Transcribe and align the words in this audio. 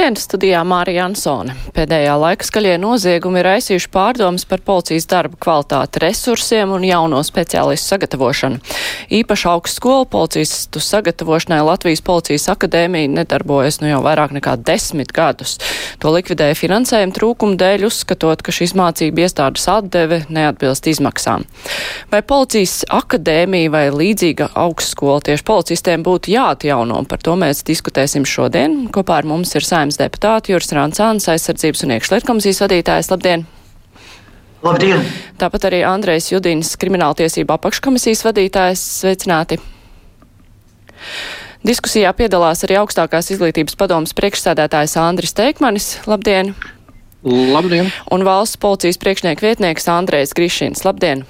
Labdien, 0.00 0.16
studijā 0.16 0.60
Mārija 0.64 1.02
Ansone. 1.10 1.52
Pēdējā 1.76 2.14
laika 2.16 2.46
skaļie 2.48 2.78
noziegumi 2.80 3.42
ir 3.42 3.48
aizsījuši 3.50 3.90
pārdomas 3.92 4.46
par 4.48 4.62
policijas 4.64 5.04
darba 5.10 5.36
kvalitāti, 5.36 6.00
resursiem 6.00 6.70
un 6.72 6.86
jauno 6.88 7.18
speciālistu 7.20 7.92
sagatavošanu. 7.92 8.62
Īpaši 9.12 9.48
augstskolu 9.50 10.06
policistu 10.08 10.80
sagatavošanai 10.80 11.58
Latvijas 11.68 12.00
policijas 12.06 12.48
akadēmija 12.48 13.10
nedarbojas 13.12 13.82
nu 13.82 13.90
jau 13.90 13.98
vairāk 14.06 14.32
nekā 14.38 14.54
desmit 14.64 15.12
gadus. 15.12 15.58
To 16.00 16.14
likvidēja 16.14 16.56
finansējuma 16.56 17.12
trūkuma 17.18 17.60
dēļ, 17.60 17.84
uzskatot, 17.90 18.40
ka 18.40 18.56
šīs 18.56 18.72
mācību 18.80 19.26
iestādes 19.26 19.68
atdeve 19.68 20.22
neatbilst 20.32 20.88
izmaksām. 20.94 21.44
Vai 22.08 22.22
policijas 22.24 22.86
akadēmija 22.88 23.74
vai 23.76 23.84
līdzīga 23.92 24.48
augstskola 24.64 25.20
tieši 25.28 25.44
policistiem 25.52 26.08
būtu 26.08 26.32
jāatjauno? 26.38 27.04
Par 27.04 27.20
to 27.20 27.36
mēs 27.36 27.60
diskutēsim 27.68 28.24
šodien. 28.24 28.86
Kopā 28.88 29.20
ar 29.20 29.28
mums 29.28 29.52
ir 29.60 29.68
saimnes 29.90 29.98
deputāti 29.98 30.52
Juris 30.52 30.70
Rancāns, 30.72 31.26
aizsardzības 31.28 31.84
un 31.84 31.94
iekšlietu 31.96 32.26
komisijas 32.26 32.62
vadītājs. 32.62 33.10
Labdien! 33.10 33.46
Labdien! 34.62 35.02
Tāpat 35.38 35.66
arī 35.70 35.82
Andrejs 35.84 36.30
Judīns, 36.30 36.76
krimināltiesība 36.78 37.56
apakškomisijas 37.58 38.22
vadītājs. 38.24 38.82
Sveicināti! 39.02 39.58
Diskusijā 41.66 42.12
piedalās 42.16 42.62
arī 42.64 42.78
augstākās 42.80 43.32
izglītības 43.34 43.76
padomas 43.76 44.14
priekšsēdētājs 44.16 44.96
Andris 45.00 45.34
Teikmanis. 45.34 45.98
Labdien! 46.06 46.54
Labdien! 47.24 47.90
Un 48.12 48.24
valsts 48.24 48.60
policijas 48.60 49.00
priekšnieku 49.00 49.44
vietnieks 49.44 49.88
Andrejs 49.90 50.32
Grišins. 50.36 50.86
Labdien! 50.86 51.26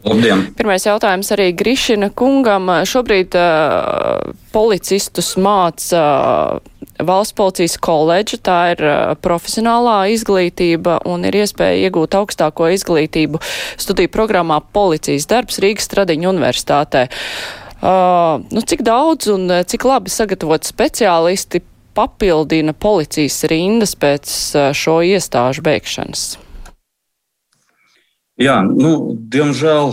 Labdien! 0.00 0.46
Pirmais 0.56 0.86
jautājums 0.86 1.28
arī 1.34 1.50
Grišina 1.52 2.08
kungam. 2.16 2.70
Šobrīd 2.88 3.36
uh, 3.36 4.32
policistus 4.54 5.34
māca 5.36 6.00
uh, 6.00 6.79
valsts 7.06 7.36
policijas 7.36 7.76
koledža, 7.82 8.40
tā 8.44 8.58
ir 8.74 8.84
uh, 8.84 9.14
profesionālā 9.22 10.10
izglītība 10.14 11.00
un 11.08 11.24
ir 11.28 11.40
iespēja 11.42 11.88
iegūt 11.88 12.16
augstāko 12.18 12.70
izglītību 12.74 13.40
studiju 13.80 14.12
programmā 14.12 14.60
Policijas 14.74 15.28
darbs 15.30 15.60
Rīgas 15.62 15.88
Stradiņu 15.90 16.30
universitātē. 16.32 17.06
Uh, 17.80 18.42
nu, 18.52 18.60
cik 18.60 18.84
daudz 18.84 19.30
un 19.32 19.48
cik 19.64 19.86
labi 19.88 20.12
sagatavot 20.12 20.68
speciālisti 20.68 21.62
papildina 21.96 22.74
policijas 22.76 23.40
rindas 23.50 23.96
pēc 23.98 24.36
uh, 24.54 24.70
šo 24.76 25.00
iestāžu 25.06 25.64
beigšanas? 25.66 26.49
Jā, 28.40 28.62
nu, 28.64 29.18
diemžēl 29.28 29.90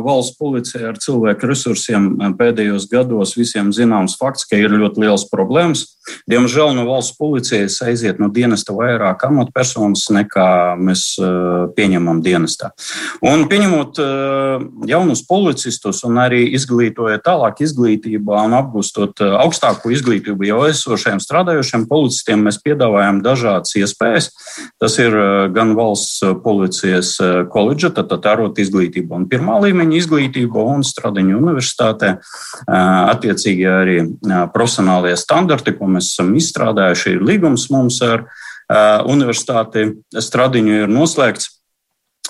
valsts 0.00 0.38
policija 0.40 0.94
ar 0.94 0.96
cilvēku 0.96 1.50
resursiem 1.50 2.06
pēdējos 2.38 2.86
gados 2.88 3.34
visiem 3.36 3.68
zināms 3.76 4.14
fakts, 4.16 4.46
ka 4.48 4.56
ir 4.56 4.72
ļoti 4.72 5.02
liels 5.04 5.26
problēmas. 5.28 5.82
Diemžēl 6.30 6.70
no 6.72 6.86
valsts 6.86 7.18
policijas 7.18 7.76
aiziet 7.84 8.20
no 8.22 8.30
dienesta 8.32 8.72
vairāk 8.72 9.26
amatpersonas 9.28 10.06
nekā 10.14 10.46
mēs 10.80 11.02
pieņemam 11.76 12.22
dienestā. 12.24 12.70
Un 13.26 13.44
pieņemot 13.50 14.00
jaunus 14.88 15.24
policistus 15.28 16.00
un 16.08 16.16
arī 16.22 16.46
izglītojot 16.56 17.26
tālāk 17.26 17.60
izglītībā 17.66 18.40
un 18.46 18.56
apgūstot 18.56 19.20
augstāko 19.26 19.92
izglītību 19.92 20.48
jau 20.48 20.62
esošiem 20.70 21.20
strādājošiem 21.20 21.84
policistiem, 21.90 22.48
mēs 22.48 22.62
piedāvājam 22.64 23.20
dažādas 23.26 23.76
iespējas. 23.76 24.32
Tas 24.80 24.96
ir 25.02 25.12
gan 25.52 25.76
valsts 25.76 26.24
policijas 26.40 27.18
kolēģis 27.20 27.65
koledža, 27.66 27.90
tad, 27.90 28.26
arot 28.26 28.58
izglītība 28.62 29.18
un 29.18 29.26
pirmā 29.30 29.58
līmeņa 29.64 29.98
izglītība 29.98 30.62
un 30.70 30.84
Stradiņu 30.86 31.40
universitātē. 31.40 32.16
Attiecīgi 32.70 33.66
arī 33.66 33.98
profesionālie 34.54 35.16
standarti, 35.18 35.74
ko 35.74 35.90
mēs 35.90 36.12
esam 36.14 36.34
izstrādājuši, 36.38 37.16
ir 37.16 37.26
līgums 37.26 37.68
mums 37.74 37.98
ar 38.06 38.28
universitāti 39.06 39.90
Stradiņu 40.14 40.82
ir 40.84 40.90
noslēgts. 40.92 41.56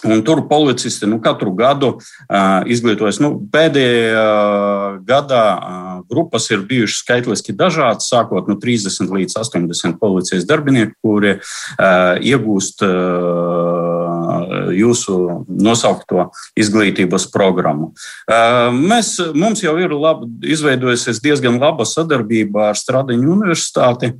Un 0.04 0.20
tur 0.22 0.42
policisti 0.48 1.06
nu, 1.08 1.16
katru 1.24 1.54
gadu 1.56 1.94
uh, 1.96 2.66
izglītojas. 2.68 3.16
Nu, 3.24 3.30
pēdējā 3.52 4.20
uh, 4.20 4.98
gadā 5.08 5.44
uh, 5.56 5.86
grupas 6.10 6.50
ir 6.52 6.66
bijušas 6.68 7.00
skaitliski 7.00 7.54
dažādas, 7.56 8.10
sākot 8.12 8.50
no 8.50 8.58
30 8.60 9.08
līdz 9.16 9.38
80 9.40 9.96
policijas 10.00 10.44
darbinieku, 10.48 10.92
kuri 11.00 11.38
uh, 11.38 12.20
iegūst 12.20 12.84
uh, 12.84 12.92
jūsu 14.74 15.44
nosaukto 15.48 16.30
izglītības 16.58 17.28
programmu. 17.32 17.92
Mēs, 18.76 19.16
mums 19.34 19.62
jau 19.64 19.76
ir 19.82 19.94
laba, 19.96 20.28
izveidojusies 20.42 21.22
diezgan 21.24 21.60
laba 21.62 21.86
sadarbība 21.88 22.70
ar 22.70 22.80
Stradiņu 22.80 23.32
universitāti. 23.36 24.14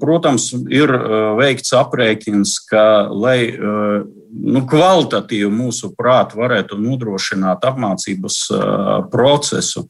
Protams, 0.00 0.46
ir 0.72 0.92
veikts 1.36 1.74
aprēķins, 1.76 2.54
ka, 2.70 2.84
lai 3.12 3.52
nu, 3.52 4.62
kvalitatīvi 4.64 5.50
mūsu 5.52 5.92
prāti 5.98 6.40
varētu 6.40 6.78
nodrošināt 6.80 7.66
apmācības 7.68 8.40
procesu, 9.12 9.84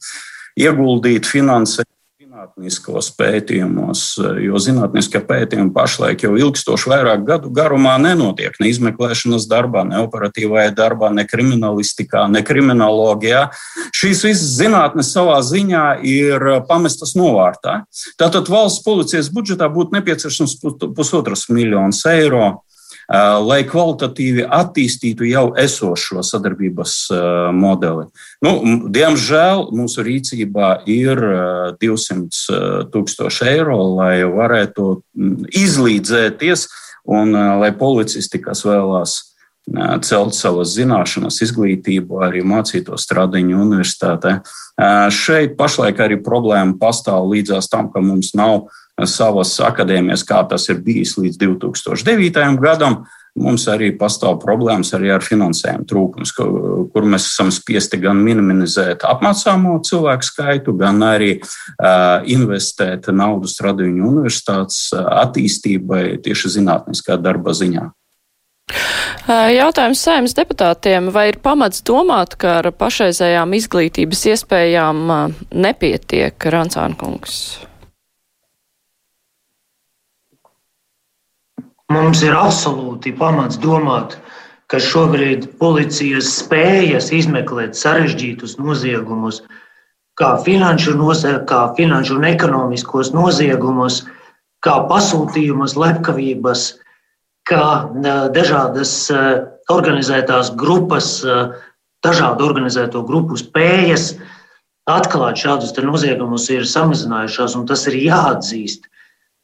ieguldīt 0.59 1.29
finansējumu 1.29 2.00
zinātniskos 2.41 3.11
pētījumos, 3.19 4.15
jo 4.41 4.57
zinātniskie 4.57 5.19
pētījumi 5.21 5.73
pašlaik 5.75 6.23
jau 6.25 6.31
ilgstoši 6.39 6.89
vairāk 6.89 7.25
gadu 7.27 7.51
garumā 7.53 7.99
nenotiek 8.01 8.55
ne 8.59 8.71
izmeklēšanas 8.71 9.45
darbā, 9.49 9.83
ne 9.85 9.99
operatīvajā 10.01 10.71
darbā, 10.73 11.11
ne 11.13 11.25
kriminālistikā, 11.29 12.25
ne 12.31 12.41
kriminologijā. 12.41 13.51
Šīs 13.93 14.23
visas 14.25 14.55
zinātnes 14.57 15.13
savā 15.13 15.37
ziņā 15.45 15.85
ir 16.01 16.47
pamestas 16.69 17.13
novārtā. 17.19 17.83
Tātad 18.17 18.49
valsts 18.49 18.81
policijas 18.85 19.29
budžetā 19.29 19.69
būtu 19.69 19.99
nepieciešams 19.99 20.57
pusotras 20.97 21.45
miljonus 21.53 22.01
eiro 22.09 22.63
lai 23.11 23.61
kvalitatīvi 23.67 24.45
attīstītu 24.47 25.27
jau 25.27 25.49
esošo 25.59 26.23
sadarbības 26.23 26.93
modeli. 27.55 28.05
Nu, 28.45 28.53
diemžēl 28.87 29.65
mūsu 29.75 30.05
rīcībā 30.07 30.69
ir 30.89 31.19
200 31.81 32.85
tūkstoši 32.93 33.49
eiro, 33.51 33.81
lai 33.97 34.21
varētu 34.23 34.93
izlīdzēties 35.63 36.69
un 37.11 37.35
lai 37.59 37.73
policisti, 37.75 38.39
kas 38.39 38.63
vēlās 38.67 39.19
celt 40.01 40.33
savas 40.33 40.71
zināšanas, 40.73 41.37
izglītību, 41.45 42.23
arī 42.25 42.41
mācītos 42.47 43.03
Stradiņu 43.05 43.59
universitātē. 43.61 44.39
Šeit 45.13 45.53
pašlaik 45.59 46.01
arī 46.01 46.17
problēma 46.23 46.79
pastāv 46.81 47.27
līdzās 47.29 47.69
tam, 47.69 47.91
ka 47.93 48.01
mums 48.01 48.33
nav 48.37 48.71
savas 49.07 49.55
akadēmijas, 49.63 50.25
kā 50.27 50.41
tas 50.49 50.67
ir 50.69 50.81
bijis 50.83 51.17
līdz 51.19 51.39
2009. 51.41 52.61
gadam. 52.61 53.03
Mums 53.39 53.63
arī 53.71 53.93
pastāv 53.95 54.41
problēmas 54.41 54.89
arī 54.97 55.13
ar 55.15 55.23
finansējumu 55.23 55.85
trūkums, 55.87 56.33
kur 56.35 57.05
mēs 57.07 57.29
esam 57.29 57.47
spiesti 57.55 57.95
gan 58.01 58.19
minimizēt 58.19 59.05
apmācāmo 59.07 59.77
cilvēku 59.87 60.27
skaitu, 60.27 60.73
gan 60.75 60.99
arī 61.07 61.37
uh, 61.39 62.19
investēt 62.27 63.07
naudu 63.15 63.47
Stradiņu 63.47 64.03
universitātes 64.09 64.91
attīstībai 64.99 66.19
tieši 66.27 66.57
zinātniskā 66.57 67.15
darba 67.23 67.55
ziņā. 67.55 67.87
Jautājums 69.31 70.03
saimnes 70.03 70.35
deputātiem, 70.35 71.07
vai 71.15 71.29
ir 71.31 71.39
pamats 71.43 71.83
domāt, 71.87 72.35
ka 72.35 72.57
ar 72.59 72.71
pašreizējām 72.75 73.55
izglītības 73.55 74.27
iespējām 74.33 75.11
nepietiek 75.55 76.51
Rancānkungs? 76.51 77.70
Mums 81.91 82.21
ir 82.23 82.35
absolūti 82.37 83.11
pamats 83.17 83.57
domāt, 83.59 84.15
ka 84.71 84.79
šobrīd 84.79 85.49
policijas 85.59 86.29
spējas 86.39 87.09
izmeklēt 87.11 87.75
sarežģītus 87.75 88.55
noziegumus, 88.61 89.41
kā 90.19 90.35
finanšu, 90.45 90.93
nozie, 90.99 91.33
kā 91.49 91.65
finanšu 91.75 92.15
un 92.19 92.27
ekonomiskos 92.29 93.11
noziegumus, 93.15 94.05
kā 94.63 94.77
pasūtījumus, 94.87 95.75
lepkavības, 95.75 96.63
kā 97.49 97.65
dažādas 98.35 98.93
organizētās 99.71 100.53
grupas, 100.55 101.17
dažādu 102.05 102.47
organizēto 102.47 103.03
grupu 103.07 103.39
spējas 103.41 104.13
atklāt 104.89 105.41
šādus 105.41 105.75
noziegumus 105.83 106.47
ir 106.53 106.63
samazinājušās, 106.67 107.57
un 107.59 107.67
tas 107.69 107.85
ir 107.91 107.99
jāatzīst. 108.05 108.87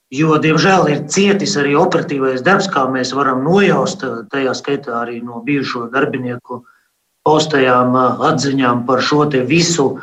Jo, 0.07 0.37
diemžēl, 0.39 0.85
ir 0.87 0.99
cietis 1.11 1.57
arī 1.59 1.73
operatīvais 1.75 2.39
darbs, 2.43 2.69
kā 2.71 2.85
mēs 2.87 3.11
varam 3.11 3.41
nojaust, 3.43 4.05
tajā 4.31 4.53
skaitā 4.55 5.01
arī 5.01 5.19
no 5.19 5.41
bijušo 5.43 5.89
darbinieku 5.91 6.61
postajām 7.27 7.97
atziņām 8.23 8.85
par 8.87 9.03
šo 9.03 9.25
visu 9.49 9.99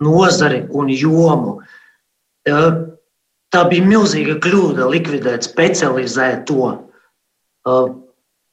nozari 0.00 0.66
un 0.68 0.92
jomu. 0.92 1.62
tā 3.54 3.62
bija 3.70 3.86
milzīga 3.86 4.36
kļūda 4.44 4.90
likvidēt 4.92 5.48
specializēto 5.48 6.84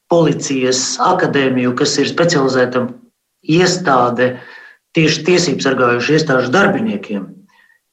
policijas 0.08 0.96
akadēmiju, 1.04 1.74
kas 1.76 1.98
ir 1.98 2.08
specializēta 2.08 2.88
iestāde 3.44 4.40
tieši 4.96 5.24
tiesību 5.28 5.60
sargājušu 5.60 6.16
iestāžu 6.16 6.50
darbiniekiem. 6.54 7.28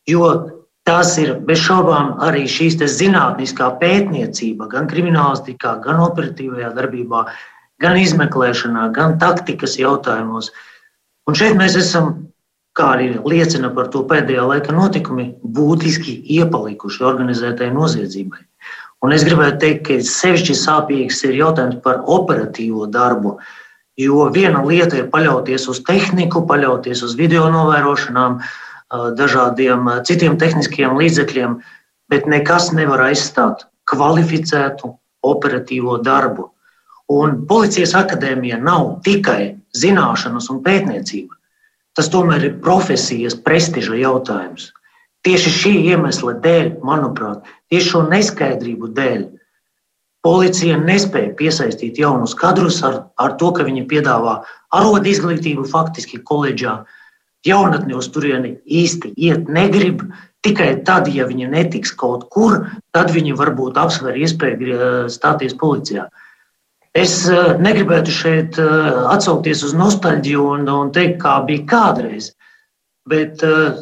Jo 0.07 0.60
tas 0.87 1.13
ir 1.21 1.35
bez 1.45 1.61
šaubām 1.61 2.15
arī 2.25 2.47
šīs 2.49 2.79
zinātniskā 2.89 3.69
pētniecība, 3.81 4.67
gan 4.71 4.89
kriminālistikā, 4.91 5.77
gan 5.85 6.01
operatīvajā 6.07 6.73
darbībā, 6.77 7.25
gan 7.81 7.97
izmeklēšanā, 7.97 8.89
gan 8.95 9.17
taktikas 9.21 9.77
jautājumos. 9.79 10.51
Un 11.29 11.37
šeit 11.37 11.57
mēs 11.57 11.77
esam 11.77 12.31
kā 12.77 12.93
arī 12.95 13.09
liecina 13.27 13.71
par 13.75 13.89
to 13.93 14.03
pēdējā 14.07 14.45
laika 14.47 14.75
notikumi, 14.75 15.33
būtiski 15.43 16.15
iepalikuši 16.39 17.03
organizētai 17.03 17.69
noziedzībai. 17.75 18.39
Un 19.01 19.15
es 19.15 19.25
gribētu 19.25 19.59
teikt, 19.63 19.87
ka 19.87 19.97
sevišķi 20.05 20.55
sāpīgs 20.55 21.23
ir 21.25 21.39
jautājums 21.39 21.81
par 21.83 22.03
operatīvo 22.05 22.85
darbu. 22.91 23.37
Jo 23.99 24.27
viena 24.33 24.61
lieta 24.63 24.99
ir 24.99 25.09
paļauties 25.13 25.67
uz 25.73 25.81
tehniku, 25.87 26.45
paļauties 26.47 27.01
uz 27.05 27.15
video 27.19 27.49
novērošanām, 27.51 28.39
dažādiem 28.91 29.87
citiem 30.07 30.37
tehniskiem 30.37 30.97
līdzekļiem, 30.99 31.59
bet 32.11 32.27
nekas 32.27 32.71
nevar 32.75 33.07
aizstāt 33.09 33.65
kvalificētu 33.91 34.91
operatīvo 35.23 35.97
darbu. 36.03 36.49
Un 37.11 37.41
Policijas 37.47 37.93
akadēmija 37.97 38.59
nav 38.63 39.01
tikai 39.03 39.55
zināšanas 39.75 40.47
un 40.51 40.61
pētniecība. 40.63 41.35
Tas 41.95 42.07
tomēr 42.11 42.45
ir 42.47 42.59
profesijas 42.63 43.35
prestiža 43.35 43.97
jautājums. 43.99 44.69
Tieši 45.27 45.51
šī 45.53 45.73
iemesla 45.91 46.37
dēļ, 46.41 46.69
manuprāt, 46.87 47.43
tieši 47.69 47.89
šo 47.91 48.03
neskaidrību 48.09 48.89
dēļ, 48.95 49.25
policija 50.25 50.79
nespēja 50.81 51.33
piesaistīt 51.37 51.99
jaunus 52.01 52.33
kadrus 52.37 52.79
ar, 52.87 53.03
ar 53.21 53.35
to, 53.41 53.51
ka 53.53 53.65
viņi 53.67 53.85
piedāvā 53.91 54.39
arodu 54.73 55.11
izglītību 55.11 55.67
faktiski 55.69 56.21
koledžā. 56.25 56.81
Jaunatni 57.47 57.95
uz 57.97 58.09
turieni 58.13 58.55
īsti 58.65 59.13
iet 59.17 59.49
negrib. 59.49 60.03
Tikai 60.45 60.71
tad, 60.85 61.07
ja 61.13 61.27
viņi 61.29 61.51
netiks 61.51 61.91
kaut 61.93 62.25
kur, 62.33 62.63
tad 62.93 63.11
viņi 63.13 63.35
varbūt 63.37 63.77
apsver 63.77 64.17
iespēju 64.17 65.09
stāties 65.13 65.53
policijā. 65.57 66.07
Es 66.97 67.13
eh, 67.31 67.53
negribētu 67.61 68.11
šeit 68.11 68.57
eh, 68.59 68.67
atsaukties 69.13 69.63
uz 69.63 69.75
nostalģiju 69.77 70.47
un, 70.57 70.67
un 70.67 70.91
teikt, 70.91 71.21
kā 71.21 71.37
bija 71.47 71.63
kādreiz. 71.69 72.33
Bet 73.07 73.43
eh, 73.47 73.79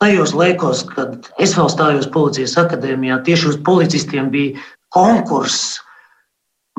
tajos 0.00 0.32
laikos, 0.32 0.86
kad 0.88 1.28
es 1.38 1.52
vēl 1.58 1.68
stājos 1.72 2.08
policijas 2.14 2.56
akadēmijā, 2.62 3.20
tieši 3.26 3.52
uz 3.52 3.58
policistiem 3.66 4.32
bija 4.32 4.56
konkurss. 4.94 5.80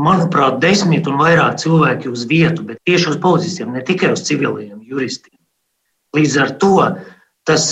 Manuprāt, 0.02 0.58
desmit 0.63 1.06
un 1.06 1.19
vairāk 1.22 1.60
cilvēki 1.62 2.10
uz 2.10 2.25
vietu, 2.25 2.66
bet 2.66 2.81
tieši 2.90 3.12
uz 3.12 3.22
policistiem, 3.22 3.75
ne 3.75 3.86
tikai 3.86 4.16
uz 4.16 4.24
civiliem 4.25 4.80
juristiem. 4.88 5.36
Līdz 6.18 6.38
ar 6.44 6.52
to 6.62 6.75
tas, 7.48 7.66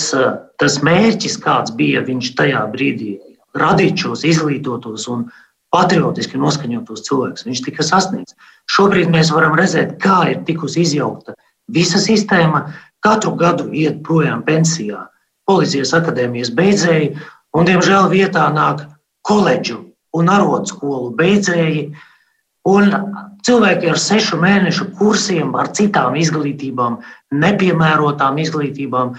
tas 0.60 0.78
mērķis, 0.86 1.36
kāds 1.44 1.74
bija 1.76 2.02
viņš 2.06 2.32
tajā 2.38 2.64
brīdī, 2.72 3.18
radīt 3.58 4.00
šos 4.00 4.24
izglītotos 4.28 5.06
un 5.12 5.28
patriotiski 5.74 6.40
noskaņotos 6.40 7.04
cilvēkus. 7.06 7.46
Viņš 7.46 7.62
tika 7.66 7.86
sasniegts. 7.86 8.34
Šobrīd 8.70 9.10
mēs 9.12 9.30
varam 9.34 9.54
redzēt, 9.58 9.98
kā 10.02 10.22
ir 10.32 10.42
tikusi 10.48 10.84
izjaukta 10.86 11.36
visa 11.70 12.00
sistēma. 12.02 12.66
Katru 13.00 13.32
gadu 13.40 13.70
iet 13.72 14.02
projām 14.04 14.42
pensijā 14.44 15.06
policijas 15.48 15.94
akadēmijas 15.96 16.50
beidzēji, 16.52 17.14
un, 17.56 17.66
diemžēl, 17.66 18.10
vietā 18.12 18.44
nāk 18.52 18.84
koledžu 19.26 19.80
un 20.16 20.28
arotskolu 20.30 21.14
beidzēji. 21.16 21.90
Un 22.70 22.92
cilvēki 23.46 23.90
ar 23.90 23.98
sešu 24.00 24.38
mēnešu 24.40 24.90
kursiem, 24.98 25.54
ar 25.58 25.70
citām 25.76 26.16
izglītībām, 26.20 26.98
nepiemērotām 27.44 28.38
izglītībām. 28.42 29.14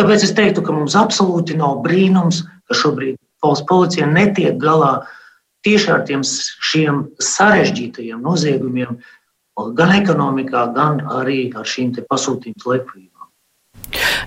Tāpēc 0.00 0.26
es 0.26 0.34
teiktu, 0.36 0.64
ka 0.66 0.74
mums 0.74 0.96
absolūti 0.98 1.56
nav 1.60 1.82
brīnums, 1.84 2.42
ka 2.68 2.76
šobrīd 2.76 3.18
valsts 3.44 3.66
policija 3.68 4.08
netiek 4.10 4.58
galā 4.60 5.00
tieši 5.66 5.90
ar 5.94 6.04
tiem 6.08 6.24
šiem 6.24 7.04
sarežģītajiem 7.20 8.20
noziegumiem, 8.24 8.98
gan 9.76 9.94
ekonomikā, 9.98 10.66
gan 10.76 11.02
arī 11.20 11.42
ar 11.56 11.68
šīm 11.68 11.92
pasūtījuma 12.08 12.64
slepkavībām. 12.64 13.09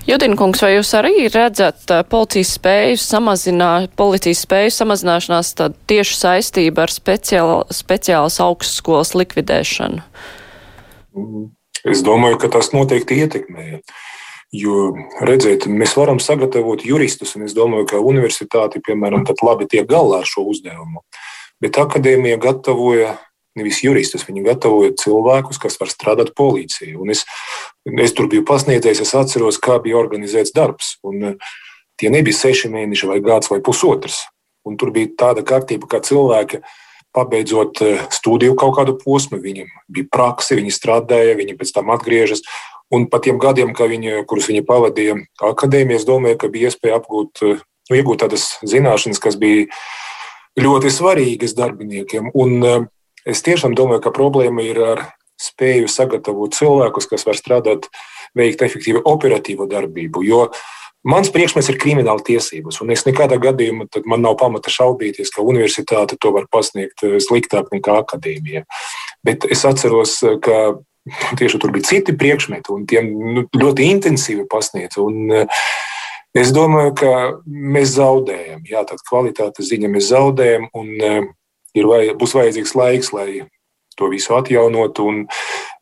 Judinkungs, 0.08 0.60
vai 0.64 0.74
jūs 0.74 0.90
arī 0.98 1.28
redzat 1.32 1.88
policijas 2.10 2.54
spēju 2.58 2.98
samazināt, 3.00 3.92
policijas 3.96 4.44
spēju 4.44 4.72
samazināšanās 4.76 5.54
tieši 5.88 6.18
saistība 6.18 6.84
ar 6.84 6.92
speciāla, 6.92 7.60
speciālas 7.72 8.40
augstskolas 8.44 9.14
likvidēšanu? 9.16 10.04
Es 11.84 12.02
domāju, 12.04 12.40
ka 12.42 12.50
tas 12.52 12.72
noteikti 12.74 13.22
ietekmē. 13.24 13.80
Jo, 14.54 14.92
redziet, 15.26 15.66
mēs 15.66 15.96
varam 15.98 16.20
sagatavot 16.22 16.84
juristus, 16.86 17.34
un 17.34 17.48
es 17.48 17.56
domāju, 17.56 17.88
ka 17.90 18.02
universitāte, 18.02 18.78
piemēram, 18.84 19.24
labi 19.42 19.66
tiek 19.70 19.88
galā 19.90 20.22
ar 20.22 20.28
šo 20.30 20.46
uzdevumu. 20.52 21.02
Bet 21.62 21.80
akadēmija 21.80 22.38
gatavoja 22.42 23.16
nevis 23.58 23.80
juristus, 23.84 24.26
viņi 24.26 24.44
gatavoja 24.46 24.94
cilvēkus, 24.98 25.58
kas 25.62 25.78
var 25.80 25.90
strādāt 25.90 26.32
policijā. 26.38 26.94
Es, 27.10 27.24
es 27.84 28.14
tur 28.16 28.28
biju 28.32 28.44
pasniedzējis, 28.48 29.04
es 29.04 29.14
atceros, 29.18 29.60
kā 29.62 29.78
bija 29.82 29.98
organizēts 30.00 30.54
darbs. 30.56 30.96
Un, 31.04 31.34
tie 32.00 32.10
nebija 32.12 32.36
seši 32.36 32.70
mēneši, 32.72 33.08
vai 33.10 33.20
gads, 33.24 33.50
vai 33.52 33.60
pusotrs. 33.64 34.24
Un 34.64 34.78
tur 34.80 34.92
bija 34.94 35.12
tāda 35.20 35.44
kārtība, 35.46 35.88
ka 35.90 36.00
cilvēki, 36.04 36.62
pabeidzot 37.14 37.82
eh, 37.84 38.06
studiju 38.10 38.56
kaut 38.58 38.74
kādu 38.78 38.96
posmu, 38.98 39.38
viņiem 39.42 39.68
bija 39.92 40.08
praksa, 40.10 40.56
viņi 40.58 40.72
strādāja, 40.74 41.36
viņi 41.38 41.58
pēc 41.60 41.74
tam 41.76 41.92
atgriežas. 41.94 42.42
Un 42.94 43.06
pat 43.10 43.24
tiem 43.26 43.38
gadiem, 43.42 43.72
viņi, 43.74 44.24
kurus 44.28 44.48
viņi 44.50 44.64
pavadīja 44.66 45.16
akadēmijā, 45.42 46.00
es 46.00 46.08
domāju, 46.08 46.38
ka 46.40 46.50
bija 46.52 46.70
iespēja 46.70 46.98
apgūt, 47.00 47.44
nu, 47.44 47.96
iegūt 47.96 48.24
tādas 48.24 48.58
zināšanas, 48.66 49.22
kas 49.22 49.38
bija 49.40 49.68
ļoti 50.60 50.92
svarīgas 50.92 51.56
darbiniekiem. 51.58 52.32
Un 52.34 52.58
eh, 52.64 52.80
es 53.30 53.44
tiešām 53.46 53.76
domāju, 53.78 54.02
ka 54.04 54.14
problēma 54.14 54.66
ir 54.66 54.82
ar 54.82 55.06
spēju 55.44 55.90
sagatavot 55.90 56.56
cilvēkus, 56.56 57.08
kas 57.10 57.26
var 57.28 57.38
strādāt, 57.38 57.90
veikt 58.36 58.64
efektīvu 58.66 59.04
operatīvu 59.06 59.68
darbību. 59.70 60.24
Jo 60.26 60.46
mans 61.06 61.30
priekšmets 61.34 61.68
ir 61.70 61.78
krimināla 61.80 62.24
tiesības, 62.24 62.80
un 62.82 62.94
es 62.94 63.04
nekādā 63.06 63.38
gadījumā 63.42 63.86
man 64.10 64.24
nav 64.24 64.38
pamata 64.40 64.72
šaubīties, 64.72 65.30
ka 65.34 65.44
universitāte 65.44 66.18
to 66.20 66.32
var 66.34 66.48
pasniegt 66.50 67.04
eh, 67.06 67.20
sliktāk 67.22 67.70
nekā 67.74 68.00
akadēmija. 68.02 68.64
Bet 69.24 69.46
es 69.50 69.64
atceros, 69.68 70.18
ka 70.44 70.58
Tieši 71.38 71.58
tur 71.60 71.72
bija 71.72 71.84
citi 71.88 72.16
priekšmeti, 72.16 72.72
un 72.72 72.86
tie 72.88 73.02
nu, 73.04 73.44
ļoti 73.52 73.88
intensīvi 73.92 74.46
pasniedz. 74.50 74.98
Un, 75.02 75.30
eh, 75.32 75.64
es 76.34 76.52
domāju, 76.54 76.94
ka 76.98 77.12
mēs 77.46 77.96
zaudējam. 77.98 78.64
Jā, 78.70 78.84
tāda 78.88 79.04
kvalitātes 79.08 79.68
ziņa 79.70 79.90
mēs 79.92 80.10
zaudējam, 80.12 80.68
un 80.74 80.94
eh, 81.00 81.20
ir 81.76 81.90
vai, 81.90 82.02
būs 82.16 82.36
vajadzīgs 82.38 82.74
laiks, 82.78 83.12
lai 83.16 83.44
to 83.98 84.10
visu 84.12 84.36
atjaunotu. 84.36 85.08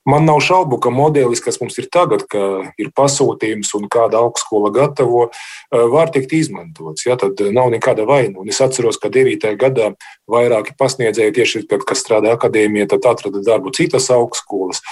Man 0.08 0.24
nav 0.26 0.40
šaubu, 0.42 0.80
ka 0.82 0.90
modelis, 0.90 1.40
kas 1.44 1.60
mums 1.62 1.76
ir 1.78 1.86
tagad, 1.92 2.24
ka 2.30 2.72
ir 2.80 2.88
pasūtījums 2.96 3.70
un 3.78 3.86
kāda 3.92 4.18
augstskola 4.24 4.72
gatavo, 4.74 5.28
eh, 5.30 5.84
var 5.92 6.10
tikt 6.10 6.34
izmantots. 6.34 7.06
Ja, 7.06 7.16
tad 7.16 7.38
nav 7.54 7.70
nekāda 7.70 8.06
vaina. 8.08 8.40
Un 8.42 8.48
es 8.48 8.60
atceros, 8.60 8.98
ka 8.98 9.08
9. 9.08 9.54
gadā 9.56 9.94
vairāki 10.28 10.74
pasniedzēji, 10.78 11.36
tieši 11.38 11.68
kad, 11.68 11.86
kas 11.86 12.02
strādā 12.02 12.34
akadēmijā, 12.34 12.88
tad 12.88 13.06
atrada 13.06 13.44
darbu 13.46 13.70
citas 13.70 14.10
augstskolas. 14.10 14.82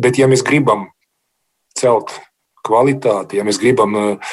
Bet, 0.00 0.16
ja 0.16 0.26
mēs 0.26 0.42
gribam 0.42 0.88
celt 1.76 2.16
kvalitāti, 2.66 3.38
ja 3.40 3.44
mēs 3.46 3.60
gribam 3.60 3.96
uh, 3.96 4.32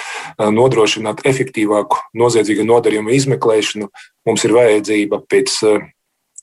nodrošināt 0.52 1.24
efektīvāku 1.28 2.00
noziedzīgu 2.18 2.66
nodarījumu 2.68 3.14
izmeklēšanu, 3.16 3.88
mums 4.28 4.44
ir 4.44 4.56
vajadzība 4.56 5.22
pēc 5.32 5.56
uh, 5.68 5.86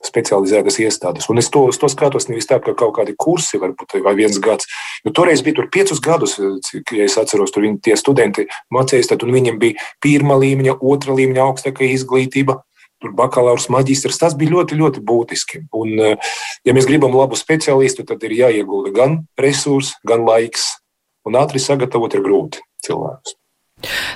specializētas 0.08 0.78
iestādes. 0.84 1.28
Un 1.32 1.40
es 1.40 1.48
to, 1.52 1.66
to 1.80 1.90
skatos 1.92 2.28
nevis 2.30 2.48
tā, 2.50 2.60
ka 2.62 2.74
kaut 2.78 2.94
kādi 2.98 3.16
kursi, 3.18 3.60
varbūt 3.62 3.96
vai 4.04 4.14
viens 4.18 4.38
gads. 4.42 4.68
Jo 5.04 5.14
toreiz 5.16 5.42
bija 5.44 5.60
tur 5.60 5.70
piecus 5.72 6.02
gadus, 6.04 6.36
cik, 6.68 6.94
ja 6.98 7.08
es 7.08 7.16
atceros, 7.20 7.52
tur 7.54 7.66
viņi, 7.66 7.80
tie 7.84 7.96
studenti 8.00 8.46
mācījās, 8.74 9.10
tad 9.10 9.24
viņiem 9.24 9.58
bija 9.62 9.90
pirmā 10.04 10.38
līmeņa, 10.40 10.78
otra 10.82 11.16
līmeņa 11.16 11.48
augstākā 11.48 11.88
izglītība 11.90 12.60
tur 13.04 13.12
bakalaurs, 13.16 13.68
maģistrs. 13.72 14.18
Tas 14.20 14.36
bija 14.38 14.54
ļoti, 14.54 14.78
ļoti 14.80 15.04
būtiski. 15.04 15.64
Un, 15.76 15.92
eh, 16.00 16.32
ja 16.64 16.72
mēs 16.76 16.88
gribam 16.88 17.12
labu 17.12 17.36
speciālistu, 17.36 18.06
tad 18.08 18.22
ir 18.24 18.36
jāiegulda 18.38 18.94
gan 18.96 19.18
resursi, 19.40 19.92
gan 20.06 20.24
laiks. 20.24 20.78
Un 21.24 21.36
ātri 21.40 21.60
sagatavot 21.60 22.14
ir 22.14 22.24
grūti 22.24 22.60
cilvēkus. 22.84 23.36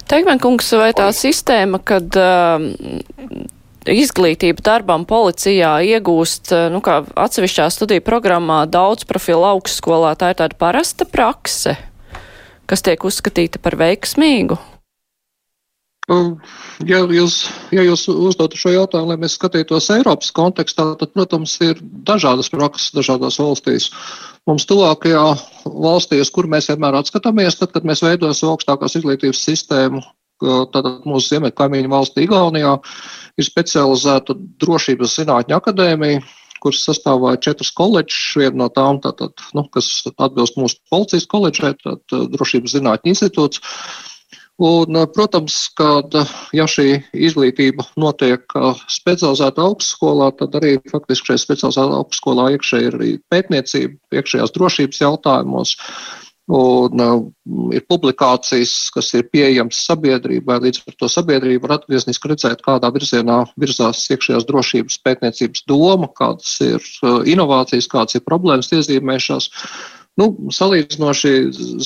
Teikmenkungs, 0.08 0.70
vai 0.80 0.92
tā 0.96 1.08
sistēma, 1.12 1.80
kad 1.84 2.16
uh, 2.16 2.60
izglītība 3.92 4.64
darbam 4.64 5.04
policijā 5.08 5.78
iegūst, 5.96 6.52
uh, 6.54 6.66
nu, 6.72 6.82
kā 6.84 7.00
atsevišķā 7.16 7.68
studiju 7.74 8.04
programmā 8.06 8.64
daudz 8.70 9.08
profilu 9.08 9.46
augstskolā, 9.54 10.14
tā 10.18 10.32
ir 10.32 10.40
tāda 10.42 10.58
parasta 10.58 11.08
prakse, 11.08 11.76
kas 12.68 12.84
tiek 12.84 13.04
uzskatīta 13.08 13.62
par 13.62 13.78
veiksmīgu? 13.80 14.58
Ja 16.88 17.02
jūs, 17.04 17.34
ja 17.68 17.82
jūs 17.84 18.06
uzdotu 18.08 18.56
šo 18.56 18.70
jautājumu, 18.72 19.10
lai 19.10 19.18
mēs 19.20 19.34
skatītos 19.36 19.90
Eiropas 19.92 20.30
kontekstā, 20.32 20.86
tad, 20.96 21.12
protams, 21.12 21.58
ir 21.60 21.82
dažādas 22.08 22.48
prakses 22.48 22.94
dažādās 22.96 23.36
valstīs. 23.42 23.90
Mums 24.48 24.64
tuvākajā 24.70 25.24
valstī, 25.68 26.22
uz 26.24 26.30
kur 26.32 26.48
mēs 26.48 26.70
vienmēr 26.72 26.96
atskatāmies, 27.02 27.58
tad, 27.60 27.74
kad 27.74 27.84
mēs 27.84 28.00
veidojam 28.06 28.54
augstākās 28.54 28.96
izglītības 28.96 29.42
sistēmu, 29.50 30.00
tātad 30.42 31.06
mūsu 31.08 31.34
ziemeļu 31.34 31.56
kaimiņu 31.58 31.92
valstī 31.92 32.26
Igaunijā, 32.26 32.74
ir 33.38 33.46
specializēta 33.46 34.36
drošības 34.62 35.16
zinātņu 35.20 35.56
akadēmija, 35.58 36.24
kuras 36.62 36.82
sastāvā 36.86 37.36
četras 37.42 37.70
koledžas. 37.74 38.34
Viena 38.38 38.64
no 38.64 38.68
tām, 38.74 39.00
tātad, 39.04 39.34
nu, 39.54 39.64
kas 39.74 39.90
atbilst 40.16 40.58
mūsu 40.58 40.78
policijas 40.90 41.28
koledžai, 41.30 41.74
tad 41.84 42.18
drošības 42.34 42.78
zinātņu 42.78 43.14
institūts. 43.14 43.62
Un, 44.58 44.96
protams, 45.14 45.54
ka 45.78 46.00
ja 46.50 46.64
šī 46.66 46.96
izglītība 47.14 47.84
notiek 47.94 48.42
specializētā 48.90 49.62
augstskolā, 49.62 50.32
tad 50.40 50.56
arī 50.58 50.72
faktiski 50.90 51.30
šajā 51.30 51.42
specializētā 51.44 52.00
augstskolā 52.00 52.48
iekšē 52.56 52.80
ir 52.88 52.96
arī 52.98 53.12
pētniecība 53.30 54.18
iekšējās 54.18 54.54
drošības 54.56 55.02
jautājumos. 55.04 55.76
Un 56.48 57.02
uh, 57.04 57.18
ir 57.76 57.82
publikācijas, 57.92 58.70
kas 58.94 59.10
ir 59.18 59.26
pieejamas 59.28 59.82
sabiedrībai, 59.84 60.56
līdz 60.64 60.80
ar 60.88 60.96
to 60.96 61.10
sabiedrība 61.12 61.66
var 61.66 61.74
atgriezniski 61.76 62.30
redzēt, 62.32 62.62
kādā 62.64 62.88
virzienā 62.94 63.42
virzās 63.60 64.06
iekšējās 64.14 64.48
drošības 64.48 64.96
pētniecības 65.04 65.66
doma, 65.68 66.08
kādas 66.16 66.54
ir 66.64 66.80
uh, 66.80 67.20
inovācijas, 67.28 67.90
kādas 67.92 68.16
ir 68.16 68.24
problēmas 68.24 68.72
iezīmējušās. 68.72 69.50
Uh, 69.52 69.97
Nu, 70.18 70.26
salīdzinoši 70.50 71.32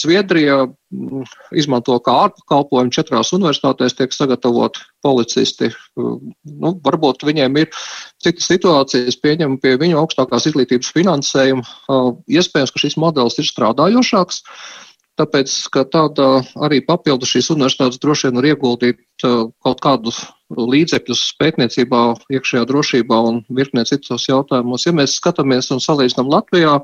Zviedrijā 0.01 0.63
mm, 0.65 1.25
izmanto 1.61 1.99
kā 2.05 2.15
ārpakalpojumu 2.27 2.95
četrās 2.95 3.33
universitātēs 3.37 3.97
tiek 3.99 4.15
sagatavot 4.17 4.79
policisti. 5.05 5.69
Nu, 5.99 6.73
varbūt 6.87 7.27
viņiem 7.29 7.59
ir 7.61 7.69
citas 8.23 8.49
situācijas, 8.49 9.19
pieņem 9.21 9.59
pie 9.61 9.75
viņu 9.81 10.01
augstākās 10.01 10.49
izglītības 10.49 10.95
finansējuma. 10.97 11.67
Iespējams, 12.33 12.73
ka 12.73 12.81
šis 12.81 12.97
modelis 13.03 13.37
ir 13.43 13.51
strādājošāks. 13.51 14.41
Tāpēc, 15.21 15.55
ka 15.75 15.83
tāda 15.93 16.29
arī 16.65 16.79
papildu 16.87 17.29
šīs 17.29 17.51
universitātes 17.53 18.01
droši 18.01 18.31
vien 18.31 18.39
var 18.39 18.47
ieguldīt 18.49 19.03
kaut 19.21 19.83
kādus 19.85 20.23
līdzekļus 20.57 21.27
pētniecībā, 21.37 22.01
iekšējā 22.33 22.65
drošībā 22.71 23.19
un 23.29 23.43
virknē 23.53 23.85
citos 23.89 24.25
jautājumos. 24.31 24.89
Ja 24.89 24.97
mēs 24.97 25.19
skatāmies 25.21 25.69
un 25.75 25.85
salīdzinām 25.85 26.33
Latvijā, 26.33 26.79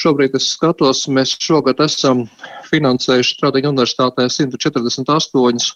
Šobrīd 0.00 0.34
es 0.38 0.48
skatos, 0.54 1.04
mēs 1.12 1.36
šogad 1.42 1.80
esam 1.84 2.24
finansējuši 2.70 3.36
Stradiņu 3.36 3.72
universitātē 3.74 4.26
148 4.32 5.72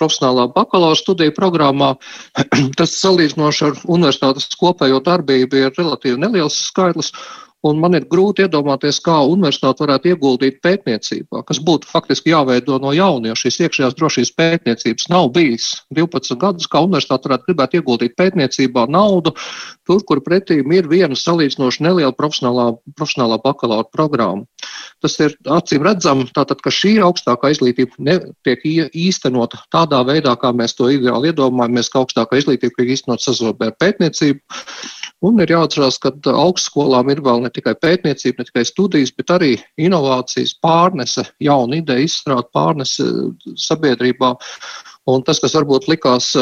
profesionālā 0.00 0.46
bakalaura 0.54 0.96
studiju 0.96 1.34
programmā. 1.36 1.92
Tas 2.78 2.94
salīdzinoši 3.02 3.64
ar 3.68 3.80
universitātes 3.84 4.48
kopējo 4.60 5.02
darbību 5.04 5.64
ir 5.64 5.74
relatīvi 5.76 6.20
neliels 6.22 6.56
skaitlis. 6.70 7.12
Un 7.62 7.78
man 7.78 7.94
ir 7.94 8.08
grūti 8.10 8.42
iedomāties, 8.42 8.96
kā 9.06 9.20
universitāte 9.30 9.84
varētu 9.84 10.10
ieguldīt 10.10 10.56
pētniecībā, 10.66 11.44
kas 11.46 11.60
būtu 11.62 11.86
faktiski 11.86 12.32
jāveido 12.32 12.80
no 12.82 12.90
jauna, 12.90 13.30
jo 13.30 13.36
šīs 13.38 13.60
iekšējās 13.62 13.94
drošības 14.00 14.32
pētniecības 14.40 15.06
nav 15.12 15.28
bijis 15.36 15.68
12 15.94 16.40
gadus, 16.42 16.66
kā 16.66 16.82
universitāte 16.82 17.30
varētu 17.30 17.46
gribēt 17.46 17.76
ieguldīt 17.78 18.16
pētniecībā 18.18 18.88
naudu, 18.90 19.30
tur, 19.86 20.02
kur 20.08 20.22
pretī 20.26 20.58
ir 20.58 20.90
viena 20.90 21.14
salīdzinoši 21.14 21.86
neliela 21.86 22.10
profesionālā, 22.18 22.72
profesionālā 22.98 23.38
bakalaura 23.44 23.86
programma. 23.94 24.42
Tas 25.02 25.14
ir 25.22 25.36
acīm 25.46 25.86
redzam, 25.86 26.24
tātad, 26.34 26.58
ka 26.62 26.70
šī 26.74 26.96
augstākā 27.06 27.52
izglītība 27.54 27.94
netiek 28.10 28.66
īstenota 28.66 29.62
tādā 29.74 30.02
veidā, 30.06 30.34
kā 30.38 30.50
mēs 30.54 30.74
to 30.78 30.90
ideāli 30.90 31.30
iedomājamies, 31.30 31.90
ka 31.94 32.02
augstākā 32.02 32.42
izglītība 32.42 32.74
tiek 32.78 32.92
īstenot 32.96 33.22
sazobē 33.22 33.70
ar 33.70 33.78
pētniecību. 33.82 34.42
Un 35.22 35.38
ir 35.38 35.52
jāatcerās, 35.54 36.00
ka 36.02 36.10
augstskolām 36.34 37.10
ir 37.14 37.22
vēl 37.22 37.44
ne 37.44 37.51
tikai 37.54 37.74
pētniecība, 37.78 38.42
ne 38.42 38.48
tikai 38.48 38.64
studijas, 38.68 39.12
bet 39.16 39.32
arī 39.34 39.52
inovācijas, 39.80 40.54
pārnese, 40.64 41.26
jauna 41.42 41.80
ideja, 41.80 42.06
izstrāde, 42.06 42.48
pārnese 42.54 43.08
sabiedrībā. 43.60 44.34
Un 45.12 45.24
tas, 45.26 45.40
kas 45.42 45.56
varbūt 45.58 45.88
likās, 45.90 46.32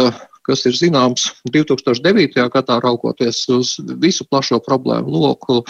kas 0.47 0.67
ir 0.69 0.77
zināms 0.77 1.31
2009. 1.53 2.47
gadā, 2.53 2.79
raugoties 2.85 3.43
uz 3.53 3.77
visu 4.03 4.27
plašo 4.29 4.61
problēmu 4.67 5.13
loku, 5.25 5.63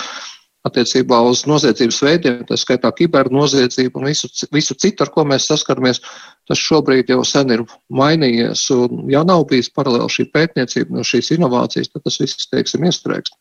attiecībā 0.68 1.20
uz 1.24 1.46
noziedzības 1.48 1.98
veidiem, 2.04 2.40
tā 2.48 2.58
skaitā 2.60 2.90
kibernoziedzību 2.96 4.00
un 4.00 4.10
visu, 4.10 4.28
visu 4.52 4.76
citu, 4.76 5.04
ar 5.04 5.12
ko 5.14 5.24
mēs 5.28 5.48
saskaramies, 5.48 6.02
tas 6.50 6.60
šobrīd 6.60 7.12
jau 7.12 7.22
sen 7.26 7.54
ir 7.54 7.64
mainījies. 7.94 8.64
Un, 8.74 9.04
ja 9.12 9.22
nav 9.26 9.46
bijis 9.50 9.70
paralēli 9.74 10.10
šī 10.10 10.26
pētniecība, 10.34 10.96
no 10.96 11.06
šīs 11.06 11.30
inovācijas, 11.36 11.92
tad 11.94 12.06
tas 12.06 12.18
viss, 12.20 12.48
teiksim, 12.50 12.86
iestrēgs. 12.88 13.34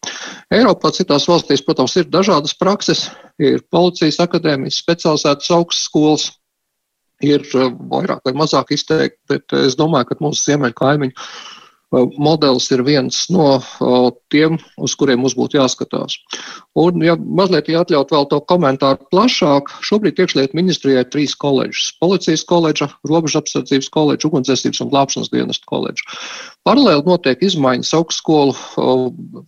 Eiropā 0.54 0.94
citās 0.96 1.26
valstīs, 1.30 1.66
protams, 1.66 1.98
ir 1.98 2.10
dažādas 2.14 2.54
prakses, 2.60 3.08
ir 3.42 3.64
policijas 3.74 4.22
akadēmijas, 4.26 4.82
specializētas 4.84 5.50
augstskolas, 5.58 6.30
ir 7.26 7.44
eh, 7.44 7.72
vairāk 7.92 8.22
vai 8.28 8.36
mazāk 8.38 8.76
izteikti, 8.76 9.20
bet 9.32 9.58
es 9.58 9.78
domāju, 9.80 10.12
ka 10.12 10.22
mūsu 10.24 10.52
ziemeļu 10.52 10.78
kaimiņu 10.78 11.30
modelis 11.92 12.70
ir 12.72 12.84
viens 12.86 13.24
no 13.34 13.60
tiem, 14.30 14.60
uz 14.78 14.94
kuriem 14.98 15.24
mums 15.24 15.36
būtu 15.38 15.58
jāskatās. 15.58 16.20
Un, 16.78 17.02
ja 17.02 17.16
mazliet 17.18 17.70
atļaut 17.70 18.14
vēl 18.14 18.28
to 18.30 18.40
komentāru 18.50 19.02
plašāk, 19.10 19.72
šobrīd 19.86 20.22
iekšlietu 20.22 20.58
ministrijai 20.58 21.04
ir 21.04 21.10
trīs 21.10 21.34
koledžas- 21.34 21.92
policijas 22.04 22.46
koledža, 22.46 22.90
robežu 23.10 23.42
apsardzības 23.42 23.90
koledža, 23.90 24.30
ugunsdzēsības 24.30 24.82
un 24.86 24.92
glābšanas 24.94 25.34
dienestu 25.34 25.66
koledža. 25.66 26.06
Paralēli 26.68 27.06
notiek 27.06 27.42
izmaiņas 27.42 27.94
augstskolu 27.98 28.54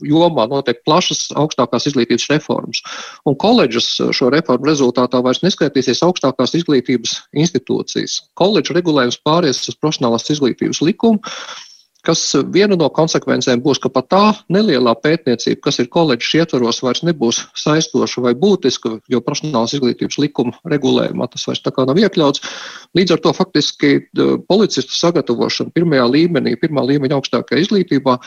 jomā, 0.01 0.47
notiek 0.49 0.81
plašas 0.85 1.29
augstākās 1.37 1.85
izglītības 1.85 2.29
reformas. 2.31 2.81
Un 3.25 3.35
koledžas 3.35 3.85
šo 4.11 4.31
reformu 4.33 4.65
rezultātā 4.65 5.21
vairs 5.21 5.43
neskaitīsies 5.45 6.01
augstākās 6.01 6.55
izglītības 6.57 7.21
institūcijas. 7.35 8.21
Koledža 8.33 8.73
regulējums 8.73 9.21
pāries 9.21 9.61
uz 9.69 9.75
profesionālās 9.75 10.29
izglītības 10.33 10.81
likumu 10.81 11.21
kas 12.05 12.21
viena 12.53 12.77
no 12.79 12.87
konsekvencēm 12.93 13.61
būs, 13.63 13.79
ka 13.81 13.89
pat 13.93 14.07
tā 14.11 14.21
nelielā 14.53 14.93
pētniecība, 15.03 15.59
kas 15.67 15.79
ir 15.81 15.89
koledžas 15.93 16.33
ietvaros, 16.41 16.81
vairs 16.85 17.03
nebūs 17.05 17.41
saistoša 17.61 18.23
vai 18.25 18.33
būtiska, 18.37 18.93
jo 19.11 19.21
profesionālās 19.25 19.75
izglītības 19.77 20.17
likuma 20.21 20.55
regulējumā 20.73 21.27
tas 21.31 21.45
vairs 21.49 21.61
tā 21.65 21.73
kā 21.75 21.85
nav 21.89 21.99
iekļauts. 22.01 22.43
Līdz 22.97 23.15
ar 23.15 23.23
to 23.25 23.33
faktiski 23.37 23.91
policistu 24.49 24.97
sagatavošana 24.97 25.73
pirmajā 25.75 26.07
līmenī, 26.15 26.55
pirmā 26.61 26.85
līmeņa 26.89 27.19
augstākajā 27.19 27.65
izglītībā 27.65 28.17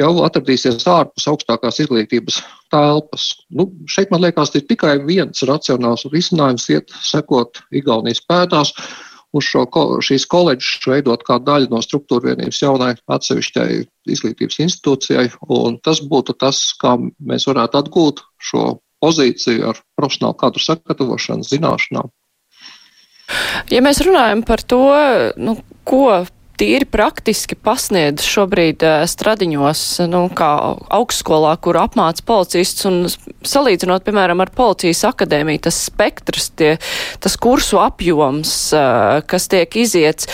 jau 0.00 0.10
atradīsies 0.26 0.86
ārpus 0.90 1.28
augstākās 1.30 1.80
izglītības 1.84 2.40
telpas. 2.70 3.30
Nu, 3.54 3.70
šeit 3.90 4.10
man 4.10 4.24
liekas, 4.26 4.54
ir 4.58 4.66
tikai 4.70 4.98
viens 5.06 5.46
racionāls 5.46 6.06
risinājums 6.10 6.68
iet 6.74 6.92
sekot 7.06 7.62
Igaunijas 7.74 8.22
pēdās 8.26 8.74
uz 9.36 9.46
šo, 9.46 9.64
šīs 10.04 10.26
koledžas 10.30 10.86
veidot 10.90 11.22
kā 11.26 11.38
daļu 11.42 11.70
no 11.70 11.80
struktūra 11.84 12.32
vienības 12.32 12.62
jaunai 12.62 12.92
atsevišķai 13.10 13.68
izglītības 14.10 14.60
institūcijai. 14.66 15.26
Tas 15.84 16.02
būtu 16.10 16.36
tas, 16.40 16.62
kā 16.80 16.96
mēs 16.98 17.46
varētu 17.50 17.82
atgūt 17.82 18.24
šo 18.50 18.80
pozīciju 19.00 19.70
ar 19.70 19.78
profesionālu 19.96 20.36
kadru 20.40 20.64
sagatavošanu, 20.64 21.46
zināšanām. 21.46 22.10
Ja 23.70 23.80
mēs 23.84 24.02
runājam 24.02 24.42
par 24.46 24.62
to, 24.66 24.82
nu, 25.38 25.54
ko 25.86 26.26
tīri 26.60 26.86
praktiski 26.88 27.56
pasniedz 27.56 28.24
šobrīd 28.28 28.84
uh, 28.84 29.02
stradiņos, 29.08 29.82
nu, 30.10 30.22
kā 30.36 30.50
augstskolā, 30.92 31.54
kur 31.64 31.78
apmāca 31.80 32.24
policists, 32.28 32.84
un 32.88 33.06
salīdzinot, 33.08 34.04
piemēram, 34.04 34.42
ar 34.44 34.52
policijas 34.54 35.02
akadēmiju, 35.08 35.64
tas 35.66 35.78
spektrs, 35.88 36.50
tie, 36.60 36.74
tas 37.24 37.36
kursu 37.40 37.80
apjoms, 37.80 38.52
uh, 38.76 39.20
kas 39.30 39.48
tiek 39.52 39.76
iziets, 39.80 40.28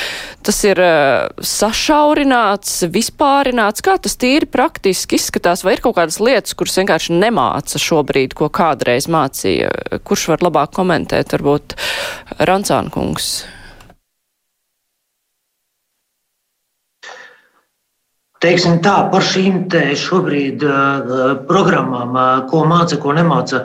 tas 0.47 0.61
ir 0.66 0.83
uh, 0.83 1.28
sašaurināts, 1.38 2.80
vispārināts, 2.92 3.85
kā 3.87 3.99
tas 4.02 4.18
tīri 4.18 4.50
praktiski 4.50 5.21
izskatās, 5.21 5.62
vai 5.66 5.76
ir 5.76 5.85
kaut 5.85 5.99
kādas 6.00 6.18
lietas, 6.23 6.56
kuras 6.59 6.78
vienkārši 6.80 7.21
nemāca 7.21 7.83
šobrīd, 7.83 8.35
ko 8.38 8.50
kādreiz 8.50 9.06
mācīja, 9.12 9.71
kurš 10.06 10.30
var 10.35 10.49
labāk 10.50 10.75
komentēt, 10.76 11.37
varbūt 11.37 11.78
Rancānkungs. 12.42 13.37
Teiksim 18.44 18.80
tā, 18.84 18.96
par 19.08 19.24
šīm 19.24 19.64
šobrīd 19.96 20.64
uh, 20.66 21.36
programmām, 21.48 22.12
uh, 22.12 22.42
ko 22.50 22.66
māca, 22.68 22.98
ko 23.00 23.14
nemāca. 23.16 23.64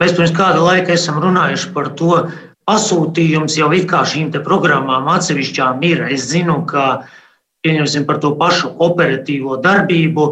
Mēs 0.00 0.14
pirms 0.16 0.32
kāda 0.36 0.62
laika 0.64 0.94
esam 0.94 1.20
runājuši 1.20 1.72
par 1.74 1.90
to, 1.98 2.22
pasūtījums 2.66 3.58
jau 3.60 3.70
it 3.76 3.86
kā 3.90 4.02
šīm 4.08 4.32
programmām 4.44 5.08
atsevišķām 5.12 5.84
ir. 5.86 6.02
Es 6.12 6.26
zinu, 6.32 6.62
ka 6.68 7.06
pieņemsim 7.64 8.06
par 8.08 8.20
to 8.24 8.34
pašu 8.40 8.72
operatīvo 8.88 9.60
darbību. 9.62 10.26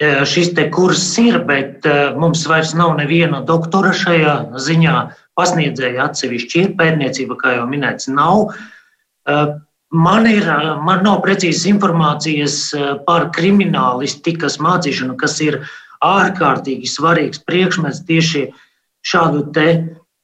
Šis 0.00 0.54
te 0.56 0.66
kurs 0.72 1.04
ir, 1.20 1.42
bet 1.44 1.84
mums 2.16 2.46
vairs 2.48 2.72
nav 2.74 2.94
neviena 2.96 3.42
doktora 3.44 3.92
šajā 3.92 4.36
ziņā. 4.56 4.94
Pasniedzēja 5.36 6.08
atsevišķi 6.08 6.62
ir 6.64 6.70
pētniecība, 6.78 7.36
kā 7.40 7.58
jau 7.58 7.66
minēts, 7.68 8.08
nav. 8.12 8.48
Man, 9.90 10.26
ir, 10.30 10.44
man 10.86 11.00
nav 11.02 11.18
precīzas 11.24 11.64
informācijas 11.66 12.58
par 13.06 13.30
kriminālistikas 13.34 14.60
mācīšanu, 14.62 15.16
kas 15.18 15.40
ir 15.42 15.64
ārkārtīgi 16.06 16.86
svarīgs 16.86 17.42
priekšmets 17.42 18.04
tieši 18.06 18.44
šādu 19.02 19.48
te 19.54 19.66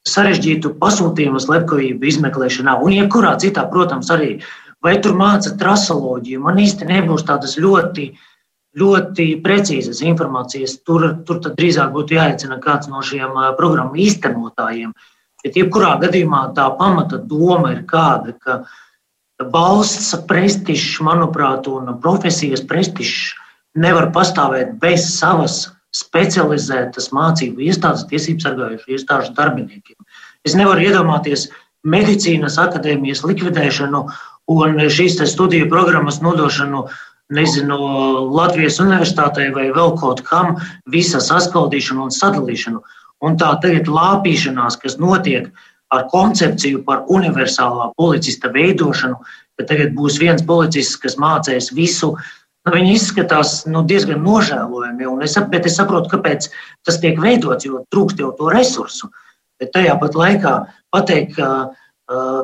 sarežģītu 0.06 0.76
pasūtījumu 0.78 1.42
slepkavību 1.42 2.08
izmeklēšanā. 2.12 2.76
Un 2.78 2.94
jebkurā 2.94 3.34
citā, 3.42 3.66
protams, 3.72 4.12
arī. 4.14 4.38
Vai 4.84 4.96
tur 5.02 5.16
māca 5.18 5.50
trasoloģiju? 5.58 6.44
Man 6.46 6.60
īsti 6.62 6.86
nebūs 6.86 7.26
tādas 7.26 7.56
ļoti, 7.58 8.10
ļoti 8.78 9.28
precīzas 9.42 10.02
informācijas. 10.06 10.78
Tur, 10.86 11.08
tur 11.26 11.42
drīzāk 11.48 11.90
būtu 11.96 12.20
jāicina 12.20 12.60
kāds 12.62 12.86
no 12.92 13.02
šiem 13.02 13.34
programmu 13.58 13.98
īstenotājiem. 14.04 14.94
Bet 15.42 15.58
jebkurā 15.58 15.96
gadījumā 16.02 16.52
tā 16.54 16.68
pamata 16.78 17.18
doma 17.18 17.74
ir 17.74 17.82
kāda, 17.88 18.36
ka 18.38 18.60
valsts 19.40 20.14
prestižs, 20.28 21.00
manuprāt, 21.04 21.68
un 21.68 21.90
profesijas 22.00 22.62
prestižs 22.64 23.34
nevar 23.76 24.10
pastāvēt 24.14 24.76
bez 24.80 25.04
savas 25.18 25.66
specializētas 25.96 27.10
mācību 27.12 27.68
iestādes, 27.68 28.06
tiesību 28.10 28.44
sargājušu 28.44 28.96
iestāžu 28.96 29.34
darbiniekiem. 29.36 29.96
Es 30.44 30.56
nevaru 30.56 30.84
iedomāties 30.84 31.48
medicīnas 31.86 32.58
akadēmijas 32.60 33.24
likvidēšanu 33.24 34.02
un 34.52 34.80
šīs 34.92 35.20
studiju 35.30 35.68
programmas 35.70 36.20
nodošanu 36.24 36.86
nezinu, 37.36 37.76
Latvijas 38.34 38.78
universitātei 38.82 39.48
vai 39.54 39.70
vēl 39.74 39.96
kaut 39.98 40.22
kam, 40.26 40.56
visa 40.92 41.20
saskaldīšanu 41.22 42.06
un 42.06 42.14
sadalīšanu. 42.14 42.82
Un 43.24 43.38
tā 43.40 43.54
tagad 43.62 43.88
lāpīšanās, 43.88 44.76
kas 44.82 44.98
notiek 45.00 45.48
ar 45.94 46.06
koncepciju 46.10 46.82
par 46.86 47.04
universālā 47.12 47.90
policista 47.98 48.50
veidošanu, 48.54 49.18
ka 49.56 49.66
tagad 49.68 49.94
būs 49.96 50.18
viens 50.20 50.42
policists, 50.46 50.98
kas 51.00 51.16
mācīs 51.20 51.70
visu. 51.74 52.14
Nu, 52.66 52.72
viņi 52.74 52.96
izskatās 52.96 53.60
nu, 53.70 53.84
diezgan 53.86 54.24
nožēlojami, 54.26 55.06
es, 55.22 55.36
bet 55.52 55.68
es 55.70 55.76
saprotu, 55.78 56.10
kāpēc 56.16 56.48
tas 56.86 56.98
tiek 57.02 57.20
veidots, 57.22 57.68
jo 57.68 57.84
trūkst 57.94 58.20
jau 58.20 58.32
to 58.38 58.50
resursu. 58.50 59.12
Bet 59.60 59.70
tajā 59.72 59.94
pat 60.00 60.18
laikā 60.18 60.54
pateikt, 60.92 61.38
ka 61.38 61.50
uh, 61.70 62.40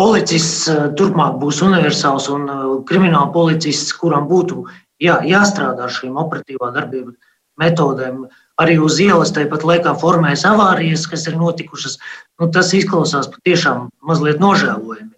policists 0.00 0.70
uh, 0.72 0.88
turpmāk 0.96 1.36
būs 1.42 1.60
universāls 1.62 2.30
un 2.32 2.48
uh, 2.48 2.62
krimināla 2.88 3.28
policists, 3.36 3.92
kuram 4.00 4.24
būtu 4.30 4.64
jā, 5.04 5.20
jāstrādā 5.28 5.84
ar 5.86 5.92
šīm 5.92 6.16
operatīvā 6.24 6.72
darbības 6.74 7.20
metodēm, 7.60 8.24
uh, 8.24 8.41
arī 8.60 8.76
uz 8.82 8.98
ielas 9.00 9.32
tāpat 9.34 9.64
laikā 9.66 9.94
formējas 10.00 10.44
avārijas, 10.48 11.06
kas 11.10 11.26
ir 11.30 11.38
notikušas. 11.40 11.98
Nu, 12.40 12.50
tas 12.52 12.72
izklausās 12.76 13.30
patiešām 13.32 13.88
mazliet 14.08 14.42
nožēlojami. 14.42 15.12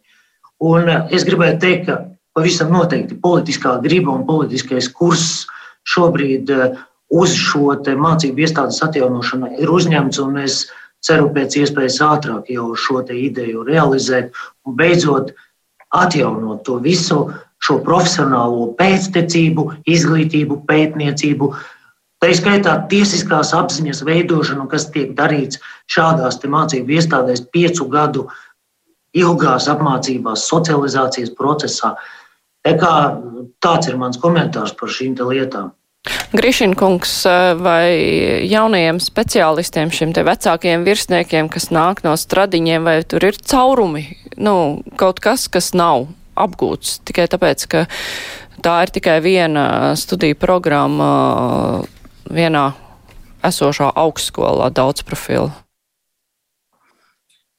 Un 0.65 0.89
eh, 0.89 1.15
es 1.15 1.27
gribēju 1.27 1.59
teikt, 1.63 1.87
ka 1.89 1.99
pavisam 2.37 2.73
noteikti 2.75 3.19
politiskā 3.21 3.79
griba 3.83 4.15
un 4.15 4.27
politiskais 4.29 4.91
kurs 4.93 5.47
šobrīd 5.95 6.51
eh, 6.55 6.77
uz 7.15 7.35
šo 7.39 7.75
mācību 7.85 8.47
iestādes 8.47 8.83
atjaunošanu 8.87 9.55
ir 9.61 9.71
uzņemts. 9.71 10.23
Es 10.45 10.67
ceru 11.05 11.31
pēc 11.35 11.59
iespējas 11.61 12.01
ātrāk 12.01 12.49
jau 12.49 12.73
šo 12.79 13.03
ideju 13.05 13.67
realizēt 13.67 14.33
un 14.65 14.77
beidzot 14.79 15.35
atjaunot 15.95 16.65
to 16.65 16.79
visu 16.83 17.27
šo 17.65 17.79
profesionālo 17.85 18.73
pēctecību, 18.77 19.63
izglītību, 19.89 20.65
pētniecību, 20.69 21.49
uh, 21.49 21.74
Tā 22.25 22.31
ir 22.33 22.39
skaitā 22.39 22.73
tiesiskās 22.89 23.51
apziņas 23.53 23.99
veidošana, 24.09 24.65
kas 24.73 24.87
tiek 24.95 25.11
darīts 25.13 25.59
šādās 25.93 26.39
mācību 26.41 26.95
iestādēs 26.97 27.43
piecu 27.53 27.85
gadu 27.93 28.23
ilgās 29.13 29.67
apmācībās, 29.69 30.47
socializācijas 30.49 31.35
procesā. 31.37 31.91
Tā 32.65 32.97
tāds 33.61 33.93
ir 33.93 34.01
mans 34.01 34.17
komentārs 34.17 34.73
par 34.73 34.89
šīm 34.89 35.21
lietām. 35.21 35.75
Grišinkungs, 36.33 37.13
vai 37.61 37.93
jaunajiem 38.49 39.05
speciālistiem, 39.05 39.93
šiem 39.93 40.17
te 40.17 40.25
vecākiem 40.25 40.89
virsniekiem, 40.89 41.53
kas 41.53 41.69
nāk 41.77 42.01
no 42.09 42.17
stradiņiem, 42.17 42.89
vai 42.89 42.99
tur 43.05 43.29
ir 43.29 43.37
caurumi, 43.37 44.07
nu, 44.41 44.81
kaut 44.97 45.21
kas, 45.21 45.45
kas 45.53 45.75
nav 45.77 46.09
apgūts 46.41 47.03
tikai 47.05 47.29
tāpēc, 47.29 47.69
ka 47.69 47.85
tā 48.65 48.83
ir 48.87 48.97
tikai 48.97 49.21
viena 49.21 49.67
studiju 49.93 50.41
programma 50.41 51.13
vienā 52.31 52.73
esošā 53.45 53.91
augstskolā 53.95 54.71
daudz 54.75 55.05
profilu? 55.05 55.53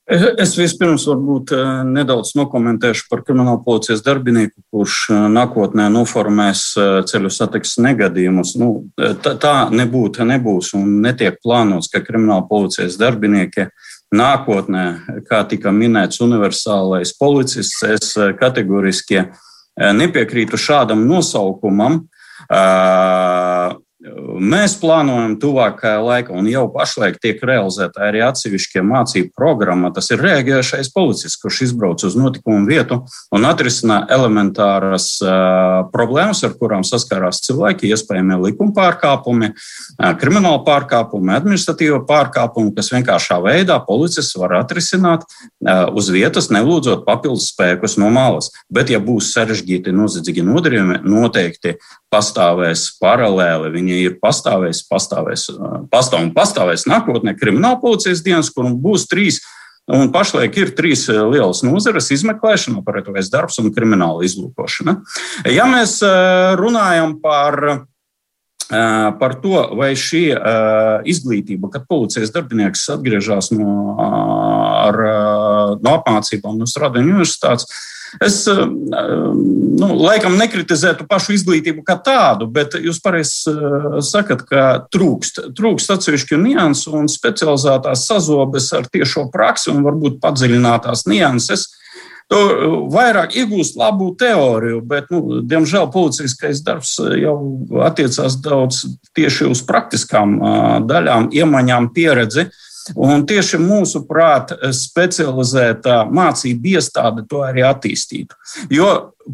Es 0.06 0.51
vispirms 0.54 1.08
varbūt 1.10 1.49
eh, 1.58 1.69
nedaudz 1.89 2.36
nokomentēšu 2.38 3.08
par 3.10 3.23
kriminālu 3.25 3.63
policijas 3.65 4.04
darbinieku, 4.06 4.62
kurš 4.69 4.97
eh, 5.10 5.23
nākotnē 5.34 5.88
noformēs 5.89 6.62
eh, 6.78 6.89
ceļu 7.10 7.32
satiksmes 7.34 7.82
negadījumus. 7.88 8.51
Nu, 8.62 8.69
tā, 9.01 9.34
tā 9.41 9.54
nebūtu, 9.73 10.28
nebūs 10.30 10.75
un 10.78 10.99
netiek 11.01 11.39
plānots, 11.41 11.89
ka 11.89 12.04
krimināla 12.06 12.45
policijas 12.45 12.99
darbinieki 13.01 13.65
nākotnē, 14.13 14.86
kā 15.25 15.41
tika 15.49 15.73
minēts, 15.73 16.21
universālais 16.21 17.15
policists, 17.17 17.82
es 17.89 18.13
kategoriski 18.38 19.25
nepiekrītu 19.75 20.60
šādam 20.62 21.01
nosaukumam. 21.10 22.04
Mēs 24.05 24.75
plānojam 24.77 25.33
tuvākajā 25.41 26.01
laikā, 26.03 26.33
un 26.37 26.45
jau 26.49 26.65
pašlaik 26.69 27.15
tiek 27.23 27.39
realizēta 27.45 28.03
arī 28.05 28.21
atsevišķie 28.25 28.83
mācību 28.85 29.31
programma. 29.33 29.89
Tas 29.95 30.11
ir 30.13 30.21
rēģējušais 30.21 30.91
policists, 30.93 31.39
kurš 31.41 31.63
izbrauc 31.65 32.03
uz 32.05 32.17
notikumu 32.19 32.67
vietu 32.69 32.99
un 33.33 33.47
atrisina 33.49 34.03
elementāras 34.13 35.07
uh, 35.25 35.87
problēmas, 35.93 36.43
ar 36.45 36.53
kurām 36.59 36.85
saskarās 36.85 37.41
cilvēki, 37.47 37.89
iespējami 37.95 38.37
likuma 38.43 38.75
pārkāpumi, 38.77 39.51
uh, 39.55 40.13
krimināla 40.21 40.61
pārkāpumi, 40.67 41.33
administratīva 41.39 42.03
pārkāpumi, 42.05 42.75
kas 42.77 42.93
vienkāršā 42.93 43.39
veidā 43.41 43.79
policists 43.87 44.37
var 44.37 44.59
atrisināt 44.59 45.25
uh, 45.25 45.89
uz 45.97 46.11
vietas, 46.13 46.51
nelūdzot 46.53 47.07
papildus 47.09 47.49
spēkus 47.55 47.97
no 47.97 48.13
malas. 48.13 48.51
Bet, 48.69 48.93
ja 48.93 49.01
būs 49.01 49.33
sarežģīti 49.33 49.95
noziedzīgi 49.95 50.45
nodarījumi, 50.45 51.01
noteikti 51.09 51.79
pastāvēs 52.13 52.87
paralēli. 53.01 53.73
Viņi 53.73 53.94
ir 54.03 54.17
pastāvējis, 54.21 54.84
pastāvēs, 54.91 55.47
pastāv 55.91 56.25
un 56.25 56.34
pastāvēs 56.36 56.88
nākotnē 56.89 57.36
krimināla 57.39 57.79
policijas 57.81 58.23
dienas, 58.25 58.51
kur 58.53 58.69
būs 58.69 59.08
trīs. 59.12 59.41
Un 59.86 60.10
pašlaik 60.10 60.55
ir 60.58 60.71
trīs 60.73 61.05
lielas 61.08 61.62
nozares- 61.62 62.10
izmeklēšana, 62.15 62.81
operatīvais 62.81 63.29
darbs 63.29 63.60
un 63.62 63.69
krimināla 63.73 64.25
izlūkošana. 64.25 64.97
Ja 65.45 65.65
mēs 65.69 66.01
runājam 66.58 67.21
par 67.21 67.86
par 68.67 69.36
to, 69.41 69.60
vai 69.77 69.93
šī 69.93 70.23
izglītība, 71.05 71.69
kad 71.69 71.86
policijas 71.88 72.31
darbinieks 72.34 72.88
atgriežas 72.89 73.51
no, 73.53 73.97
ar, 73.99 74.97
no 75.81 75.93
apmācībām 75.99 76.58
no 76.58 76.65
Stradiņu 76.65 77.13
universitātes, 77.13 77.69
Es 78.23 78.47
eh, 78.47 78.62
nu, 78.65 79.89
laikam 79.99 80.38
nekritizētu 80.39 81.08
pašu 81.10 81.36
izglītību 81.36 81.84
kā 81.86 81.97
tādu, 82.04 82.47
bet 82.51 82.78
jūs 82.80 83.01
pareizi 83.04 83.51
eh, 83.51 83.88
sakat, 84.06 84.45
ka 84.47 84.65
trūkst, 84.93 85.41
trūkst 85.58 85.95
atsevišķu 85.97 86.39
niansu 86.41 86.95
un 86.99 87.10
specializētās 87.12 88.06
sazobes 88.08 88.71
ar 88.75 88.88
tiešo 88.91 89.28
praksi 89.34 89.73
un 89.73 89.84
varbūt 89.86 90.21
padziļinātās 90.23 91.08
nianses. 91.12 91.67
Tu 92.32 92.38
vairāk 92.89 93.36
iegūst 93.38 93.75
labu 93.78 94.08
teoriju, 94.17 94.80
bet, 94.82 95.12
nu, 95.13 95.43
diemžēl, 95.45 95.91
policiskais 95.93 96.63
darbs 96.65 96.95
jau 97.21 97.36
attiecās 97.86 98.39
daudz 98.41 98.80
tieši 99.13 99.51
uz 99.51 99.62
praktiskām 99.67 100.39
daļām, 100.89 101.30
iemaņām, 101.38 101.91
pieredzi. 101.93 102.47
Uh, 102.47 102.63
Un 102.93 103.23
tieši 103.25 103.57
mūsu 103.57 104.03
prāta 104.05 104.69
specializētā 104.75 106.03
mācība 106.13 106.75
iestāde 106.75 107.23
to 107.29 107.41
arī 107.45 107.63
attīstītu. 107.65 108.37
Jo 108.73 108.89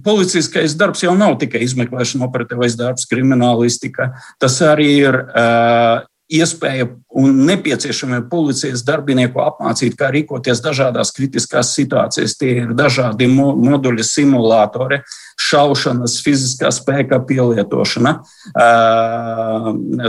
policiskais 0.05 0.77
darbs 0.79 1.03
jau 1.03 1.17
nav 1.19 1.35
tikai 1.41 1.65
izmeklēšana, 1.65 2.29
operatīvais 2.29 2.77
darbs, 2.79 3.07
kriminālistika. 3.11 4.13
Tas 4.39 4.55
arī 4.63 4.87
ir 5.01 5.19
uh, 5.19 6.05
iespēja 6.32 6.88
un 7.20 7.41
nepieciešamie 7.46 8.22
policijas 8.32 8.86
darbinieku 8.88 9.41
apmācīt, 9.44 9.98
kā 10.00 10.08
rīkoties 10.13 10.62
dažādās 10.63 11.12
kritiskās 11.15 11.74
situācijās. 11.76 12.38
Tie 12.39 12.54
ir 12.63 12.72
dažādi 12.78 13.28
moduļi, 13.28 14.06
simulātori, 14.08 15.02
šaušanas, 15.41 16.20
fiziskā 16.24 16.72
spēka 16.72 17.20
pielietošana, 17.28 18.13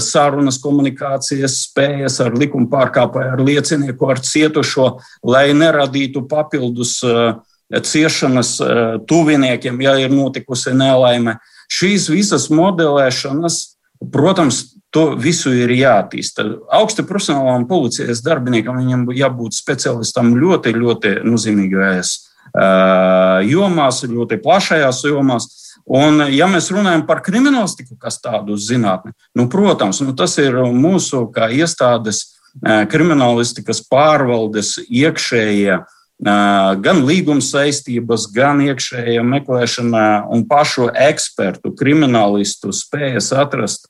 sarunas, 0.07 0.61
komunikācijas 0.63 1.59
spējas 1.67 2.21
ar 2.23 2.37
likuma 2.39 2.71
pārkāpēju, 2.71 3.33
ar 3.35 3.43
liecinieku, 3.43 4.13
ar 4.13 4.23
cietušo, 4.23 4.93
lai 5.27 5.49
neradītu 5.59 6.23
papildus 6.31 7.01
ciešanas 7.73 8.59
tuviniekiem, 9.09 9.81
ja 9.83 9.97
ir 9.99 10.13
notikusi 10.13 10.75
nelaime. 10.77 11.39
Šīs 11.73 12.11
visas 12.13 12.51
modelēšanas, 12.53 13.59
protams, 14.13 14.67
To 14.92 15.07
visu 15.16 15.55
ir 15.57 15.72
jāattīsta. 15.72 16.44
Augsta 16.76 17.05
profesionālam 17.09 17.64
policijas 17.68 18.20
darbiniekam 18.24 18.76
viņam 18.76 19.07
jābūt 19.16 19.57
specialistam 19.57 20.35
ļoti, 20.37 20.74
ļoti 20.76 21.14
nozīmīgajās 21.24 22.11
jomās, 23.48 24.02
ļoti 24.05 24.37
plašajās 24.42 25.00
jomās. 25.09 25.48
Un, 25.88 26.20
ja 26.31 26.46
mēs 26.46 26.68
runājam 26.70 27.07
par 27.09 27.22
kriminālistiku, 27.24 27.96
kas 27.98 28.20
tādu 28.22 28.59
zinātni, 28.61 29.14
nu, 29.35 29.48
protams, 29.50 30.02
nu, 30.05 30.12
tas 30.14 30.37
ir 30.38 30.61
mūsu 30.76 31.24
kā 31.35 31.48
iestādes 31.50 32.26
kriminālistikas 32.62 33.81
pārvaldes 33.90 34.76
iekšējie 34.85 35.81
gan 36.22 37.00
līguma 37.09 37.42
saistības, 37.42 38.28
gan 38.35 38.61
iekšējā 38.62 39.24
meklēšanā 39.26 40.07
un 40.31 40.44
pašu 40.46 40.92
ekspertu, 40.92 41.72
kriminālistu 41.74 42.70
spējas 42.76 43.33
atrast 43.35 43.88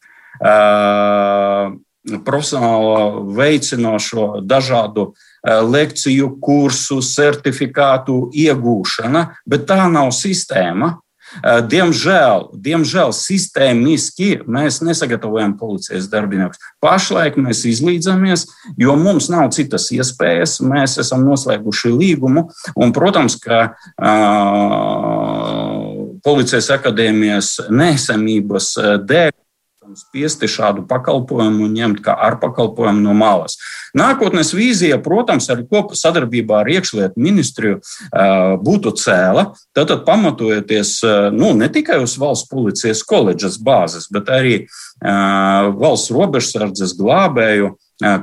profesionālo 2.26 3.22
veicinošo 3.37 4.40
dažādu 4.42 5.12
lekciju, 5.42 6.37
kursu, 6.42 7.00
certifikātu 7.02 8.31
iegūšana, 8.35 9.26
bet 9.46 9.66
tā 9.70 9.87
nav 9.90 10.11
sistēma. 10.14 10.98
Diemžēl, 11.42 12.50
diemžēl 12.61 13.09
sistēmiski 13.16 14.42
mēs 14.44 14.83
nesagatavojam 14.85 15.55
policijas 15.57 16.11
darbiniekus. 16.12 16.61
Pašlaik 16.85 17.38
mēs 17.40 17.62
izlīdzamies, 17.70 18.44
jo 18.76 18.96
mums 19.00 19.31
nav 19.33 19.48
citas 19.57 19.88
iespējas. 19.96 20.61
Mēs 20.61 20.98
esam 21.00 21.24
noslēguši 21.24 21.88
līgumu, 21.94 22.50
un, 22.76 22.92
protams, 22.92 23.38
ka 23.40 23.72
uh, 23.72 24.83
Policijas 26.22 26.68
akadēmijas 26.70 27.57
nesamības 27.74 28.68
eh, 28.78 28.92
dēļ 29.83 29.97
spiesti 29.99 30.47
šādu 30.47 30.85
pakalpojumu 30.87 31.66
ņemt 31.73 32.03
kā 32.05 32.14
ar 32.14 32.37
pakalpojumu 32.38 33.03
no 33.03 33.14
malas. 33.18 33.57
Nākotnes 33.99 34.53
vīzija, 34.55 35.01
protams, 35.03 35.49
arī 35.51 35.66
kopā 35.66 35.97
sadarbībā 35.99 36.61
ar 36.62 36.71
iekšlietu 36.71 37.21
ministriju 37.21 37.81
būtu 38.62 38.92
cēla, 39.03 39.49
tātad 39.75 40.05
pamatojoties 40.07 41.01
nu, 41.35 41.53
ne 41.59 41.68
tikai 41.73 41.99
uz 42.03 42.14
valsts 42.21 42.49
policijas 42.51 43.03
koledžas 43.03 43.59
bāzes, 43.59 44.07
bet 44.12 44.31
arī 44.31 44.66
valsts 45.03 46.12
robežsardzes 46.14 46.95
glābēju 47.01 47.75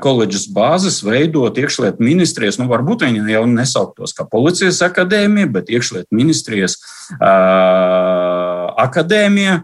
koledžas 0.03 0.47
bāzes 0.51 1.01
veidot 1.03 1.57
iekšlietu 1.59 2.03
ministrijas. 2.03 2.59
Nu, 2.59 2.67
varbūt 2.71 3.03
viņi 3.05 3.35
jau 3.35 3.43
nesauktos 3.47 4.15
kā 4.15 4.25
policijas 4.27 4.81
akadēmija, 4.83 5.51
bet 5.59 5.71
iekšlietu 5.71 6.15
ministrijas 6.15 6.79
uh, 7.19 8.71
akadēmija. 8.87 9.61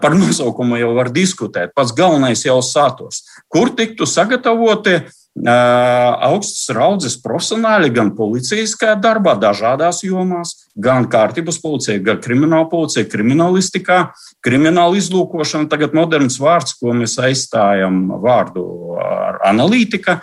Par 0.00 0.14
nosaukumu 0.16 0.76
jau 0.80 0.90
var 0.96 1.08
diskutēt. 1.14 1.72
Pats 1.74 1.94
galvenais 1.96 2.44
jau 2.44 2.58
saturs. 2.64 3.22
Kur 3.48 3.72
tiktu 3.76 4.06
sagatavoti 4.06 4.98
augstas 5.38 6.74
raudzes 6.74 7.14
profesionāļi 7.22 7.92
gan 7.94 8.10
policijaskajā 8.16 8.96
darbā, 9.00 9.36
dažādās 9.38 10.02
jomās, 10.02 10.66
gan 10.76 11.06
kārtības 11.08 11.60
policija, 11.62 12.00
gan 12.02 12.20
krimināla 12.20 12.68
policija, 12.68 13.06
kriminālistikā, 13.08 14.10
krimināla 14.42 14.98
izlūkošana. 14.98 15.70
Tagad 15.70 15.94
moderns 15.94 16.40
vārds, 16.40 16.74
ko 16.74 16.92
mēs 16.92 17.16
aizstājam 17.22 18.08
vārdu 18.20 18.98
ar 19.00 19.40
analītika. 19.46 20.20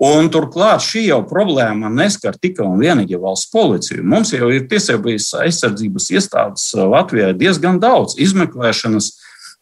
Un 0.00 0.28
turklāt 0.30 0.84
šī 0.84 1.08
jau 1.08 1.18
problēma 1.26 1.90
neskar 1.90 2.36
tikai 2.38 2.68
un 2.68 2.78
vienīgi 2.78 3.18
valsts 3.18 3.50
policiju. 3.50 4.04
Mums 4.06 4.30
jau 4.32 4.52
ir 4.52 4.68
tiesības 4.70 5.32
aizsardzības 5.40 6.06
iestādes 6.14 6.68
Latvijā 6.76 7.32
diezgan 7.34 7.80
daudz 7.82 8.14
izmeklēšanas 8.20 9.10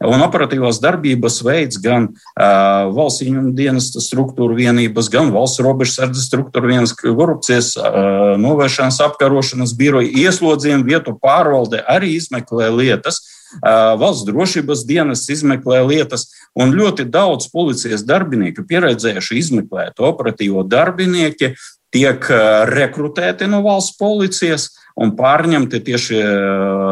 un 0.07 0.23
operatīvās 0.23 0.79
darbības 0.83 1.41
veids 1.43 1.79
gan 1.83 2.09
uh, 2.13 2.91
valsts 2.95 3.25
ieņēmuma 3.25 3.55
dienesta 3.59 4.03
struktūra 4.03 4.55
vienības, 4.59 5.11
gan 5.11 5.33
valsts 5.35 5.63
robežsardzes 5.65 6.29
struktūra 6.31 6.71
vienas 6.71 6.95
korupcijas 6.95 7.73
uh, 7.81 8.37
novēršanas 8.39 9.01
apkarošanas 9.09 9.75
biroja 9.79 10.13
ieslodzījuma 10.27 10.87
vietu 10.87 11.17
pārvalde 11.19 11.83
arī 11.87 12.15
izmeklē 12.19 12.71
lietas. 12.75 13.25
Valsts 13.65 14.27
drošības 14.29 14.83
dienas 14.85 15.23
izmeklē 15.33 15.79
lietas, 15.89 16.27
un 16.53 16.75
ļoti 16.77 17.07
daudz 17.09 17.47
policijas 17.49 18.03
darbinieku, 18.05 18.61
pieredzējuši 18.69 19.39
izmeklēt 19.41 20.03
operatīvo 20.05 20.67
darbinieki, 20.69 21.55
tiek 21.89 22.29
rekrutēti 22.69 23.49
no 23.49 23.63
valsts 23.65 23.97
policijas 23.97 24.69
un 25.01 25.15
pārņemti 25.17 25.81
tieši 25.87 26.21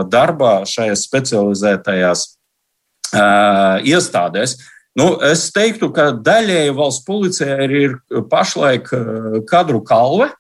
darbā 0.09 0.55
šajās 0.65 1.05
specializētajās 1.11 2.25
iestādēs. 3.15 4.57
Nu, 4.97 5.11
es 5.21 5.51
teiktu, 5.53 5.91
ka 5.93 6.09
daļēji 6.25 6.73
valsts 6.77 7.05
policija 7.05 7.69
ir 7.69 7.99
pašlaik 8.31 8.89
kadru 9.51 9.83
kalve, 9.85 10.31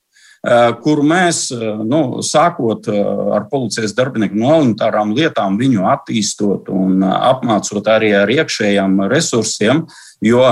kur 0.81 1.03
mēs, 1.05 1.51
nu, 1.85 2.23
sākot 2.25 2.89
ar 2.89 3.49
policijas 3.51 3.93
darbinieku 3.97 4.39
no 4.39 4.55
elementārām 4.55 5.13
lietām, 5.17 5.59
viņu 5.61 5.85
attīstot 5.91 6.71
un 6.73 7.05
apmācot 7.05 7.93
arī 7.93 8.15
ar 8.17 8.33
iekšējiem 8.33 9.03
resursiem, 9.13 9.85
jo 10.25 10.45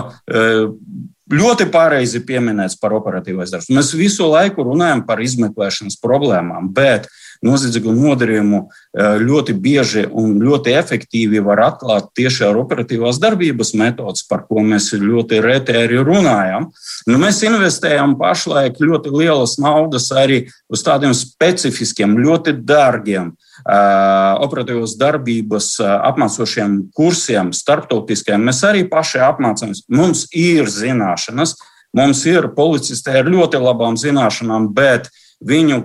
ļoti 1.33 1.71
pareizi 1.73 2.21
pieminēts 2.27 2.77
par 2.83 2.99
operatīvais 2.99 3.55
darbs. 3.55 3.73
Mēs 3.73 3.95
visu 3.97 4.29
laiku 4.29 4.67
runājam 4.67 5.07
par 5.09 5.23
izmeklēšanas 5.25 5.97
problēmām, 6.03 6.69
bet 6.77 7.09
uh, 7.09 7.24
noziedzīgu 7.45 7.93
nodarījumu 7.95 8.61
eh, 8.65 9.17
ļoti 9.23 9.55
bieži 9.61 10.05
un 10.11 10.39
ļoti 10.43 10.75
efektīvi 10.79 11.43
var 11.45 11.63
atklāt 11.69 12.11
tieši 12.17 12.47
ar 12.49 12.59
operatīvās 12.63 13.21
darbības 13.23 13.75
metodas, 13.79 14.25
par 14.29 14.47
ko 14.49 14.65
mēs 14.65 14.93
ļoti 15.01 15.41
reti 15.45 15.77
arī 15.85 16.01
runājam. 16.05 16.71
Nu, 17.09 17.19
mēs 17.21 17.43
investējam 17.47 18.17
pašlaik 18.21 18.81
ļoti 18.83 19.13
lielas 19.15 19.59
naudas 19.63 20.11
arī 20.15 20.45
uz 20.73 20.85
tādiem 20.87 21.15
specifiskiem, 21.17 22.17
ļoti 22.25 22.57
dārgiem 22.65 23.33
uh, 23.33 24.41
operatīvās 24.45 24.97
darbības 25.01 25.75
uh, 25.83 25.99
apmācošiem 26.11 26.79
kursiem, 26.97 27.53
starptautiskiem. 27.57 28.43
Mēs 28.49 28.63
arī 28.67 28.87
paši 28.91 29.23
apmācāmies. 29.27 29.85
Mums 29.93 30.27
ir 30.33 30.71
zināšanas, 30.73 31.57
mums 31.95 32.25
ir 32.31 32.49
policisti 32.57 33.13
ar 33.13 33.29
ļoti 33.31 33.61
labām 33.63 33.99
zināšanām, 34.01 34.73
bet 34.75 35.11
uh, 35.11 35.21
Viņu, 35.45 35.83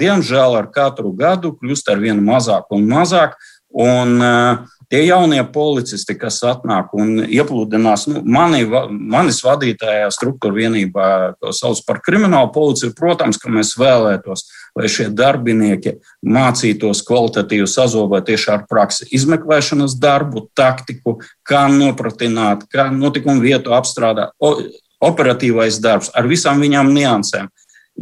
diemžēl, 0.00 0.58
ar 0.62 0.70
katru 0.72 1.12
gadu 1.16 1.56
kļūst 1.58 1.90
ar 1.92 2.00
vien 2.00 2.22
mazāk 2.24 2.70
un 2.72 2.86
mazāk. 2.88 3.36
Un, 3.72 4.18
uh, 4.20 4.72
tie 4.92 5.06
jaunie 5.06 5.40
policisti, 5.48 6.12
kas 6.20 6.42
atnāk 6.44 6.90
un 6.92 7.22
iepludinās, 7.24 8.04
nu, 8.12 8.20
mani, 8.28 8.66
manis 8.90 9.40
vadītājā 9.40 10.10
struktūra 10.12 10.58
vienībā, 10.58 11.06
ko 11.40 11.52
sauc 11.56 11.80
par 11.88 12.02
kriminālu 12.04 12.50
policiju, 12.52 12.92
protams, 12.98 13.40
ka 13.40 13.48
mēs 13.52 13.72
vēlētos, 13.80 14.44
lai 14.76 14.90
šie 14.92 15.08
darbinieki 15.16 15.94
mācītos 16.28 17.00
kvalitatīvi 17.08 17.70
sazobēt 17.72 18.28
tieši 18.28 18.52
ar 18.52 18.66
praksi, 18.68 19.08
izmeklēšanas 19.16 19.96
darbu, 20.00 20.44
taktiku, 20.58 21.16
kā 21.48 21.64
nopratināt, 21.72 22.68
kā 22.72 22.90
notikumu 22.92 23.40
vietu 23.40 23.72
apstrādāt, 23.72 24.36
operatīvais 25.02 25.80
darbs 25.82 26.12
ar 26.14 26.28
visām 26.28 26.60
viņām 26.62 26.92
niansēm 26.92 27.48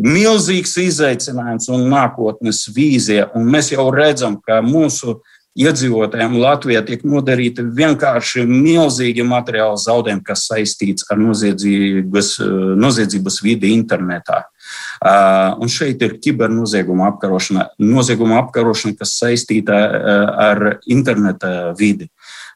milzīgs 0.01 0.77
izaicinājums 0.81 1.69
un 1.73 1.89
nākotnes 1.93 2.65
vīzija. 2.75 3.31
Un 3.37 3.51
mēs 3.53 3.73
jau 3.75 3.91
redzam, 3.95 4.39
ka 4.41 4.61
mūsu 4.65 5.19
iedzīvotājiem 5.61 6.37
Latvijā 6.41 6.81
tiek 6.87 7.03
nodarīti 7.05 7.65
vienkārši 7.75 8.45
milzīgi 8.47 9.25
materiāli 9.27 9.81
zaudējumi, 9.83 10.23
kas 10.25 10.47
saistīts 10.47 11.09
ar 11.11 11.19
noziedzības, 11.21 12.37
noziedzības 12.81 13.41
vidi 13.45 13.73
internetā. 13.75 14.45
Un 15.61 15.73
šeit 15.73 16.03
ir 16.07 16.19
kibernozieguma 16.23 17.11
apkarošana, 17.11 17.67
nozieguma 17.83 18.39
apkarošana, 18.45 18.95
kas 19.01 19.17
saistīta 19.19 19.81
ar 20.47 20.63
interneta 20.87 21.73
vidi. 21.79 22.09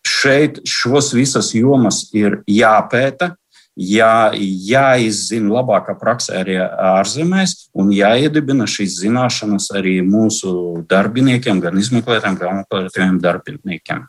Šeit 0.04 0.62
šos 0.68 1.14
visas 1.16 1.50
jomas 1.56 2.04
ir 2.14 2.42
jāpēta, 2.46 3.34
jā, 3.76 4.30
jāizzina 4.34 5.52
labākā 5.58 5.96
praksē 5.98 6.40
arī 6.42 6.58
ārzemēs 6.62 7.56
un 7.74 7.92
jāiedibina 7.94 8.66
šīs 8.70 9.00
zināšanas 9.02 9.70
arī 9.74 9.98
mūsu 10.06 10.84
darbiniekiem, 10.90 11.60
gan 11.64 11.78
izmeklētājiem, 11.80 12.40
gan 12.40 12.64
operatīviem 12.64 13.20
darbiniekiem. 13.22 14.06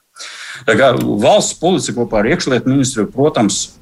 Valsts 0.66 1.58
policija 1.60 1.96
kopā 1.98 2.22
ar 2.22 2.30
iekšlietu 2.32 2.72
ministriju, 2.72 3.10
protams, 3.12 3.76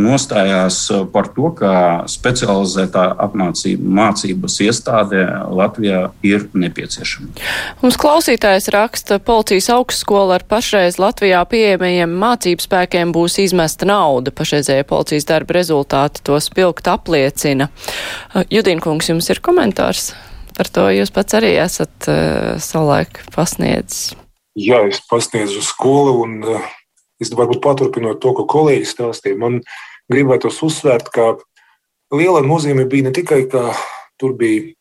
nostājās 0.00 0.78
par 1.12 1.28
to, 1.34 1.50
ka 1.58 1.72
specializētā 2.08 3.02
apmācība 3.26 3.90
mācības 3.98 4.60
iestāde 4.64 5.26
Latvijā 5.50 6.06
ir 6.24 6.46
nepieciešama. 6.54 7.34
Mums 7.82 7.98
klausītājs 8.00 8.70
raksta, 8.72 9.18
policijas 9.18 9.68
augstskola 9.74 10.38
ar 10.38 10.46
pašreiz 10.48 11.00
Latvijā 11.02 11.42
pieejamajiem 11.50 12.16
mācību 12.22 12.64
spēkiem 12.64 13.12
būs 13.12 13.42
izmesta 13.44 13.90
nauda. 13.90 14.32
Pašreizējie 14.32 14.86
policijas 14.88 15.28
darba 15.28 15.58
rezultāti 15.58 16.24
to 16.24 16.40
spilgt 16.40 16.88
apliecina. 16.88 17.68
Judīnkungs, 18.32 19.12
jums 19.12 19.30
ir 19.34 19.44
komentārs? 19.44 20.14
Par 20.54 20.70
to 20.70 20.86
jūs 20.94 21.10
pats 21.10 21.34
arī 21.34 21.56
esat 21.58 22.06
uh, 22.06 22.54
savulaik 22.62 23.24
pasniedzis 23.34 24.14
jā, 24.58 24.84
es 24.88 25.02
pasniedzu 25.10 25.62
skolu, 25.64 26.14
un 26.24 26.38
eh, 26.54 26.70
es 27.22 27.32
varbūt 27.34 27.62
paturpinot 27.64 28.20
to, 28.22 28.34
ko 28.36 28.46
kolēģis 28.50 28.94
stāstīja, 28.96 29.40
man 29.40 29.60
gribētos 30.12 30.62
uzsvērt, 30.66 31.10
ka 31.14 31.34
liela 32.14 32.42
nozīme 32.44 32.86
bija 32.90 33.08
ne 33.08 33.14
tikai, 33.14 33.44
ka 33.50 33.72
tur 34.20 34.36
bija 34.38 34.72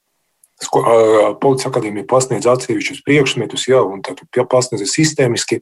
Policijas 0.63 1.67
akadēmija 1.67 2.05
pasniedz 2.07 2.45
atsevišķus 2.47 3.01
priekšmetus, 3.03 3.65
un 3.83 3.99
tad 4.05 4.21
pasniedz 4.47 4.86
sistēmiski. 4.93 5.59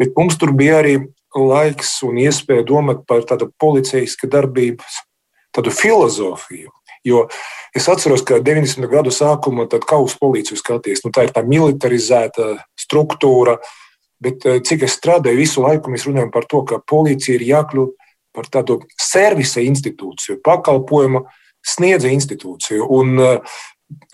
Bet 0.00 0.14
mums 0.16 0.38
tur 0.40 0.54
bija 0.56 0.78
arī 0.80 0.94
laiks 1.34 1.98
un 2.06 2.16
iespēja 2.22 2.64
domāt 2.64 3.04
par 3.10 3.26
tādu 3.28 3.50
policijas 3.60 4.16
darbības 4.22 5.02
tādu 5.54 5.74
filozofiju. 5.74 6.72
Jo 7.04 7.26
es 7.76 7.86
atceros, 7.90 8.22
ka 8.24 8.40
90. 8.40 8.86
gadu 8.88 9.12
sākumā 9.12 9.66
kausa 9.84 10.16
policiju 10.20 10.56
skaties, 10.56 11.04
nu, 11.04 11.12
tā 11.12 11.26
ir 11.26 11.34
tā 11.34 11.44
militarizēta 11.44 12.54
struktūra, 12.84 13.58
bet 14.24 14.44
cik 14.44 14.86
es 14.86 14.96
strādāju, 14.98 15.42
visu 15.42 15.64
laiku 15.64 15.92
mēs 15.92 16.06
runājam 16.08 16.32
par 16.34 16.48
to, 16.48 16.62
ka 16.68 16.80
policija 16.80 17.38
ir 17.38 17.46
jākļūt 17.48 18.10
par 18.34 18.48
tādu 18.50 18.80
servisa 19.00 19.62
institūciju, 19.62 20.40
pakalpojumu 20.44 21.24
sniedza 21.64 22.10
institūciju. 22.12 22.88
Un 22.92 23.20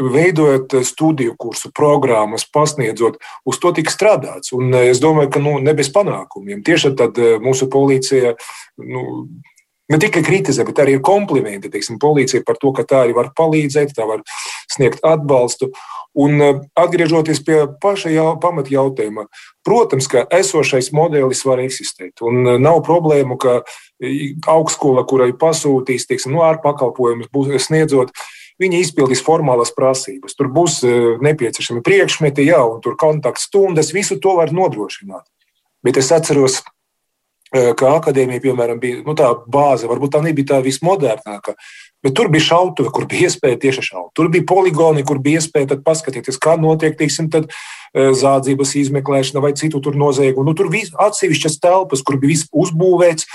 veidojot 0.00 0.74
studiju 0.84 1.36
kursu, 1.38 1.70
programmas, 1.74 2.44
pasniedzot, 2.52 3.20
uz 3.46 3.60
to 3.62 3.72
tika 3.76 3.92
strādāts. 3.92 4.52
Un 4.56 4.74
es 4.82 5.00
domāju, 5.02 5.30
ka 5.34 5.42
nu, 5.42 5.56
ne 5.62 5.74
bez 5.76 5.92
panākumiem. 5.94 6.64
Tieši 6.66 6.92
tad 6.98 7.20
mūsu 7.42 7.70
policija 7.72 8.34
nu, 8.82 9.04
ne 9.90 9.98
tikai 10.00 10.22
kritizē, 10.26 10.64
bet 10.68 10.80
arī 10.82 10.96
ir 10.96 11.04
komplimenti 11.04 11.70
teiksim, 11.72 11.98
policijai 12.02 12.44
par 12.46 12.58
to, 12.60 12.72
ka 12.76 12.86
tā 12.86 13.04
arī 13.04 13.16
var 13.16 13.32
palīdzēt, 13.36 13.94
tā 13.96 14.06
var 14.08 14.22
sniegt 14.70 15.02
atbalstu. 15.06 15.70
Un 16.18 16.42
atgriežoties 16.78 17.42
pie 17.46 17.60
paša 17.82 18.10
jau, 18.10 18.32
pamatjautājuma, 18.42 19.28
protams, 19.66 20.08
ka 20.10 20.24
esošais 20.40 20.90
modelis 20.96 21.44
var 21.46 21.62
eksistēt. 21.62 22.18
Un 22.26 22.56
nav 22.62 22.82
problēmu, 22.86 23.38
ka 23.38 23.60
augstskola, 24.50 25.06
kurai 25.06 25.30
pasūtīs 25.38 26.08
teiksim, 26.10 26.34
no 26.34 26.40
nu, 26.40 26.46
ārpakalpojumus, 26.48 27.30
sniedzot 27.66 28.14
viņi 28.60 28.82
izpildīs 28.84 29.22
formālās 29.24 29.72
prasības. 29.76 30.34
Tur 30.36 30.50
būs 30.52 30.80
nepieciešami 31.24 31.84
priekšmeti, 31.86 32.48
jā, 32.50 32.60
un 32.66 32.82
tur 32.84 32.98
kontaktstundas, 33.00 33.94
visu 33.96 34.18
to 34.20 34.34
var 34.38 34.52
nodrošināt. 34.52 35.24
Bet 35.86 35.96
es 35.96 36.10
atceros, 36.12 36.60
ka 37.50 37.94
akadēmija, 37.98 38.42
piemēram, 38.44 38.80
bija 38.82 39.02
nu, 39.06 39.14
tā 39.18 39.32
bāze, 39.50 39.88
varbūt 39.90 40.14
tā 40.14 40.22
nebija 40.24 40.54
tā 40.54 40.60
vismodernākā. 40.64 41.56
Bet 42.00 42.14
tur 42.16 42.30
bija 42.32 42.46
šautuve, 42.46 42.92
kur 42.94 43.04
bija 43.10 43.28
iespēja 43.28 43.58
tieši 43.60 43.82
šaut. 43.90 44.12
Tur 44.16 44.30
bija 44.32 44.46
poligoni, 44.48 45.04
kur 45.04 45.18
bija 45.20 45.42
iespēja 45.42 45.76
paskatīties, 45.84 46.38
kā 46.40 46.54
notiek 46.60 46.96
tiksim, 46.96 47.28
tad, 47.32 47.50
zādzības 47.94 48.76
izmeklēšana 48.84 49.42
vai 49.42 49.52
citu 49.58 49.82
noziegumu. 49.82 50.46
Nu, 50.48 50.54
tur 50.54 50.70
bija 50.70 50.88
atsevišķas 51.08 51.58
telpas, 51.60 52.04
kur 52.06 52.20
bija 52.22 52.36
viss 52.36 52.48
uzbūvēts, 52.54 53.26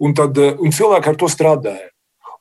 un, 0.00 0.14
tad, 0.14 0.38
un 0.38 0.74
cilvēki 0.74 1.10
ar 1.10 1.18
to 1.18 1.28
strādāja. 1.28 1.90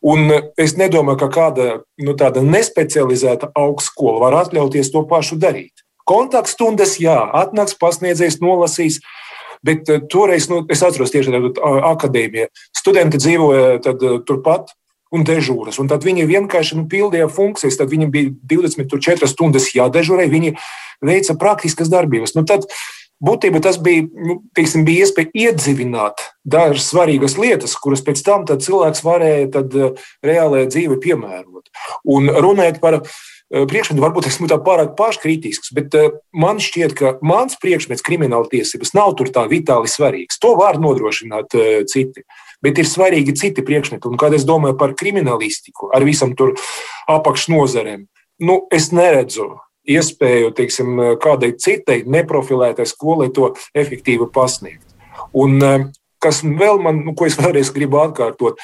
Un 0.03 0.27
es 0.59 0.75
nedomāju, 0.75 1.17
ka 1.21 1.29
kāda 1.31 1.67
nu, 2.03 2.13
tāda 2.19 2.43
nespecializēta 2.43 3.53
augstskola 3.55 4.19
var 4.25 4.35
atļauties 4.41 4.91
to 4.91 5.05
pašu 5.07 5.39
darīt. 5.39 5.83
Kontaktstundas, 6.03 6.97
jā, 6.99 7.15
atnāks 7.39 7.77
pasniedzējs, 7.79 8.41
nolasīs. 8.43 8.99
Bet 9.65 9.89
uh, 9.91 10.01
toreiz, 10.11 10.49
nu, 10.51 10.63
es 10.71 10.83
atceros 10.85 11.13
tieši 11.13 11.33
akadēmiju. 11.93 12.49
Studenti 12.75 13.21
dzīvoja 13.21 13.77
tad, 13.83 14.03
uh, 14.03 14.21
turpat 14.27 14.73
un 15.13 15.25
dežūras. 15.27 15.77
Un 15.81 15.91
tad 15.91 16.05
viņi 16.05 16.25
vienkārši 16.29 16.79
nu, 16.79 16.87
pildīja 16.89 17.29
funkcijas. 17.31 17.77
Tad 17.79 17.91
viņiem 17.93 18.11
bija 18.13 18.33
24 18.55 19.29
stundas 19.29 19.69
jādežurē, 19.75 20.27
viņi 20.31 20.55
veica 21.05 21.37
praktiskas 21.39 21.91
darbības. 21.93 22.35
Nu, 22.37 22.45
tad, 22.49 22.67
Būtībā 23.23 23.61
tas 23.63 23.77
bija, 23.79 24.03
nu, 24.03 24.41
teiksim, 24.57 24.81
bija 24.83 25.05
iespēja 25.05 25.29
iedzīvināt 25.45 26.19
dažas 26.43 26.89
svarīgas 26.89 27.37
lietas, 27.39 27.77
kuras 27.79 28.01
pēc 28.03 28.19
tam 28.25 28.43
cilvēks 28.49 29.03
varēja 29.05 29.45
tad, 29.53 29.77
reālajā 30.25 30.67
dzīvē 30.73 30.97
piemērot. 31.05 31.69
Un 32.11 32.27
runājot 32.27 32.81
par 32.83 32.97
uh, 32.97 33.13
priekšmetu, 33.53 34.01
varbūt 34.01 34.27
esmu 34.29 34.49
tā 34.49 34.57
pārāk 34.63 34.95
paškritisks, 34.97 35.73
bet 35.77 35.93
uh, 35.99 36.15
man 36.33 36.61
šķiet, 36.63 36.95
ka 36.97 37.13
mans 37.25 37.57
priekšmets 37.61 38.05
krimināla 38.05 38.49
tiesības 38.51 38.95
nav 38.97 39.13
tur 39.19 39.29
tā 39.33 39.45
vitāli 39.51 39.91
svarīgs. 39.91 40.41
To 40.41 40.55
var 40.59 40.79
nodrošināt 40.81 41.53
citi. 41.91 42.25
Bet 42.63 42.79
ir 42.79 42.87
svarīgi 42.87 43.35
citi 43.35 43.63
priekšmeti. 43.65 44.07
Un, 44.07 44.17
kad 44.19 44.33
es 44.33 44.45
domāju 44.47 44.77
par 44.79 44.95
kriminālistiku, 44.97 45.91
ar 45.93 46.05
visam 46.07 46.31
tur 46.39 46.55
apakšnodarbiem, 47.11 48.07
nu, 48.47 48.55
es 48.71 48.89
neredzu 48.95 49.49
iespēju 49.83 50.53
teiksim, 50.55 51.01
kādai 51.21 51.51
citai 51.59 52.01
neprofilētai 52.07 52.85
skolai 52.87 53.29
to 53.35 53.51
efektīvi 53.75 54.29
pasniegt. 54.33 54.87
Un, 55.35 55.59
kas 56.23 56.41
vēl 56.43 56.79
man, 56.83 57.03
nu, 57.03 57.15
ko 57.17 57.27
es 57.27 57.35
vēlreiz 57.39 57.73
gribu 57.75 57.99
atkārtot, 58.03 58.61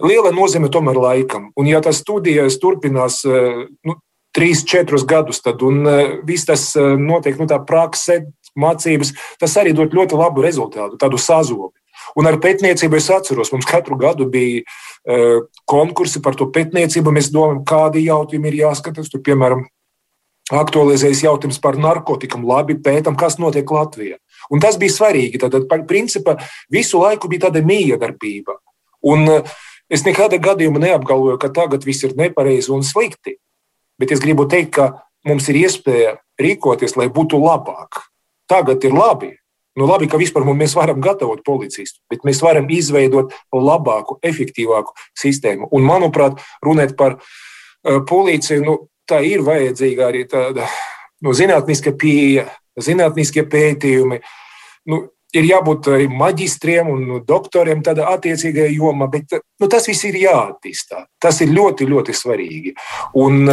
liela 0.00 0.32
nozīme 0.34 0.70
tomēr 0.72 1.00
laikam. 1.00 1.50
Un, 1.58 1.68
ja 1.68 1.82
tas 1.84 2.00
studijas 2.02 2.58
turpinās 2.62 3.22
eh, 3.28 3.66
nu, 3.88 3.98
trīs, 4.32 4.64
četrus 4.68 5.04
gadus, 5.08 5.42
tad 5.44 5.60
eh, 5.62 6.16
viss 6.24 6.48
tas 6.48 6.70
notiek, 6.78 7.36
nu, 7.40 7.48
tā 7.50 7.60
prakse, 7.66 8.22
mācības, 8.58 9.14
tas 9.40 9.54
arī 9.60 9.72
dod 9.76 9.94
ļoti 9.96 10.16
labu 10.18 10.44
rezultātu, 10.44 10.98
tādu 11.00 11.20
sazobi. 11.20 11.76
Un 12.18 12.28
ar 12.28 12.38
pētniecību 12.42 12.98
es 12.98 13.08
atceros, 13.12 13.52
mums 13.54 13.68
katru 13.68 13.96
gadu 14.00 14.26
bija 14.28 14.62
uh, 14.64 15.44
konkursi 15.70 16.20
par 16.24 16.36
to 16.36 16.48
pētniecību. 16.52 17.12
Mēs 17.14 17.30
domājam, 17.32 17.62
kādi 17.68 18.02
jautājumi 18.04 18.50
ir 18.50 18.58
jāskatās. 18.64 19.08
Tur, 19.12 19.22
piemēram, 19.24 19.62
aktualizējas 20.52 21.22
jautājums 21.24 21.60
par 21.62 21.78
narkotikām, 21.80 22.44
labi 22.48 22.76
pētām, 22.82 23.16
kas 23.18 23.38
notiek 23.40 23.68
Latvijā. 23.70 24.18
Un 24.52 24.60
tas 24.62 24.76
bija 24.80 24.92
svarīgi. 24.96 25.40
Tad, 25.42 25.56
principā, 25.88 26.36
visu 26.72 27.00
laiku 27.00 27.30
bija 27.32 27.46
tāda 27.46 27.62
miedarbība. 27.64 28.58
Un 29.12 29.28
eh, 29.30 29.54
es 29.92 30.06
nekādā 30.06 30.40
gadījumā 30.42 30.80
neapgalvoju, 30.86 31.38
ka 31.40 31.52
tagad 31.52 31.84
viss 31.86 32.06
ir 32.06 32.16
nepareizi 32.18 32.72
un 32.72 32.84
slikti. 32.86 33.36
Bet 34.00 34.14
es 34.14 34.22
gribu 34.24 34.48
teikt, 34.50 34.72
ka 34.78 34.88
mums 35.28 35.46
ir 35.52 35.60
iespēja 35.62 36.16
rīkoties, 36.40 36.96
lai 36.98 37.10
būtu 37.12 37.38
labāk. 37.42 38.02
Tagad 38.50 38.84
ir 38.84 38.96
labi. 38.96 39.34
Nu, 39.78 39.86
labi, 39.88 40.04
ka 40.10 40.18
vispār 40.20 40.44
mēs 40.44 40.74
varam 40.76 41.00
gatavot 41.00 41.40
policistu, 41.46 42.02
bet 42.12 42.26
mēs 42.28 42.42
varam 42.44 42.66
izveidot 42.68 43.32
labāku, 43.56 44.18
efektīvāku 44.20 44.92
sistēmu. 45.16 45.70
Un, 45.72 45.86
manuprāt, 45.88 46.42
runāt 46.64 46.92
par 46.98 47.16
uh, 47.16 48.02
policiju, 48.08 48.64
nu, 48.66 48.74
tā 49.08 49.22
ir 49.24 49.40
vajadzīga 49.46 50.10
arī 50.10 50.26
tāda 50.28 50.68
nu, 51.24 51.32
zinātniska 51.32 51.94
pieeja, 51.96 52.50
zinātniskie 52.76 53.46
pētījumi. 53.48 54.20
Nu, 54.92 55.06
ir 55.36 55.48
jābūt 55.48 55.88
arī 55.92 56.08
maģistriem 56.12 56.90
un 56.92 57.22
doktoriem 57.28 57.82
tādā 57.84 58.10
attiecīgajā 58.12 58.74
jomā, 58.76 59.08
bet 59.12 59.38
nu, 59.38 59.68
tas 59.70 59.88
viss 59.88 60.04
ir 60.08 60.18
jāattīstā. 60.22 61.06
Tas 61.22 61.40
ir 61.44 61.54
ļoti, 61.54 61.88
ļoti 61.88 62.16
svarīgi. 62.16 62.74
Un, 63.22 63.48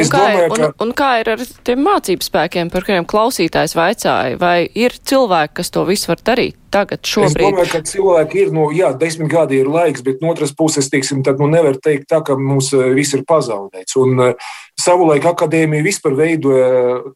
Es 0.00 0.08
un 0.08 0.14
kā, 0.14 0.22
domāju, 0.24 0.48
ka... 0.54 0.66
un, 0.70 0.74
un 0.86 0.96
kā 0.96 1.10
ir 1.20 1.30
ar 1.34 1.44
tiem 1.66 1.84
mācību 1.86 2.26
spēkiem, 2.26 2.72
par 2.72 2.86
kuriem 2.86 3.06
klausītājs 3.08 3.76
vaicāja, 3.76 4.40
vai 4.40 4.56
ir 4.78 4.96
cilvēki, 4.96 5.56
kas 5.60 5.72
to 5.74 5.84
visu 5.88 6.12
var 6.12 6.22
darīt 6.24 6.58
tagad, 6.72 7.02
šobrīd? 7.04 7.36
Es 7.36 7.52
domāju, 7.52 7.70
ka 7.72 7.80
cilvēki 7.90 8.40
ir, 8.42 8.52
nu, 8.56 8.66
jā, 8.74 8.92
desmit 8.98 9.30
gadi 9.32 9.60
ir 9.60 9.68
laiks, 9.70 10.04
bet 10.06 10.22
no 10.24 10.32
otras 10.32 10.54
puses, 10.56 10.88
teiksim, 10.92 11.20
tad 11.26 11.40
nu 11.42 11.48
nevar 11.52 11.76
teikt 11.82 12.08
tā, 12.12 12.22
ka 12.24 12.36
mums 12.38 12.72
eh, 12.76 12.92
viss 12.96 13.16
ir 13.16 13.24
pazaudēts. 13.28 13.96
Un 14.00 14.22
uh, 14.22 14.54
savulaik 14.80 15.26
akadēmija 15.28 15.84
vispār 15.84 16.16
veidoja, 16.18 16.70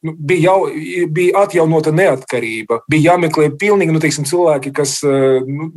nu, 0.05 0.17
bija, 0.17 0.51
jau, 0.51 1.09
bija 1.17 1.47
atjaunota 1.47 1.95
neatkarība, 1.97 2.83
bija 2.91 3.13
jāmeklē 3.13 3.49
pilnīgi, 3.61 3.95
nu, 3.97 4.03
teiksim, 4.03 4.29
cilvēki, 4.29 4.75
kas, 4.77 4.99
uh, 5.07 5.41
nu, 5.47 5.71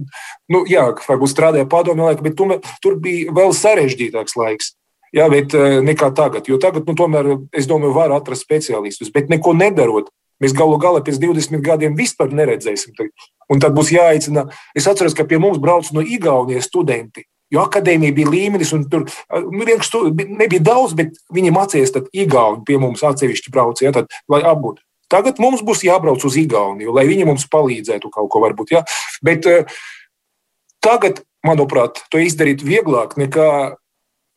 nu, 0.51 0.65
jā, 0.69 0.89
varbūt 1.07 1.33
strādāja 1.33 1.69
padomju 1.71 2.09
laiku, 2.09 2.27
bet 2.27 2.37
tur, 2.39 2.57
tur 2.83 2.99
bija 2.99 3.35
vēl 3.35 3.55
sarežģītāks 3.55 4.37
laiks. 4.39 4.73
Jā, 5.15 5.25
bet 5.31 5.55
eh, 5.57 5.79
nekā 5.85 6.11
tagad. 6.17 6.47
Jo 6.49 6.59
tagad, 6.61 6.85
nu, 6.89 6.95
tomēr, 6.97 7.31
es 7.55 7.67
domāju, 7.69 7.95
var 7.95 8.13
atrast 8.13 8.45
speciālistus, 8.45 9.11
bet 9.13 9.31
neko 9.31 9.55
nedarot. 9.57 10.11
Mēs 10.39 10.53
galu 10.55 10.77
galā 10.79 11.01
pēc 11.03 11.17
20 11.19 11.59
gadiem 11.65 11.97
vispār 11.97 12.31
neredzēsim. 12.31 12.95
Un 13.51 13.59
tad 13.59 13.73
būs 13.75 13.91
jāicina. 13.91 14.45
Es 14.77 14.87
atceros, 14.87 15.15
ka 15.17 15.25
pie 15.27 15.39
mums 15.41 15.59
brauc 15.59 15.89
no 15.91 16.03
Igaunijas 16.05 16.69
studenti. 16.69 17.25
Jo 17.49 17.63
akadēmija 17.65 18.13
bija 18.13 18.29
līmenis, 18.29 18.71
un 18.77 18.85
tur 18.91 19.07
nu, 19.49 19.65
nebija 19.65 20.61
daudz, 20.61 20.93
bet 20.95 21.17
viņi 21.33 21.53
mācījās 21.55 21.95
tad 21.95 22.11
Igauni 22.13 22.61
pie 22.67 22.77
mums 22.79 23.01
atsevišķi 23.03 23.51
brauc, 23.51 23.81
ja, 23.81 23.91
tad, 23.95 24.11
lai 24.29 24.43
apgūtu. 24.45 24.83
Tagad 25.09 25.41
mums 25.41 25.63
būs 25.65 25.81
jābrauc 25.87 26.21
uz 26.29 26.37
Igauniju, 26.37 26.93
lai 26.93 27.07
viņi 27.09 27.25
mums 27.25 27.47
palīdzētu 27.49 28.11
kaut 28.13 28.29
ko 28.29 28.43
varbūt. 28.45 28.75
Ja. 28.75 28.83
Bet 29.25 29.49
uh, 29.49 29.65
tagad, 30.85 31.23
manuprāt, 31.45 32.03
to 32.13 32.21
izdarīt 32.21 32.61
vieglāk 32.61 33.17
nekā 33.17 33.49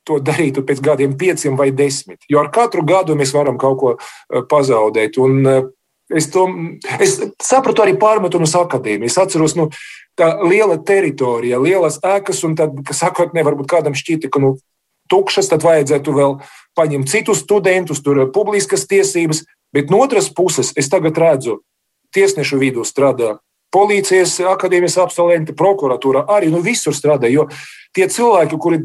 to 0.08 0.18
darītu 0.22 0.64
pēc 0.66 0.82
gadiem, 0.84 1.16
pieciem 1.18 1.56
vai 1.58 1.70
desmit. 1.74 2.22
Jo 2.30 2.42
ar 2.42 2.50
katru 2.54 2.84
gadu 2.86 3.16
mēs 3.18 3.34
varam 3.36 3.58
kaut 3.60 3.78
ko 3.80 3.94
eh, 3.94 4.42
pazaudēt. 4.48 5.20
Un, 5.22 5.46
eh, 5.46 5.62
Es, 6.12 6.26
to, 6.28 6.42
es 7.00 7.14
sapratu 7.40 7.80
arī 7.80 7.94
pārmetumus 7.96 8.52
akadēmijā. 8.58 9.08
Es 9.08 9.14
atceros, 9.16 9.54
nu, 9.56 9.70
tā 10.18 10.26
liela 10.44 10.74
teritorija, 10.76 11.56
lielas 11.62 11.96
ēkas, 12.04 12.42
un 12.44 12.52
tad, 12.58 12.74
kas 12.84 13.00
sakot, 13.00 13.32
nevarbūt 13.32 13.70
kādam 13.70 13.96
šķita, 13.96 14.28
ka 14.28 14.42
nu, 14.42 14.50
tukšas, 15.08 15.48
tad 15.48 15.64
vajadzētu 15.64 16.12
vēl 16.18 16.34
paņemt 16.76 17.08
citus 17.08 17.40
studentus, 17.46 18.02
tur 18.04 18.20
ir 18.20 18.28
publiskas 18.34 18.84
tiesības. 18.90 19.46
Bet 19.72 19.88
no 19.94 20.02
otras 20.04 20.28
puses, 20.28 20.74
es 20.76 20.92
tagad 20.92 21.16
redzu, 21.16 21.62
tiesnešu 22.12 22.60
vidū 22.60 22.84
strādā 22.84 23.38
policijas 23.72 24.36
akadēmijas 24.52 24.98
absolventi, 25.00 25.54
prokuratūra 25.56 26.26
arī 26.30 26.50
nu, 26.52 26.60
visur 26.64 26.94
strādā. 26.96 27.30
Jo 27.32 27.48
tie 27.96 28.08
cilvēki, 28.12 28.58
kuri 28.60 28.82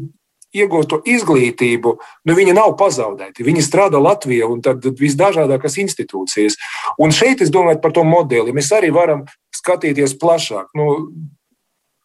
iegūto 0.56 1.00
izglītību, 1.04 1.94
nu, 2.28 2.36
viņi 2.36 2.54
nav 2.56 2.74
pazaudēti. 2.80 3.44
Viņi 3.46 3.64
strādā 3.64 4.00
Latvijā 4.00 4.48
un 4.48 4.62
tad 4.64 4.84
visdažādākās 5.00 5.76
institūcijas. 5.84 6.56
Un 7.02 7.12
šeit 7.14 7.42
es 7.44 7.52
domāju 7.52 7.82
par 7.82 7.92
to 7.96 8.04
modeli. 8.08 8.54
Mēs 8.56 8.70
arī 8.76 8.92
varam 8.94 9.26
skatīties 9.56 10.16
plašāk. 10.20 10.70
Nu, 10.78 11.10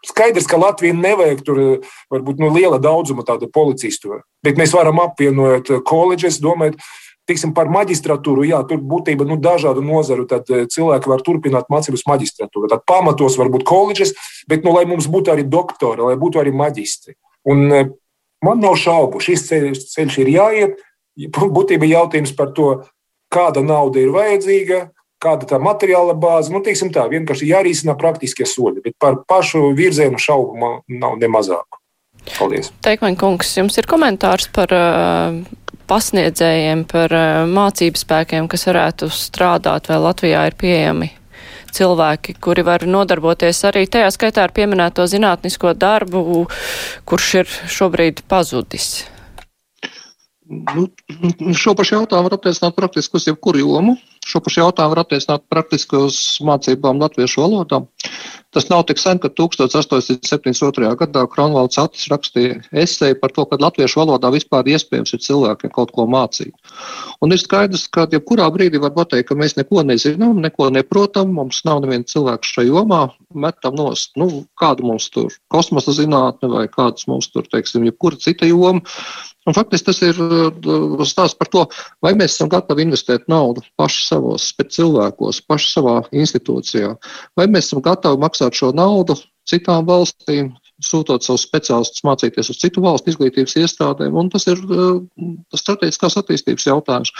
Skaidrs, 0.03 0.49
ka 0.51 0.57
Latvija 0.59 0.91
nevajag 0.91 1.45
tur 1.47 1.59
varbūt 2.11 2.41
nu, 2.43 2.49
liela 2.51 2.75
daudzuma 2.75 3.23
tādu 3.23 3.47
policistu, 3.47 4.17
bet 4.43 4.59
mēs 4.59 4.73
varam 4.75 4.99
apvienot 4.99 5.71
koledžas, 5.87 6.41
domāt, 6.43 6.75
Tiksim, 7.23 7.53
par 7.55 7.69
maģistratūru, 7.71 8.43
jā, 8.43 8.57
tur 8.67 8.81
būtībā 8.83 9.23
nu, 9.23 9.37
dažādu 9.39 9.79
nozaru 9.79 10.25
cilvēki 10.27 11.07
var 11.07 11.21
turpināt 11.23 11.69
mācības 11.71 12.03
maģistratūrā. 12.09 12.67
Tad 12.73 12.83
pamatos 12.89 13.37
var 13.39 13.47
būt 13.53 13.63
koledžas, 13.63 14.11
bet 14.51 14.67
nu, 14.67 14.73
lai 14.75 14.83
mums 14.89 15.07
būtu 15.07 15.31
arī 15.31 15.45
doktori, 15.47 16.03
lai 16.03 16.17
būtu 16.19 16.41
arī 16.41 16.51
maģistri. 16.51 17.15
Un 17.47 17.95
Man 18.43 18.59
nav 18.63 18.75
šaubu, 18.79 19.21
šis 19.23 19.45
ceļš, 19.47 19.85
ceļš 19.93 20.17
ir 20.23 20.33
jāiet. 20.33 20.81
Būtībā 21.37 21.87
jautājums 21.87 22.33
par 22.35 22.51
to, 22.57 22.73
kāda 23.33 23.63
nauda 23.65 24.01
ir 24.01 24.11
vajadzīga, 24.13 24.81
kāda 25.23 25.47
tā 25.49 25.59
materiāla 25.61 26.15
bāze. 26.17 26.51
Nu, 26.53 26.61
teiksim 26.65 26.91
tā, 26.93 27.05
vienkārši 27.11 27.49
jārisina 27.53 27.95
praktiskie 27.99 28.47
soļi, 28.49 28.83
bet 28.85 28.97
par 29.01 29.21
pašu 29.29 29.71
virzienu 29.77 30.19
šaubu 30.21 30.59
man 30.59 30.77
nav 30.91 31.17
ne 31.21 31.31
mazāk. 31.31 31.79
Paldies. 32.37 32.71
Teikmaņa 32.85 33.19
kungs, 33.19 33.51
jums 33.57 33.75
ir 33.79 33.87
komentārs 33.89 34.47
par 34.55 34.71
uh, 34.75 35.41
pasniedzējiem, 35.91 36.85
par 36.91 37.15
uh, 37.15 37.41
mācību 37.51 37.99
spēkiem, 37.99 38.47
kas 38.51 38.67
varētu 38.69 39.11
strādāt, 39.11 39.91
vai 39.91 39.99
Latvijā 40.03 40.45
ir 40.47 40.55
pieejami 40.59 41.11
cilvēki, 41.73 42.37
kuri 42.43 42.65
var 42.65 42.85
nodarboties 42.89 43.63
arī 43.69 43.85
tajā 43.89 44.11
skaitā 44.13 44.45
ar 44.45 44.53
pieminēto 44.55 45.05
zinātnisko 45.09 45.73
darbu, 45.77 46.45
kurš 47.09 47.33
ir 47.41 47.57
šobrīd 47.77 48.23
pazudis? 48.29 49.05
Nu, 50.75 50.87
šo 51.55 51.73
pašu 51.77 51.95
jautājumu 51.97 52.27
var 52.27 52.35
attiecināt 52.37 52.75
praktiski 52.77 53.17
uz 53.17 53.27
jebkuru 53.29 53.61
jomu. 53.63 53.95
Šo 54.27 54.41
pašu 54.43 54.61
jautājumu 54.61 54.93
var 54.93 55.03
attiecināt 55.05 55.45
praktiski 55.49 56.01
uz 56.09 56.19
mācībām 56.45 56.99
latviešu 57.01 57.45
valodā. 57.45 57.79
Tas 58.53 58.67
nav 58.69 58.83
tik 58.89 58.99
sen, 59.01 59.17
ka 59.17 59.31
1872. 59.33 60.91
gadā 60.99 61.23
Kronvalds 61.31 61.79
Atis 61.81 62.05
rakstīja 62.11 62.59
esēju 62.83 63.17
par 63.21 63.33
to, 63.33 63.45
ka 63.49 63.57
latviešu 63.61 64.03
valodā 64.03 64.29
vispār 64.33 64.69
iespējams 64.75 65.15
ir 65.15 65.23
cilvēkiem 65.25 65.73
kaut 65.73 65.93
ko 65.95 66.05
mācīt. 66.09 66.53
Un 67.23 67.33
ir 67.33 67.41
skaidrs, 67.41 67.87
ka 67.93 68.05
jebkurā 68.11 68.49
brīdī 68.53 68.81
var 68.83 68.93
pateikt, 68.93 69.31
ka 69.31 69.39
mēs 69.39 69.57
neko 69.57 69.81
nezinām, 69.89 70.41
neko 70.45 70.69
neprotam, 70.75 71.33
mums 71.33 71.63
nav 71.65 71.81
neviena 71.81 72.05
cilvēka 72.13 72.51
šajā 72.51 72.69
jomā, 72.69 73.03
metam 73.33 73.77
nost, 73.79 74.13
nu, 74.21 74.45
kādu 74.59 74.85
mums 74.91 75.09
tur 75.13 75.33
kosmosa 75.53 75.95
zinātne 75.97 76.51
vai 76.53 76.67
kādas 76.69 77.09
mums 77.09 77.31
tur, 77.33 77.49
teiksim, 77.49 77.87
jebkura 77.89 78.21
cita 78.21 78.49
joma. 78.49 78.85
Un 79.43 79.55
faktiski 79.55 79.89
tas 79.89 79.97
ir 80.05 80.19
uh, 80.23 81.01
stāsts 81.03 81.35
par 81.35 81.49
to, 81.51 81.65
vai 82.03 82.13
mēs 82.15 82.37
esam 82.37 82.47
gatavi 82.51 82.85
investēt 82.85 83.25
naudu 83.31 83.63
paši 83.79 84.05
savos 84.07 84.45
cilvēkos, 84.55 85.41
paši 85.49 85.71
savā 85.73 85.95
institūcijā, 86.15 86.93
vai 87.35 87.47
mēs 87.51 87.67
esam 87.67 87.81
gatavi 87.83 88.21
maksāt 88.23 88.42
šo 88.51 88.73
naudu 88.75 89.15
citām 89.47 89.87
valstīm, 89.87 90.51
sūtot 90.83 91.23
savus 91.23 91.45
speciālistus 91.45 92.03
mācīties 92.03 92.49
uz 92.51 92.59
citu 92.59 92.81
valstu 92.83 93.11
izglītības 93.13 93.55
iestādēm, 93.61 94.15
un 94.19 94.29
tas 94.33 94.47
ir 94.51 94.59
uh, 94.65 94.99
strateģiskās 95.55 96.17
attīstības 96.19 96.67
jautājums. 96.67 97.13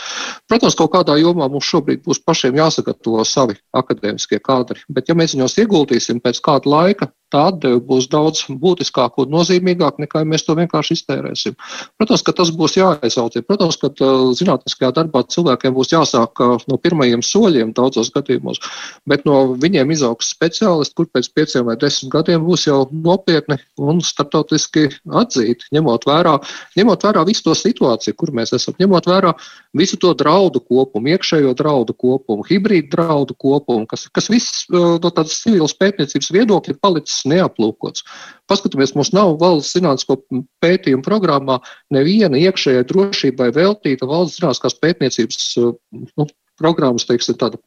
Protams, 0.50 0.76
kaut 0.76 0.92
kādā 0.92 1.16
jomā 1.20 1.48
mums 1.52 1.68
šobrīd 1.70 2.02
būs 2.04 2.20
pašiem 2.26 2.58
jāsagatavo 2.60 3.24
savi 3.28 3.56
akadēmiskie 3.76 4.40
kadri, 4.44 4.84
bet 4.92 5.08
ja 5.08 5.16
mēs 5.16 5.36
viņos 5.36 5.56
ieguldīsim 5.64 6.20
pēc 6.24 6.42
kāda 6.44 6.72
laika, 6.74 7.10
tā 7.34 7.48
atdeve 7.50 7.80
būs 7.88 8.06
daudz 8.12 8.44
būtiskāka 8.62 9.24
un 9.24 9.34
nozīmīgāka 9.34 10.04
nekā 10.04 10.22
mēs 10.28 10.46
to 10.46 10.54
vienkārši 10.58 10.98
iztērēsim. 10.98 11.56
Protams, 11.98 12.22
ka 12.26 12.34
tas 12.36 12.52
būs 12.54 12.78
jāaizaudzē. 12.78 13.42
Protams, 13.48 13.78
ka 13.80 13.90
uh, 13.90 14.30
zinātniskajā 14.38 14.92
darbā 14.96 15.24
cilvēkiem 15.34 15.74
būs 15.74 15.94
jāsāk 15.94 16.44
uh, 16.44 16.54
no 16.70 16.78
pirmajiem 16.80 17.24
soļiem 17.26 17.74
daudzos 17.76 18.12
gadījumos, 18.14 18.62
bet 19.10 19.26
no 19.28 19.42
viņiem 19.60 19.92
izaugs 19.96 20.30
speciālisti, 20.34 20.96
kur 20.98 21.10
pēc 21.10 21.30
pieciem 21.34 21.68
vai 21.70 21.78
desmit 21.80 22.12
gadiem 22.14 22.46
būs 22.46 22.68
jau 22.68 22.84
nopietni 22.92 23.58
un 23.82 24.02
starptautiski 24.04 24.88
atzīti, 25.22 25.72
ņemot 25.74 26.06
vērā, 26.08 26.38
ņemot 26.78 27.08
vērā 27.08 27.26
visu 27.28 27.48
to 27.48 27.58
situāciju, 27.58 28.18
kur 28.20 28.34
mēs 28.36 28.54
esam, 28.56 28.78
ņemot 28.80 29.10
vērā 29.10 29.34
visu 29.78 29.98
to 30.00 30.12
draudu 30.18 30.62
kopumu, 30.62 31.10
iekšējo 31.14 31.54
draudu 31.58 31.96
kopumu, 31.98 32.46
hibrīdu 32.48 32.92
draudu 32.94 33.36
kopumu, 33.38 33.88
kas, 33.90 34.06
kas 34.14 34.30
viss 34.32 34.64
uh, 34.70 34.94
no 35.02 35.10
tādas 35.10 35.40
civilas 35.42 35.74
pētniecības 35.80 36.30
viedokļa 36.36 36.74
ir 36.74 36.80
palicis 36.82 37.24
neaplūkots. 37.30 38.06
Paskatāmies, 38.50 38.94
mums 38.98 39.12
nav 39.16 39.36
valsts 39.40 39.76
zinātnisko 39.78 40.20
pētījumu 40.64 41.04
programmā 41.06 41.60
neviena 41.94 42.40
iekšējai 42.40 42.86
drošībai 42.90 43.50
veltīta 43.56 44.08
valsts 44.10 44.40
zinātniskās 44.40 44.80
pētniecības 44.82 45.52
nu, 45.60 46.28
programmas, 46.60 47.06
teiksim, 47.08 47.36
tāda, 47.38 47.58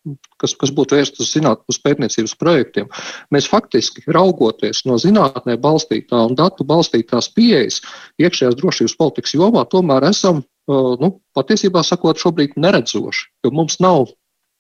kas, 0.42 0.54
kas 0.60 0.72
būtu 0.76 0.98
vērsta 0.98 1.24
uz 1.24 1.32
zinātnes 1.34 1.80
pētniecības 1.84 2.36
projektiem. 2.40 2.90
Mēs 3.36 3.50
faktiski 3.52 4.06
raugoties 4.08 4.86
no 4.88 4.98
zinātnē 5.02 5.58
balstītā 5.62 6.24
un 6.30 6.38
datu 6.40 6.68
balstītās 6.68 7.30
pieejas 7.36 7.82
iekšējās 8.22 8.60
drošības 8.60 8.96
politikas 9.00 9.36
jomā, 9.36 9.66
tomēr 9.72 10.08
esam, 10.10 10.44
nu, 10.68 11.12
patiesībā 11.38 11.84
sakot, 11.86 12.20
šobrīd 12.20 12.58
neredzoši, 12.60 13.30
jo 13.46 13.54
mums 13.56 13.80
nav 13.84 14.10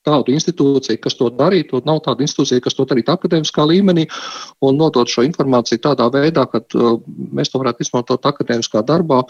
tādu 0.08 0.34
institūciju, 0.36 1.00
kas 1.04 1.18
to 1.20 1.30
darītu, 1.34 1.80
un 1.80 1.90
nav 1.90 2.00
tāda 2.06 2.24
institūcija, 2.24 2.64
kas 2.64 2.78
to 2.78 2.86
darītu 2.88 3.12
akadēmiskā 3.14 3.66
līmenī 3.68 4.08
un 4.64 4.80
nodot 4.80 5.10
šo 5.12 5.26
informāciju 5.28 5.82
tādā 5.84 6.08
veidā, 6.14 6.46
ka 6.52 6.62
uh, 6.64 6.96
mēs 7.36 7.52
to 7.52 7.62
varētu 7.62 7.84
izmantot 7.84 8.28
akadēmiskā 8.30 8.84
darbā, 8.88 9.24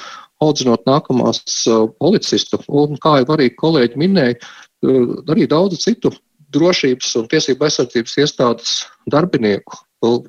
audzinot 0.44 0.86
nākamās 0.90 1.42
uh, 1.72 1.88
policistu. 2.02 2.62
Un, 2.68 2.98
kā 3.02 3.18
jau 3.22 3.30
arī 3.38 3.50
kolēģi 3.58 4.04
minēja, 4.04 4.38
uh, 4.38 5.18
arī 5.34 5.50
daudzu 5.50 5.82
citu 5.82 6.14
drošības 6.54 7.16
un 7.20 7.28
tiesību 7.32 7.68
aizsardzības 7.68 8.20
iestādes 8.24 8.78
darbinieku. 9.12 9.82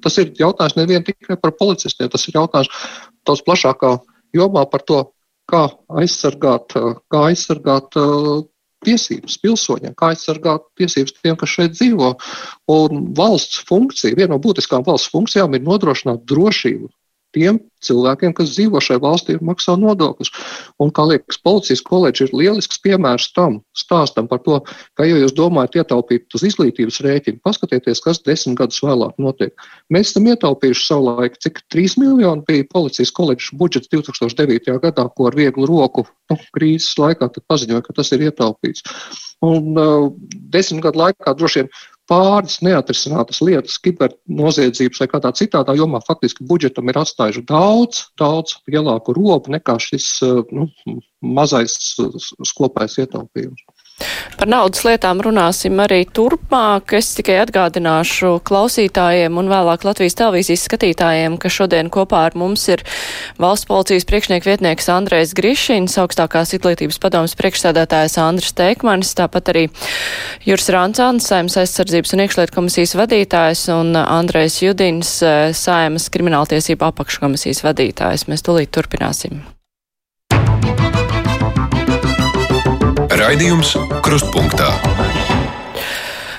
Tas 0.03 0.17
ir 0.19 0.33
jautājums 0.39 0.79
nevien 0.79 1.05
tikai 1.05 1.37
par 1.39 1.53
policistiem, 1.59 2.09
tas 2.11 2.25
ir 2.27 2.39
jautājums 2.41 2.71
daudz 3.29 3.45
plašākā 3.47 3.93
jomā 4.35 4.65
par 4.73 4.83
to, 4.89 5.03
kā 5.49 5.65
aizsargāt, 6.03 6.77
kā 7.13 7.25
aizsargāt 7.31 7.97
tiesības 8.87 9.39
pilsoņiem, 9.43 9.95
kā 9.99 10.13
aizsargāt 10.13 10.69
tiesības 10.79 11.17
tiem, 11.19 11.37
kas 11.41 11.55
šeit 11.57 11.75
dzīvo. 11.75 12.13
Un 12.75 13.09
valsts 13.19 13.65
funkcija, 13.69 14.17
viena 14.19 14.37
no 14.37 14.43
būtiskām 14.43 14.87
valsts 14.87 15.11
funkcijām 15.15 15.57
ir 15.59 15.65
nodrošināt 15.67 16.27
drošību 16.31 16.93
tiem 17.37 17.59
cilvēkiem, 17.85 18.33
kas 18.35 18.55
dzīvo 18.55 18.81
šajā 18.83 19.01
valstī 19.03 19.37
un 19.39 19.49
maksā 19.51 19.77
nodokļus. 19.79 20.31
Un, 20.83 20.91
kā 20.95 21.05
liekas, 21.07 21.39
policijas 21.45 21.83
koledža 21.87 22.27
ir 22.27 22.35
lielisks 22.35 22.81
piemērs 22.83 23.29
tam 23.37 23.61
stāstam 23.77 24.29
par 24.31 24.43
to, 24.47 24.59
ka, 24.99 25.07
ja 25.07 25.19
jūs 25.21 25.35
domājat 25.37 25.81
ietaupīt 25.83 26.35
uz 26.35 26.45
izglītības 26.49 27.01
rēķinu, 27.05 27.43
paskatieties, 27.47 28.03
kas 28.05 28.23
desmit 28.27 28.59
gadus 28.59 28.81
vēlāk 28.85 29.19
notiek. 29.23 29.69
Mēs 29.95 30.13
esam 30.13 30.27
ietaupījuši 30.33 30.87
savulaik, 30.89 31.39
cik 31.45 31.63
3 31.75 31.99
miljoni 32.03 32.47
bija 32.49 32.67
policijas 32.73 33.15
koledžas 33.15 33.55
budžets 33.61 33.93
2009. 33.95 34.73
gadā, 34.83 35.07
ko 35.15 35.31
ar 35.31 35.39
vieglu 35.39 35.69
roku 35.71 36.09
nu, 36.31 36.39
krīzes 36.57 36.99
laikā 36.99 37.31
paziņoja, 37.47 37.85
ka 37.87 37.95
tas 38.01 38.11
ir 38.17 38.27
ietaupīts. 38.29 38.85
Un 39.45 39.79
uh, 39.79 40.09
desmit 40.51 40.83
gadu 40.83 41.05
laikā 41.05 41.37
droši 41.39 41.63
vien 41.63 41.71
pāris 42.09 42.59
neatrisinātas 42.65 43.43
lietas, 43.45 43.77
kibernoziedzības 43.85 45.03
vai 45.03 45.09
kādā 45.13 45.33
citādā 45.37 45.77
jomā, 45.79 46.01
faktiski 46.07 46.47
budžetam 46.49 46.89
ir 46.89 47.01
atstājuši 47.03 47.45
daudz, 47.49 48.07
daudz 48.21 48.57
lielāku 48.71 49.17
robu 49.17 49.53
nekā 49.55 49.77
šis 49.83 50.09
uh, 50.27 50.41
nu, 50.55 50.71
mazais 51.21 51.77
skopais 52.49 52.97
ietaupījums. 53.05 53.68
Par 54.39 54.47
naudas 54.47 54.85
lietām 54.87 55.19
runāsim 55.25 55.81
arī 55.83 56.05
turpmāk. 56.15 56.93
Es 56.99 57.11
tikai 57.19 57.41
atgādināšu 57.43 58.37
klausītājiem 58.47 59.35
un 59.41 59.51
vēlāk 59.51 59.83
Latvijas 59.89 60.15
televīzijas 60.21 60.67
skatītājiem, 60.69 61.39
ka 61.43 61.51
šodien 61.51 61.91
kopā 61.91 62.23
ar 62.29 62.39
mums 62.39 62.69
ir 62.71 62.85
valsts 63.43 63.67
policijas 63.67 64.07
priekšnieku 64.07 64.47
vietnieks 64.47 64.89
Andrejs 64.95 65.35
Grišins, 65.39 65.99
augstākās 65.99 66.55
izglītības 66.55 67.01
padomas 67.03 67.35
priekšsēdētājs 67.41 68.19
Andris 68.23 68.55
Teikmanis, 68.59 69.17
tāpat 69.19 69.51
arī 69.55 69.67
Juris 70.47 70.71
Rancāns, 70.75 71.27
Saimas 71.29 71.59
aizsardzības 71.59 72.15
un 72.15 72.27
iekšlietu 72.29 72.55
komisijas 72.55 72.95
vadītājs 72.99 73.67
un 73.75 73.95
Andrejs 73.99 74.63
Judins, 74.63 75.19
Saimas 75.59 76.11
krimināltiesību 76.15 76.93
apakškomisijas 76.93 77.67
vadītājs. 77.67 78.29
Mēs 78.31 78.47
tūlīt 78.47 78.71
turpināsim. 78.75 79.43
Raidījums 83.19 83.73
Krustpunktā. 84.07 84.69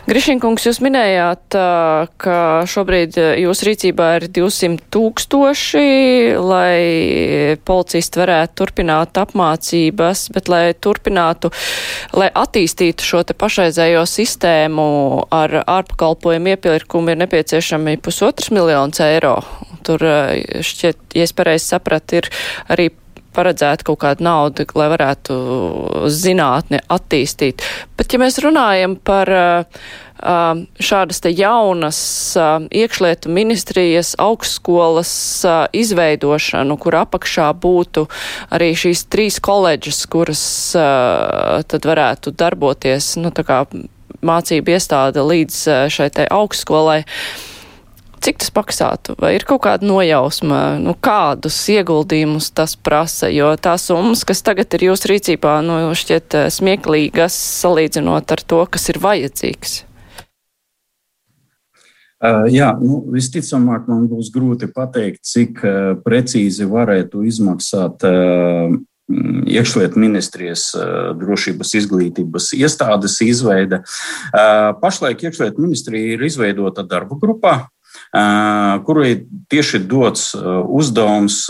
Grišinkungs, 0.07 0.63
jūs 0.63 0.77
minējāt, 0.79 1.53
ka 2.23 2.35
šobrīd 2.71 3.17
jūsu 3.41 3.67
rīcībā 3.67 4.07
ir 4.17 4.25
200 4.33 4.87
tūkstoši, 4.95 5.81
lai 6.39 7.57
policisti 7.67 8.21
varētu 8.21 8.55
turpināt 8.61 9.19
apmācības, 9.19 10.23
bet 10.33 10.47
lai 10.49 10.61
turpinātu, 10.73 11.51
lai 12.15 12.31
attīstītu 12.31 13.05
šo 13.05 13.25
te 13.27 13.35
pašreizējo 13.35 14.05
sistēmu 14.07 14.87
ar 15.35 15.59
ārpakalpojumu 15.65 16.55
iepirkumu 16.55 17.11
ir 17.11 17.19
nepieciešami 17.25 17.99
pusotras 17.99 18.53
miljonus 18.55 19.03
eiro. 19.03 19.35
tur 19.83 20.07
šķiet, 20.63 21.11
ja 21.17 21.27
es 21.27 21.35
pareizi 21.35 21.73
sapratu, 21.75 22.23
ir 22.23 22.31
arī 22.71 22.89
paredzēta 23.35 23.85
kaut 23.87 24.01
kāda 24.03 24.25
nauda, 24.25 24.65
lai 24.77 24.87
varētu 24.91 25.35
zinātni 26.11 26.81
attīstīt. 26.91 27.63
Bet, 27.97 28.13
ja 28.13 28.21
mēs 28.21 28.39
runājam 28.43 28.95
par 29.05 29.31
šādas 30.83 31.21
te 31.23 31.31
jaunas 31.31 31.99
iekšlietu 32.75 33.31
ministrijas 33.31 34.15
augstskolas 34.19 35.11
izveidošanu, 35.71 36.75
kur 36.81 36.97
apakšā 37.05 37.51
būtu 37.55 38.03
arī 38.51 38.73
šīs 38.75 39.05
trīs 39.07 39.39
koledžas, 39.39 40.01
kuras 40.11 40.43
tad 40.75 41.87
varētu 41.87 42.35
darboties, 42.35 43.13
nu, 43.23 43.31
tā 43.31 43.47
kā 43.47 43.61
mācību 44.19 44.75
iestāde 44.75 45.23
līdz 45.23 45.61
šai 45.93 46.09
te 46.17 46.27
augstskolai. 46.27 47.05
Uh, 47.05 47.48
Cik 48.19 48.41
tas 48.41 48.51
maksātu? 48.51 49.13
Vai 49.19 49.33
ir 49.37 49.45
kaut 49.47 49.61
kāda 49.63 49.87
nojausma, 49.87 50.79
nu, 50.83 50.91
kādus 50.99 51.55
ieguldījumus 51.71 52.49
tas 52.51 52.75
prasa? 52.75 53.29
Jo 53.31 53.53
tās 53.55 53.87
summas, 53.87 54.25
kas 54.27 54.43
tagad 54.43 54.75
ir 54.75 54.89
jūsu 54.89 55.13
rīcībā, 55.13 55.59
nu, 55.63 55.77
šķiet 55.95 56.35
eh, 56.35 56.49
smieklīgas 56.51 57.37
salīdzinot 57.61 58.35
ar 58.35 58.43
to, 58.43 58.65
kas 58.67 58.89
ir 58.91 58.99
vajadzīgs. 59.03 59.83
Uh, 62.19 62.43
jā, 62.51 62.73
nu, 62.83 62.99
visticamāk, 63.15 63.85
man 63.87 64.09
būs 64.11 64.27
grūti 64.35 64.67
pateikt, 64.75 65.21
cik 65.23 65.61
uh, 65.63 65.75
precīzi 66.03 66.67
varētu 66.67 67.23
izmaksāt 67.23 68.03
uh, 68.03 68.75
iekšlietu 69.49 69.97
ministrijas 69.97 70.67
drošības 71.17 71.71
izglītības 71.79 72.51
iestādes 72.53 73.15
izveide. 73.25 73.79
Pašlaik 74.83 75.23
iekšlietu 75.25 75.63
ministrija 75.63 76.13
ir 76.13 76.25
izveidota 76.27 76.83
darba 76.85 77.17
grupā, 77.17 77.53
kurai 78.11 79.13
tieši 79.51 79.83
dots 79.85 80.31
uzdevums 80.65 81.43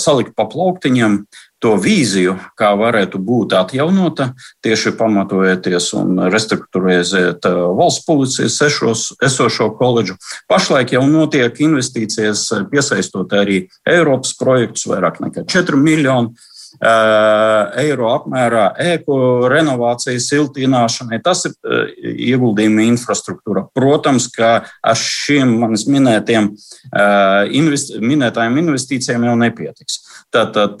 salikt 0.00 0.34
pa 0.34 0.48
plauktiņiem 0.50 1.22
to 1.62 1.76
vīziju, 1.78 2.34
kā 2.58 2.72
varētu 2.74 3.20
būt 3.22 3.54
atjaunota, 3.54 4.32
tieši 4.66 4.96
pamatojoties 4.98 5.92
un 5.94 6.24
restruktūrizēt 6.32 7.46
valsts 7.78 8.02
policijas 8.08 8.56
sešos, 8.58 9.04
esošo 9.22 9.70
koledžu. 9.78 10.18
Pašlaik 10.50 10.96
jau 10.96 11.04
notiek 11.06 11.62
investīcijas, 11.62 12.48
piesaistot 12.72 13.30
arī 13.38 13.68
Eiropas 13.86 14.34
projektus, 14.40 14.88
vairāk 14.90 15.22
nekā 15.22 15.46
4 15.46 15.78
miljonu 15.78 16.34
eiro 16.80 18.08
apmērā 18.14 18.68
ēku 18.80 19.16
renovācijas, 19.52 20.28
siltināšanai. 20.30 21.20
Tas 21.22 21.44
ir 21.48 21.54
ieguldījumi 22.12 22.88
infrastruktūra. 22.92 23.66
Protams, 23.76 24.28
ka 24.32 24.52
ar 24.64 24.98
šiem 24.98 25.58
manis 25.60 25.84
minētiem 25.90 26.48
invest, 27.54 27.94
minētājiem 28.02 28.62
investīcijiem 28.64 29.28
jau 29.28 29.36
nepietiks. 29.42 30.00
Tātad 30.32 30.80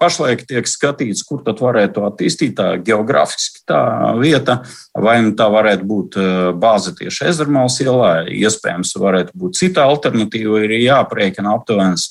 pašlaik 0.00 0.46
tiek 0.48 0.70
skatīts, 0.70 1.26
kur 1.28 1.42
tad 1.44 1.60
varētu 1.62 2.06
attīstīt 2.08 2.56
tā 2.56 2.70
geogrāfiski 2.82 3.66
tā 3.68 3.82
vieta, 4.18 4.62
vai 4.96 5.18
nu 5.26 5.36
tā 5.36 5.50
varētu 5.52 5.86
būt 5.88 6.18
bāze 6.62 6.94
tieši 6.96 7.28
Ezermāls 7.28 7.78
ielā, 7.84 8.24
iespējams, 8.32 8.96
varētu 8.96 9.36
būt 9.38 9.60
cita 9.60 9.84
alternatīva, 9.90 10.64
ir 10.64 10.78
jāprēķina 10.80 11.52
aptuvenas 11.58 12.08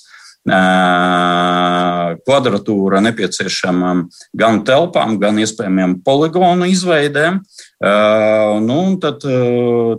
kvadratūra 2.26 2.98
nepieciešama 3.06 3.92
gan 4.34 4.64
telpām, 4.66 5.20
gan 5.22 5.38
iespējamiem 5.38 6.02
poligonu 6.06 6.66
izveidēm. 6.72 7.38
Nu, 8.66 8.80
tad 9.04 9.22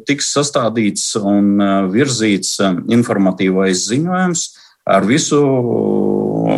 tiks 0.08 0.32
sastādīts 0.34 1.14
un 1.20 1.62
virzīts 1.94 2.58
informatīvais 2.90 3.86
ziņojums 3.86 4.42
ar 4.90 5.06
visu 5.06 5.38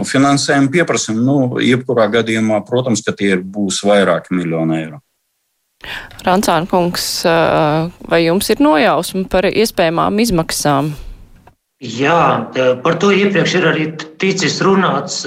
finansējumu 0.09 0.73
pieprasījumu. 0.73 1.23
Nu, 1.25 1.61
jebkurā 1.61 2.09
gadījumā, 2.19 2.65
protams, 2.65 3.05
ka 3.05 3.13
tie 3.13 3.37
būs 3.37 3.85
vairāki 3.85 4.33
miljoni 4.33 4.81
eiro. 4.81 5.05
Rancāna 6.25 6.65
kungs, 6.71 7.29
vai 8.09 8.25
jums 8.25 8.49
ir 8.49 8.65
nojausma 8.65 9.29
par 9.29 9.45
iespējamām 9.53 10.17
izmaksām? 10.25 10.95
Jā, 11.83 12.51
par 12.85 12.97
to 13.03 13.11
iepriekš 13.11 13.55
ir 13.59 13.65
arī 13.67 13.85
ticis 14.23 14.61
runāts. 14.63 15.25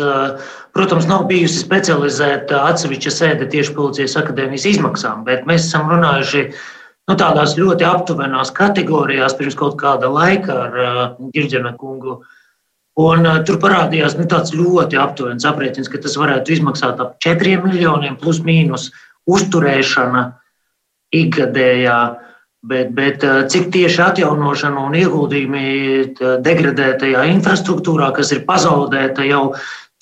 Protams, 0.72 1.08
nav 1.10 1.26
bijusi 1.28 1.60
specializēta 1.60 2.62
atsevišķa 2.70 3.12
sēde 3.12 3.48
tieši 3.52 3.74
Policijas 3.76 4.16
akadēmijas 4.22 4.68
izmaksām, 4.70 5.26
bet 5.28 5.48
mēs 5.50 5.66
esam 5.66 5.90
runājuši 5.92 6.44
nu, 6.48 7.16
tādās 7.18 7.58
ļoti 7.58 7.84
aptuvenās 7.88 8.54
kategorijās 8.56 9.36
pirms 9.36 9.58
kaut 9.60 9.76
kāda 9.82 10.12
laika 10.14 10.60
ar 10.68 10.78
Girģena 11.36 11.74
kungu. 11.82 12.22
Un, 12.98 13.28
tur 13.46 13.60
parādījās 13.62 14.16
nu, 14.18 14.26
tāds 14.30 14.56
ļoti 14.56 14.98
aptuvens 15.02 15.46
aprēķins, 15.46 15.90
ka 15.92 16.00
tas 16.02 16.16
varētu 16.18 16.56
izmaksāt 16.56 17.02
ap 17.04 17.18
4 17.26 17.60
miljoniem 17.66 18.16
plus 18.22 18.40
mīnus 18.46 18.88
uzturēšana 19.28 20.24
ikgadējā. 21.18 22.00
Uh, 22.08 22.27
Bet, 22.68 22.90
bet 22.92 23.24
eh, 23.24 23.46
cik 23.48 23.70
tieši 23.72 24.02
atjaunošana 24.04 24.82
un 24.90 24.96
ieguldījumi 25.00 25.68
eh, 26.04 26.32
degradētajā 26.44 27.24
infrastruktūrā, 27.32 28.10
kas 28.18 28.34
ir 28.36 28.44
pazaudēta 28.48 29.24
jau, 29.28 29.54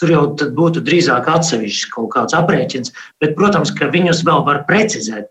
tur 0.02 0.14
jau 0.14 0.24
būtu 0.58 0.82
drīzāk 0.88 1.30
atsevišķs 1.30 1.92
kaut 1.94 2.10
kāds 2.16 2.38
aprēķins. 2.38 2.94
Bet, 3.22 3.36
protams, 3.38 3.74
ka 3.76 3.92
viņus 3.94 4.24
vēl 4.26 4.42
var 4.48 4.64
precizēt. 4.70 5.30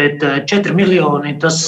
Bet 0.00 0.24
4 0.24 0.58
eh, 0.58 0.74
miljoni 0.74 1.36
tas, 1.42 1.60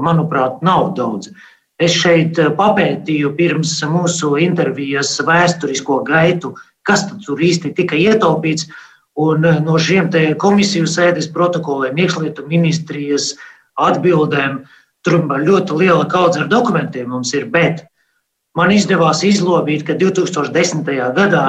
manuprāt, 0.00 0.62
nav 0.64 0.94
daudz. 0.96 1.34
Es 1.82 1.92
šeit 1.98 2.38
papētīju 2.56 3.34
pirms 3.36 3.74
mūsu 3.90 4.36
intervijas 4.40 5.12
vēsturisko 5.26 6.00
gaitu, 6.06 6.54
kas 6.86 7.04
tur 7.26 7.40
īsti 7.44 7.74
tika 7.76 7.98
ietaupīts. 7.98 8.70
Un 9.20 9.44
no 9.66 9.74
šiem 9.76 10.06
komisiju 10.40 10.86
sēdes 10.88 11.26
protokoliem, 11.34 11.98
iekšlietu 12.00 12.46
ministrijas 12.48 13.34
uh, 13.34 13.48
atbildēm. 13.80 14.62
Tur 15.02 15.18
ļoti 15.26 15.78
liela 15.80 16.06
kaudze 16.06 16.44
ar 16.44 16.50
dokumentiem 16.50 17.08
mums 17.10 17.32
ir, 17.34 17.48
bet 17.50 17.82
man 18.54 18.70
izdevās 18.70 19.24
izlobīt, 19.26 19.82
ka 19.86 19.96
2010. 19.98 20.86
gadā 21.16 21.46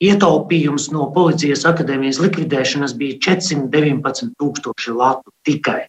ietaupījums 0.00 0.88
no 0.94 1.10
policijas 1.14 1.66
akadēmijas 1.68 2.18
likvidēšanas 2.24 2.96
bija 2.98 3.18
419,000 3.28 4.96
latu 4.96 5.32
tikai. 5.46 5.84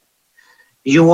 Jo 0.85 1.07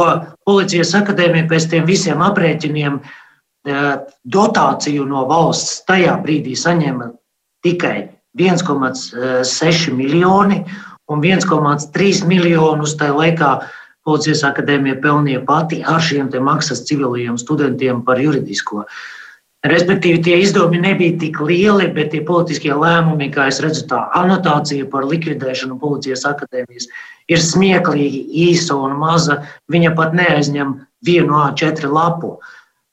policijas 0.48 0.94
akadēmija 0.98 1.48
pēc 1.48 1.70
tiem 1.72 1.88
visiem 1.88 2.24
aprēķiniem 2.24 3.00
eh, 3.00 3.88
dotāciju 4.24 5.06
no 5.08 5.26
valsts 5.30 5.82
tajā 5.88 6.16
brīdī 6.24 6.56
saņēma 6.58 7.12
tikai 7.68 7.98
1,6 8.38 9.94
miljoni 9.98 10.62
un 11.12 11.24
1,3 11.24 12.24
miljonus 12.28 12.96
tajā 13.00 13.16
laikā 13.18 13.52
Policijas 14.08 14.46
akadēmija 14.48 15.02
pelnīja 15.04 15.44
pati 15.46 15.82
ar 15.84 16.02
šiem 16.02 16.32
maksas 16.44 16.86
civiliem 16.88 17.38
studentiem 17.38 18.04
par 18.08 18.22
juridisko. 18.24 18.86
Respektīvi, 19.68 20.22
tie 20.24 20.36
izdevumi 20.40 20.80
nebija 20.80 21.18
tik 21.20 21.40
lieli, 21.44 21.88
bet 21.92 22.12
tie 22.14 22.22
politiskie 22.24 22.72
lēmumi, 22.72 23.28
kā 23.34 23.48
es 23.52 23.58
redzu, 23.60 23.84
tā 23.90 24.04
anotācija 24.16 24.86
par 24.92 25.08
likvidēšanu 25.10 25.80
policijas 25.82 26.24
akadēmijas 26.30 26.88
ir 27.28 27.42
smieklīgi 27.42 28.22
īsa 28.48 28.78
un 28.78 28.96
maza. 29.02 29.42
Viņa 29.74 29.96
pat 29.98 30.14
neaizņem 30.16 30.78
vienu 31.06 31.42
A4 31.42 31.90
lapu. 31.92 32.38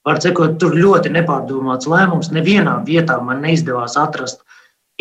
Var 0.05 0.19
teikt, 0.21 0.57
tur 0.61 0.75
ļoti 0.75 1.13
nepārdomāts 1.13 1.87
lēmums. 1.89 2.33
Nevienā 2.35 2.79
vietā 2.85 3.21
man 3.23 3.45
neizdevās 3.45 3.95
atrast 4.01 4.43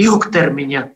ilgtermiņa 0.01 0.87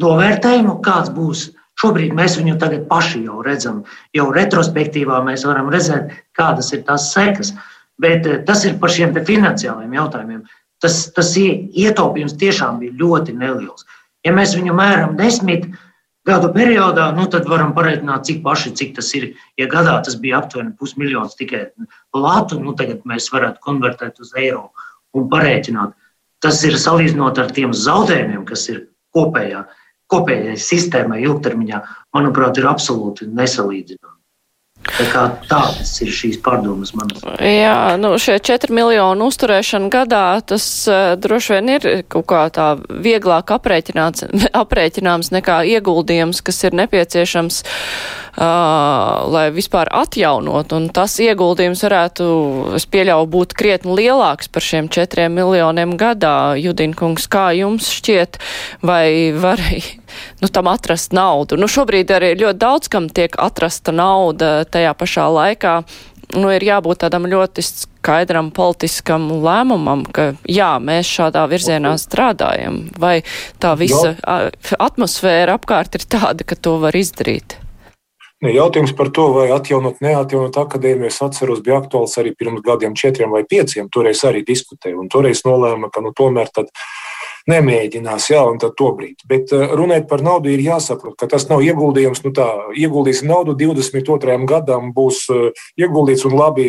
novērtējumu, 0.00 0.80
kāds 0.84 1.12
būs 1.14 1.46
Šobrīd 1.80 2.12
mēs 2.16 2.36
viņu 2.36 2.58
tagad 2.60 2.86
paši 2.90 3.24
jau 3.24 3.40
redzam, 3.44 3.84
jau 4.16 4.28
retrospektīvā 4.34 5.20
mēs 5.24 5.46
varam 5.48 5.70
redzēt, 5.72 6.10
kādas 6.36 6.72
ir 6.76 6.82
tās 6.88 7.08
sekas. 7.14 7.54
Bet 8.00 8.26
eh, 8.26 8.40
tas 8.48 8.64
ir 8.68 8.78
par 8.80 8.92
šiem 8.92 9.14
finansiāliem 9.14 9.94
jautājumiem. 9.96 10.42
Tas, 10.80 11.02
tas 11.12 11.34
ietaupījums 11.36 12.38
tiešām 12.40 12.80
bija 12.80 12.96
ļoti 13.02 13.36
neliels. 13.36 13.84
Ja 14.24 14.32
mēs 14.36 14.54
viņu 14.56 14.76
mēram 14.76 15.16
desmit 15.16 15.66
gadu 16.28 16.50
periodā, 16.54 17.10
nu, 17.16 17.26
tad 17.32 17.48
varam 17.48 17.72
pareiķināt, 17.76 18.26
cik 18.28 18.42
paši 18.44 18.72
cik 18.76 18.94
tas 18.96 19.08
ir. 19.16 19.30
Ja 19.60 19.68
gadā 19.72 19.98
tas 20.04 20.16
bija 20.20 20.40
aptuveni 20.40 20.72
pusmiljons 20.80 21.36
tikai 21.36 21.66
latu, 22.16 22.60
nu, 22.60 22.74
tagad 22.76 23.04
mēs 23.08 23.28
varētu 23.32 23.60
konvertēt 23.64 24.20
uz 24.24 24.32
eiro 24.36 24.70
un 25.16 25.28
pareiķināt. 25.32 25.96
Tas 26.40 26.62
ir 26.64 26.76
salīdzinot 26.80 27.40
ar 27.40 27.52
tiem 27.56 27.72
zaudējumiem, 27.76 28.44
kas 28.48 28.68
ir 28.72 28.86
kopējā 29.16 29.66
kopējai 30.10 30.56
sistēmai 30.60 31.22
ilgtermiņā, 31.26 31.82
manuprāt, 32.16 32.58
ir 32.58 32.70
absolūti 32.70 33.30
nesalīdzināma. 33.30 34.20
Tā 34.80 35.22
tādas 35.44 35.90
ir 36.00 36.08
šīs 36.12 36.38
pārdomas 36.40 36.94
manas. 36.96 37.20
Jā, 37.44 37.96
nu 38.00 38.14
šie 38.20 38.38
4 38.40 38.72
miljonu 38.72 39.28
uzturēšana 39.28 39.90
gadā, 39.92 40.40
tas 40.40 40.64
uh, 40.88 41.12
droši 41.20 41.58
vien 41.58 41.72
ir 41.74 41.86
kaut 42.10 42.26
kā 42.32 42.46
tā 42.54 42.68
vieglāk 42.88 43.52
aprēķināms 44.62 45.32
nekā 45.36 45.58
ieguldījums, 45.76 46.40
kas 46.44 46.62
ir 46.64 46.76
nepieciešams, 46.80 47.60
uh, 47.60 49.28
lai 49.28 49.46
vispār 49.52 49.92
atjaunot. 50.00 50.72
Un 50.76 50.88
tas 50.96 51.18
ieguldījums 51.20 51.84
varētu, 51.84 52.26
es 52.80 52.88
pieļauju, 52.88 53.30
būt 53.36 53.56
krietni 53.60 54.00
lielāks 54.00 54.48
par 54.48 54.64
šiem 54.64 54.88
4 54.88 55.28
miljoniem 55.28 55.96
gadā. 56.00 56.56
Judinkungs, 56.56 57.28
kā 57.30 57.50
jums 57.60 57.92
šķiet, 58.00 58.40
vai 58.80 59.36
var 59.36 59.60
nu, 60.42 60.48
tam 60.48 60.70
atrast 60.72 61.14
naudu. 61.16 61.58
Nu, 61.60 61.68
šobrīd 61.70 62.12
arī 62.14 62.34
ļoti 62.40 62.60
daudz, 62.60 62.90
kam 62.92 63.08
tiek 63.12 63.36
atrasta 63.38 63.94
nauda 63.94 64.64
tajā 64.64 64.94
pašā 64.98 65.28
laikā. 65.34 65.74
Nu, 66.36 66.50
ir 66.54 66.62
jābūt 66.62 67.02
tādam 67.02 67.26
ļoti 67.26 67.64
skaidram 67.66 68.52
politiskam 68.54 69.26
lēmumam, 69.42 70.04
ka 70.06 70.32
jā, 70.46 70.76
mēs 70.78 71.10
šādā 71.10 71.42
virzienā 71.50 71.96
strādājam, 71.98 72.84
vai 72.98 73.20
tā 73.58 73.74
visa 73.78 74.14
atmosfēra 74.78 75.58
apkārt 75.58 75.98
ir 75.98 76.06
tāda, 76.06 76.46
ka 76.46 76.54
to 76.54 76.78
var 76.84 76.94
izdarīt. 76.94 77.58
Ne, 78.40 78.54
jautājums 78.56 78.94
par 78.96 79.10
to, 79.12 79.26
vai 79.34 79.50
atjaunot, 79.52 79.98
neatjaunot 80.00 80.56
akadēmiju, 80.62 81.10
es 81.12 81.18
atceros, 81.20 81.60
bija 81.64 81.82
aktuāls 81.82 82.14
arī 82.22 82.30
pirms 82.32 82.62
gadiem, 82.64 82.94
četriem 82.96 83.34
vai 83.36 83.42
pieciem. 83.44 83.90
Toreiz 83.92 84.22
arī 84.24 84.40
diskutēju, 84.48 85.02
un 85.02 85.10
toreiz 85.12 85.42
nolēma, 85.44 85.90
ka 85.92 86.00
nu, 86.00 86.14
tomēr 86.16 86.48
tad 86.48 86.70
nemēģinās, 87.48 88.28
jā, 88.32 88.42
un 88.48 88.60
tad 88.60 88.76
to 88.78 88.90
brīdi. 88.96 89.24
Bet 89.30 89.54
eh, 89.56 89.72
runājot 89.76 90.08
par 90.10 90.24
naudu, 90.26 90.50
ir 90.52 90.62
jāsaprot, 90.64 91.16
ka 91.20 91.28
tas 91.30 91.48
nav 91.50 91.64
ieguldījums. 91.64 92.22
Nu 92.26 92.34
tā, 92.36 92.48
ieguldīsim 92.76 93.30
naudu 93.30 93.56
22. 93.58 94.38
gadam, 94.50 94.92
būs 94.96 95.24
eh, 95.32 95.64
ieguldīts 95.80 96.26
un 96.28 96.36
labi. 96.38 96.68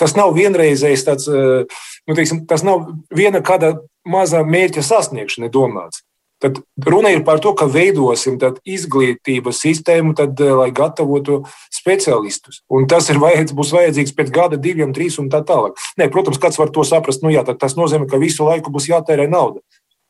Tas 0.00 0.16
nav 0.18 0.34
vienreizējs 0.36 1.08
tāds, 1.08 1.28
eh, 1.30 1.82
nu, 2.08 2.18
teiksim, 2.18 2.44
tas 2.50 2.64
nav 2.66 2.88
viena 3.14 3.42
kāda 3.44 3.76
maza 4.08 4.42
mērķa 4.44 4.84
sasniegšana 4.84 5.52
domāts. 5.52 6.04
Tad 6.42 6.58
runa 6.82 7.12
ir 7.14 7.20
par 7.22 7.38
to, 7.38 7.52
ka 7.54 7.68
veidosim 7.70 8.34
izglītības 8.66 9.60
sistēmu, 9.62 10.10
tad, 10.18 10.40
lai 10.42 10.72
gatavotu 10.74 11.44
speciālistus. 11.70 12.64
Un 12.66 12.88
tas 12.90 13.06
ir 13.14 13.20
vajadz, 13.22 13.54
būs 13.54 13.70
vajadzīgs 13.76 14.16
pēc 14.18 14.32
gada, 14.34 14.58
diviem, 14.58 14.90
trīs 14.90 15.20
un 15.22 15.30
tā 15.30 15.44
tālāk. 15.46 15.78
Nē, 16.02 16.10
protams, 16.10 16.42
kāds 16.42 16.58
var 16.58 16.74
to 16.74 16.82
saprast. 16.82 17.22
Nu, 17.22 17.30
jā, 17.30 17.46
tas 17.46 17.78
nozīmē, 17.78 18.10
ka 18.10 18.18
visu 18.18 18.48
laiku 18.48 18.74
būs 18.74 18.90
jātērē 18.90 19.28
nauda. 19.30 19.62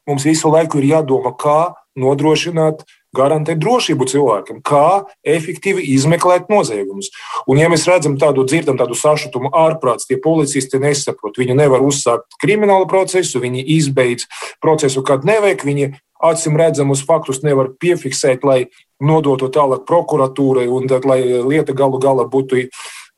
Mums 0.08 0.26
visu 0.26 0.50
laiku 0.50 0.80
ir 0.80 0.90
jādomā, 0.96 1.34
kā 1.38 1.74
nodrošināt, 1.98 2.82
garantēt 3.12 3.60
drošību 3.60 4.06
cilvēkam, 4.08 4.60
kā 4.64 5.04
efektīvi 5.28 5.84
izmeklēt 5.94 6.48
noziegumus. 6.52 7.10
Un, 7.44 7.60
ja 7.60 7.68
mēs 7.72 7.84
redzam 7.88 8.16
tādu, 8.20 8.46
dzirdam 8.48 8.78
tādu 8.80 8.96
sašutumu 8.96 9.52
ārprāts, 9.52 10.08
tie 10.08 10.16
policisti 10.22 10.80
nesaprot, 10.80 11.36
viņi 11.38 11.58
nevar 11.58 11.84
uzsākt 11.84 12.38
kriminālu 12.42 12.88
procesu, 12.90 13.42
viņi 13.42 13.66
izbeidz 13.76 14.24
procesu, 14.64 15.04
kad 15.04 15.28
nevajag, 15.28 15.66
viņi 15.68 15.92
acīm 16.22 16.56
redzamus 16.56 17.02
faktus 17.04 17.42
nevar 17.44 17.72
piefiksēt, 17.82 18.46
lai 18.46 18.64
nodotu 19.02 19.50
tālāk 19.52 19.84
prokuratūrai 19.88 20.68
un 20.72 20.88
tad, 20.88 21.04
lai 21.08 21.20
lieta 21.42 21.74
galu 21.76 22.00
galā 22.00 22.24
būtu 22.30 22.64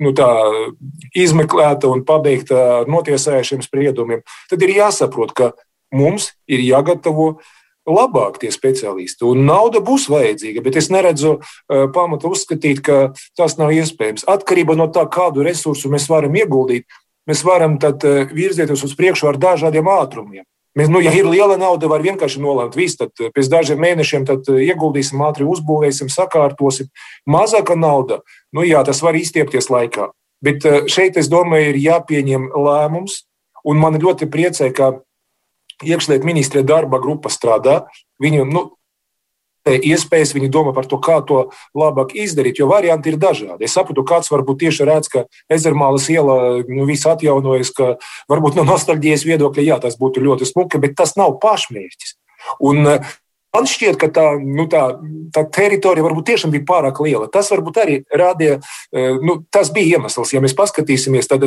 nu, 0.02 0.10
tā, 0.16 0.26
izmeklēta 1.14 1.86
un 1.92 2.02
pabeigta 2.08 2.62
ar 2.80 2.90
notiesājušiem 2.90 3.62
spriedumiem, 3.62 4.24
tad 4.50 4.64
ir 4.66 4.74
jāsaprot, 4.80 5.36
ka 5.36 5.52
mums 5.94 6.32
ir 6.50 6.62
jāgatavo 6.64 7.36
labāk 7.84 8.38
tie 8.40 8.50
speciālisti. 8.52 9.26
Un 9.28 9.44
nauda 9.48 9.82
būs 9.84 10.08
vajadzīga, 10.12 10.62
bet 10.64 10.78
es 10.80 10.90
neredzu 10.92 11.36
uh, 11.36 11.86
pamatu 11.92 12.32
uzskatīt, 12.32 12.80
ka 12.84 13.12
tas 13.36 13.58
nav 13.60 13.74
iespējams. 13.76 14.26
Atkarībā 14.30 14.76
no 14.78 14.88
tā, 14.92 15.04
kādu 15.10 15.44
resursu 15.44 15.92
mēs 15.92 16.08
varam 16.10 16.34
ieguldīt, 16.36 16.88
mēs 17.28 17.44
varam 17.44 17.78
tad 17.82 18.04
uh, 18.08 18.24
virzieties 18.32 18.84
uz 18.86 18.96
priekšu 18.96 19.28
ar 19.30 19.40
dažādiem 19.40 19.88
ātrumiem. 19.90 20.44
Mēs, 20.74 20.88
nu, 20.90 20.98
ja 21.04 21.12
ir 21.14 21.28
liela 21.30 21.54
nauda, 21.60 21.86
var 21.86 22.02
vienkārši 22.02 22.40
nolēmt, 22.42 22.74
visu, 22.78 23.04
tad 23.04 23.12
uh, 23.20 23.30
pēc 23.34 23.52
dažiem 23.52 23.84
mēnešiem 23.84 24.26
ieguldīsim, 24.64 25.22
ātri 25.22 25.46
uzbūvēsim, 25.46 26.10
sakārtosim. 26.10 26.88
Mazāka 27.28 27.76
nauda, 27.76 28.22
nu 28.56 28.64
jā, 28.66 28.80
tas 28.86 29.04
var 29.04 29.14
izstiepties 29.20 29.70
laikā. 29.70 30.10
Bet 30.44 30.64
šeit, 30.92 31.16
es 31.16 31.30
domāju, 31.32 31.70
ir 31.70 31.78
jāpieņem 31.80 32.50
lēmums, 32.52 33.22
un 33.64 33.78
man 33.80 33.96
ļoti 33.96 34.28
priecē, 34.28 34.68
ka 34.76 34.90
iekšlietu 35.82 36.28
ministrija 36.28 36.66
darba 36.66 37.00
grupa 37.02 37.32
strādā. 37.32 37.84
Viņu, 38.22 38.46
nu, 38.46 38.68
iespējas, 39.64 40.34
viņi 40.36 40.50
domā 40.52 40.74
par 40.76 40.86
to, 40.86 40.98
kā 41.00 41.20
to 41.26 41.48
labāk 41.76 42.14
izdarīt, 42.14 42.60
jo 42.60 42.68
varianti 42.68 43.10
ir 43.12 43.18
dažādi. 43.20 43.64
Es 43.64 43.72
saprotu, 43.76 44.04
kāds 44.04 44.30
varbūt 44.32 44.60
tieši 44.60 44.84
redz, 44.84 45.08
ka 45.08 45.24
ezermālas 45.48 46.08
iela 46.12 46.60
nu, 46.68 46.84
viss 46.84 47.08
atjaunojas, 47.08 47.72
ka 47.72 47.94
varbūt 48.28 48.60
no 48.60 48.66
nostalģijas 48.68 49.24
viedokļa, 49.24 49.64
jā, 49.64 49.80
tas 49.80 49.96
būtu 50.00 50.24
ļoti 50.24 50.48
smuki, 50.52 50.80
bet 50.82 50.96
tas 51.00 51.16
nav 51.20 51.38
pašmērķis. 51.42 52.16
Un, 52.60 52.96
Man 53.54 53.68
šķiet, 53.70 53.94
ka 53.94 54.08
tā, 54.10 54.24
nu, 54.42 54.64
tā, 54.66 54.80
tā 55.30 55.44
teritorija 55.54 56.02
varbūt 56.02 56.26
tiešām 56.26 56.50
bija 56.50 56.64
pārāk 56.66 56.98
liela. 57.04 57.28
Tas 57.30 57.52
varbūt 57.52 57.76
arī 57.78 58.00
rādīja, 58.10 58.56
nu, 59.22 59.36
tas 59.54 59.70
bija 59.70 60.00
iemesls. 60.00 60.32
Ja 60.34 60.40
mēs 60.42 60.56
paskatīsimies, 60.58 61.30
tad 61.30 61.46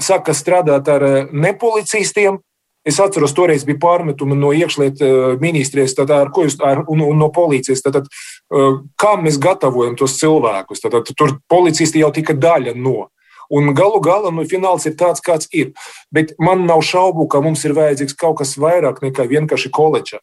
saka 0.00 0.32
strādāt 0.32 0.88
ar 0.88 1.04
nepolicistiem, 1.28 2.40
Es 2.88 2.98
atceros, 3.02 3.34
toreiz 3.36 3.66
bija 3.68 3.80
pārmetumi 3.82 4.36
no 4.38 4.54
iekšlietu 4.56 5.04
eh, 5.04 5.36
ministrijas 5.42 5.96
tad, 5.98 6.12
ar, 6.14 6.32
jūs, 6.32 6.56
ar, 6.64 6.84
un, 6.88 7.02
un 7.04 7.20
no 7.20 7.28
policijas. 7.34 7.84
Tad, 7.84 7.98
tad, 7.98 8.08
eh, 8.08 8.80
kā 9.00 9.14
mēs 9.20 9.36
gatavojam 9.42 9.96
tos 9.98 10.16
cilvēkus? 10.20 10.82
Tad, 10.84 10.96
tad, 10.96 11.12
tur 11.18 11.36
policisti 11.50 12.02
jau 12.04 12.10
tika 12.14 12.36
daļa 12.36 12.76
no. 12.78 13.10
Un 13.48 13.72
galu 13.76 14.00
galā 14.04 14.32
nu, 14.34 14.44
fināls 14.48 14.84
ir 14.88 14.96
tāds, 15.00 15.24
kāds 15.24 15.48
ir. 15.56 15.72
Bet 16.12 16.34
man 16.40 16.66
nav 16.68 16.82
šaubu, 16.84 17.28
ka 17.32 17.40
mums 17.44 17.64
ir 17.64 17.76
vajadzīgs 17.76 18.16
kaut 18.20 18.42
kas 18.42 18.58
vairāk 18.60 19.00
nekā 19.04 19.24
vienkārši 19.28 19.72
koledža. 19.72 20.20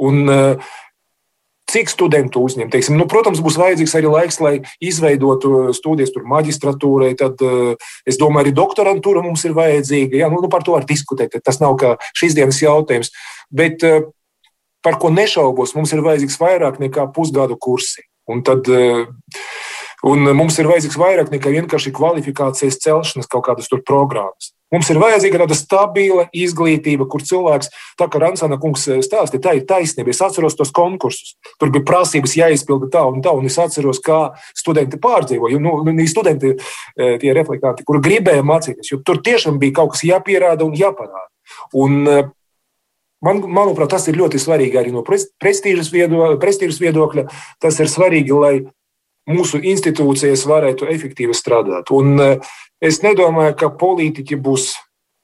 Un, 0.00 0.22
uh, 0.24 0.70
cik 1.70 1.90
studentu 1.92 2.42
uzņemt. 2.44 2.72
Teiksim, 2.72 2.96
nu, 3.00 3.06
protams, 3.10 3.40
būs 3.44 3.58
vajadzīgs 3.60 3.94
arī 3.98 4.10
laiks, 4.12 4.40
lai 4.44 4.54
izveidotu 4.82 5.72
studijas 5.76 6.12
tur 6.14 6.26
maģistratūrai. 6.28 7.12
Tad, 7.18 7.40
eh, 7.40 7.92
es 8.06 8.18
domāju, 8.20 8.46
arī 8.46 8.54
doktorantūra 8.56 9.22
mums 9.24 9.44
ir 9.44 9.56
vajadzīga. 9.56 10.22
Jā, 10.24 10.30
nu, 10.32 10.42
nu, 10.42 10.50
par 10.52 10.64
to 10.66 10.76
var 10.76 10.84
diskutēt. 10.88 11.38
Tas 11.44 11.60
nav 11.60 11.76
kā 11.80 11.96
šīs 12.18 12.36
dienas 12.36 12.60
jautājums. 12.62 13.12
Bet 13.50 13.84
eh, 13.84 14.02
par 14.82 14.98
ko 14.98 15.12
nešaubos, 15.14 15.76
mums 15.78 15.92
ir 15.92 16.02
vajadzīgs 16.04 16.40
vairāk 16.40 16.80
nekā 16.82 17.08
pusgadu 17.14 17.56
kursi. 17.56 18.02
Un 18.30 18.42
tad, 18.46 18.68
Un 20.02 20.26
mums 20.34 20.56
ir 20.58 20.66
vajadzīgs 20.66 20.98
vairāk 20.98 21.28
nekā 21.30 21.52
vienkārši 21.54 21.92
kvalifikācijas 21.94 22.80
celšanas 22.82 23.28
kaut 23.30 23.44
kādas 23.46 23.70
programmas. 23.86 24.50
Mums 24.72 24.88
ir 24.88 25.00
vajadzīga 25.02 25.42
tāda 25.42 25.56
stabila 25.58 26.26
izglītība, 26.32 27.06
kur 27.10 27.24
cilvēks, 27.28 27.70
tā 28.00 28.08
kā 28.08 28.22
Ransana 28.22 28.56
kungs 28.60 28.86
stāstīja, 29.04 29.42
tā 29.44 29.54
ir 29.58 29.66
taisnība. 29.68 30.14
Es 30.14 30.22
atceros 30.24 30.56
tos 30.58 30.72
konkursus. 30.74 31.34
Tur 31.60 31.72
bija 31.74 31.84
prasības 31.88 32.36
jāizpilda 32.38 32.88
tā 32.94 33.04
un 33.08 33.20
tā, 33.24 33.34
un 33.36 33.48
es 33.48 33.58
atceros, 33.60 34.00
kā 34.02 34.20
studenti 34.56 35.00
pārdzīvoja. 35.02 35.60
Nu, 35.62 35.78
nu 35.84 36.06
studenti, 36.08 36.54
e, 36.96 37.16
tie 37.20 37.34
reflektanti, 37.36 37.84
kuri 37.88 38.02
gribēja 38.04 38.44
mācīties, 38.48 38.94
jo 38.94 39.02
tur 39.04 39.20
tiešām 39.24 39.60
bija 39.60 39.82
kaut 39.82 39.94
kas 39.94 40.06
jāpierāda 40.08 40.64
un 40.64 40.78
jāparāda. 40.78 41.28
Un, 41.72 42.00
e, 42.08 42.22
Man, 43.22 43.38
manuprāt, 43.54 43.92
tas 43.92 44.08
ir 44.10 44.16
ļoti 44.18 44.40
svarīgi 44.42 44.74
arī 44.80 44.90
no 44.90 45.04
prestīžas 45.06 45.92
viedokļa. 45.94 46.40
viedokļa. 46.82 47.22
Tas 47.62 47.78
ir 47.78 47.86
svarīgi, 47.86 48.34
lai 48.34 48.54
mūsu 49.30 49.60
institūcijas 49.62 50.46
varētu 50.48 50.88
efektīvi 50.90 51.36
strādāt. 51.36 51.92
Un 51.94 52.16
eh, 52.20 52.54
es 52.82 53.02
nedomāju, 53.04 53.54
ka 53.58 53.70
politiķi 53.78 54.38
būs 54.42 54.72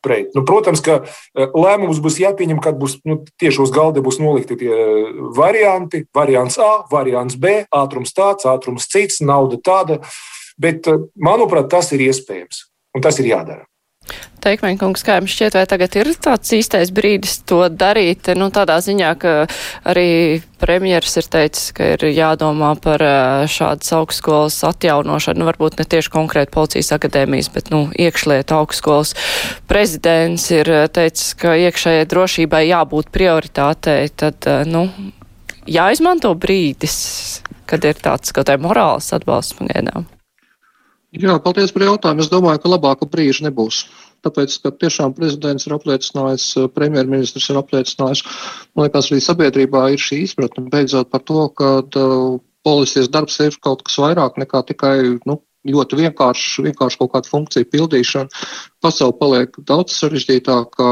pret. 0.05 0.31
Nu, 0.37 0.45
protams, 0.47 0.83
ka 0.85 1.01
eh, 1.03 1.49
lēmums 1.49 2.01
būs 2.05 2.21
jāpieņem, 2.23 2.61
kad 2.65 2.79
būs 2.81 2.99
nu, 3.09 3.21
tieši 3.41 3.65
uz 3.65 3.75
galda 3.75 4.05
būs 4.05 4.21
nolikti 4.23 4.59
tie 4.61 4.73
eh, 4.75 5.23
varianti. 5.37 6.05
Variants 6.15 6.61
A, 6.63 6.73
variants 6.91 7.39
B, 7.39 7.63
ātrums 7.75 8.15
tāds, 8.17 8.47
ātrums 8.49 8.91
cits, 8.91 9.23
nauda 9.25 9.61
tāda. 9.63 10.03
Bet, 10.59 10.89
manuprāt, 11.15 11.69
tas 11.71 11.93
ir 11.95 12.03
iespējams 12.09 12.65
un 12.97 13.05
tas 13.05 13.19
ir 13.23 13.31
jādara. 13.31 13.67
Teikmeņkungs, 14.39 15.03
kā 15.03 15.17
jums 15.19 15.33
šķiet, 15.35 15.57
vai 15.59 15.65
tagad 15.69 15.97
ir 15.99 16.11
tāds 16.23 16.53
īstais 16.55 16.93
brīdis 16.95 17.41
to 17.49 17.65
darīt? 17.75 18.31
Nu, 18.39 18.49
tādā 18.55 18.79
ziņā, 18.85 19.11
ka 19.19 19.33
arī 19.89 20.41
premjeras 20.63 21.19
ir 21.19 21.29
teicis, 21.31 21.73
ka 21.75 21.91
ir 21.97 22.05
jādomā 22.15 22.71
par 22.83 23.03
šādas 23.51 23.91
augstskolas 23.99 24.61
atjaunošanu, 24.69 25.43
nu, 25.43 25.49
varbūt 25.51 25.81
ne 25.81 25.87
tieši 25.91 26.13
konkrēti 26.15 26.55
policijas 26.55 26.93
akadēmijas, 26.97 27.51
bet, 27.55 27.73
nu, 27.75 27.89
iekšliet 27.99 28.55
augstskolas. 28.55 29.17
Prezidents 29.71 30.49
ir 30.55 30.71
teicis, 30.95 31.35
ka 31.39 31.57
iekšējai 31.69 32.07
drošībai 32.09 32.63
jābūt 32.71 33.11
prioritātei, 33.15 34.07
tad, 34.15 34.47
nu, 34.71 34.87
jāizmanto 35.69 36.33
brīdis, 36.39 37.01
kad 37.69 37.85
ir 37.85 37.99
tāds, 38.01 38.33
kaut 38.33 38.49
kā 38.49 38.61
morāls 38.63 39.13
atbalsts 39.17 39.59
pagaidām. 39.59 40.07
Jā, 41.17 41.39
paldies 41.41 41.73
par 41.73 41.87
jautājumu. 41.87 42.21
Es 42.21 42.29
domāju, 42.29 42.61
ka 42.61 42.71
labāka 42.75 43.09
brīža 43.09 43.47
nebūs. 43.47 43.87
Tāpēc, 44.27 44.57
ka 44.61 44.73
tiešām 44.83 45.15
prezidents 45.17 45.65
ir 45.65 45.73
apliecinājis, 45.77 46.47
premjerministrs 46.75 47.49
ir 47.49 47.61
apliecinājis, 47.61 48.25
man 48.77 48.89
liekas, 48.89 49.09
arī 49.09 49.23
sabiedrībā 49.25 49.85
ir 49.95 50.03
šī 50.03 50.25
izpratne 50.27 50.67
beidzot 50.73 51.09
par 51.13 51.23
to, 51.25 51.47
ka 51.55 51.71
uh, 51.81 52.41
policijas 52.67 53.09
darbs 53.15 53.39
ir 53.41 53.57
kaut 53.65 53.87
kas 53.87 53.97
vairāk 54.03 54.37
nekā 54.43 54.65
tikai 54.69 54.97
nu, 55.25 55.39
ļoti 55.73 55.99
vienkārši, 56.03 56.65
vienkārši 56.69 56.99
kaut 57.01 57.13
kādu 57.15 57.31
funkciju 57.33 57.69
pildīšana. 57.73 58.43
Pasaule 58.85 59.17
paliek 59.19 59.57
daudz 59.69 59.97
sarežģītāka, 59.99 60.91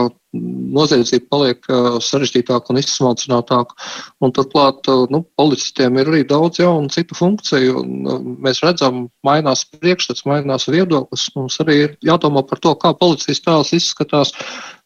noziedzība 0.77 1.27
paliek 1.33 1.69
sarežģītāka 2.05 2.73
un 2.73 2.81
izsmalcinātāka. 2.81 3.77
Un 4.25 4.35
turklāt 4.37 4.91
nu, 5.13 5.23
policistiem 5.39 6.01
ir 6.01 6.11
arī 6.11 6.25
daudz 6.29 6.61
jaunu 6.61 6.91
citu 6.93 7.17
funkciju. 7.19 7.79
Un 7.83 8.35
mēs 8.45 8.63
redzam, 8.67 9.07
mainās 9.27 9.65
priekšstats, 9.77 10.27
mainās 10.29 10.69
viedoklis. 10.71 11.29
Mums 11.39 11.61
arī 11.65 11.79
ir 11.85 11.97
jādomā 12.05 12.45
par 12.49 12.63
to, 12.65 12.75
kā 12.83 12.93
policijas 12.99 13.45
tēls 13.47 13.73
izskatās 13.77 14.35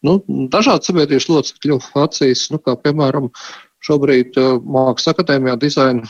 nu, 0.07 0.21
dažādu 0.53 0.91
sabiedrības 0.91 1.29
locekļu 1.33 1.81
acīs, 2.05 2.49
nu, 2.55 2.61
kā 2.63 2.77
piemēram 2.81 3.31
šobrīd 3.85 4.37
Mākslas 4.37 5.15
akadēmijā 5.15 5.57
dizaina 5.61 6.09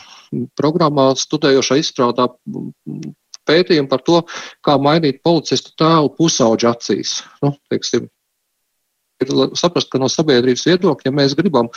programmā 0.59 1.11
studējošā 1.19 1.79
izstrādā 1.81 2.27
pētījumu 3.49 3.89
par 3.91 4.03
to, 4.07 4.21
kā 4.65 4.77
mainīt 4.81 5.21
policistu 5.25 5.73
tēlu 5.79 6.11
pusauģu 6.17 6.69
acīs. 6.71 7.19
Nu, 7.43 7.53
teiksim, 7.71 8.09
ir 9.21 9.33
saprast, 9.59 9.91
ka 9.91 10.01
no 10.01 10.09
sabiedrības 10.11 10.67
viedokļa, 10.69 11.09
ja 11.09 11.15
mēs 11.15 11.35
gribam 11.37 11.71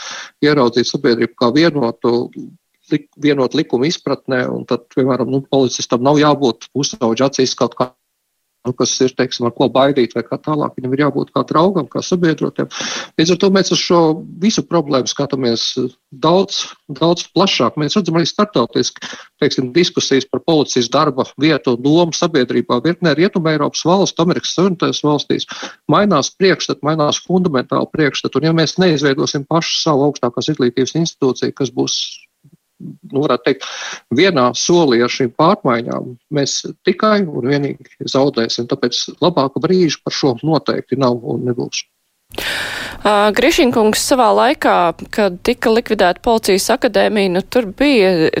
ieraudzīt 0.45 0.89
sabiedrību 0.89 1.37
kā 1.41 1.51
vienotu, 1.55 2.13
lik, 2.93 3.09
vienotu 3.21 3.61
likumu 3.61 3.89
izpratnē, 3.89 4.45
un 4.51 4.65
tad, 4.69 4.87
piemēram, 4.95 5.29
nu, 5.31 5.43
policistam 5.49 6.05
nav 6.05 6.19
jābūt 6.21 6.69
pusauģu 6.75 7.29
acīs 7.29 7.55
kaut 7.59 7.77
kā 7.79 7.91
nu, 8.65 8.73
kas 8.77 8.93
ir, 9.05 9.13
teiksim, 9.17 9.47
ar 9.47 9.53
ko 9.55 9.67
baidīt 9.71 10.15
vai 10.17 10.23
kā 10.25 10.39
tālāk. 10.41 10.75
Viņam 10.77 10.95
ir 10.95 11.03
jābūt 11.05 11.31
kā 11.35 11.45
draugam, 11.47 11.87
kā 11.91 12.01
sabiedrotiem. 12.05 12.69
Līdz 13.19 13.35
ar 13.35 13.39
to 13.41 13.51
mēs 13.53 13.71
uz 13.75 13.81
šo 13.81 14.01
visu 14.41 14.65
problēmu 14.65 15.09
skatāmies 15.11 15.67
daudz, 16.11 16.63
daudz 16.89 17.27
plašāk. 17.35 17.79
Mēs 17.81 17.97
redzam 17.97 18.19
arī 18.19 18.27
startautiski, 18.29 19.09
teiksim, 19.41 19.71
diskusijas 19.75 20.27
par 20.29 20.43
policijas 20.47 20.89
darba 20.91 21.27
vietu 21.41 21.75
un 21.75 21.85
lomu 21.85 22.15
sabiedrībā. 22.15 22.81
Virknē 22.85 23.15
Rietuma 23.17 23.55
Eiropas 23.55 23.85
valstu, 23.87 24.25
Amerikas 24.25 24.55
Savienotajās 24.57 25.03
valstīs 25.05 25.49
mainās 25.91 26.31
priekšstat, 26.35 26.83
mainās 26.85 27.21
fundamentāli 27.23 27.91
priekšstat. 27.93 28.39
Un 28.39 28.49
ja 28.49 28.55
mēs 28.55 28.77
neizveidosim 28.81 29.47
pašu 29.49 29.81
savu 29.83 30.09
augstākās 30.09 30.51
izglītības 30.53 30.97
institūciju, 31.01 31.55
kas 31.55 31.73
būs 31.75 31.99
nu, 32.81 33.23
varētu 33.23 33.45
teikt, 33.47 33.67
vienā 34.15 34.49
solī 34.57 35.01
ar 35.05 35.11
šīm 35.11 35.31
pārmaiņām 35.39 36.15
mēs 36.35 36.57
tikai 36.87 37.21
un 37.23 37.49
vienīgi 37.51 38.09
zaudēsim. 38.11 38.67
Tāpēc 38.71 39.01
labāka 39.23 39.61
brīža 39.63 40.01
par 40.03 40.15
šo 40.15 40.35
noteikti 40.43 40.99
nav 40.99 41.21
un 41.23 41.47
nebūs. 41.49 41.85
Grišinkungs 43.05 44.01
savā 44.01 44.31
laikā, 44.33 44.77
kad 45.13 45.37
tika 45.45 45.71
likvidēta 45.71 46.23
policijas 46.25 46.71
akadēmija, 46.73 47.35
nu, 47.37 47.43
tur 47.45 47.69
bija 47.69 48.31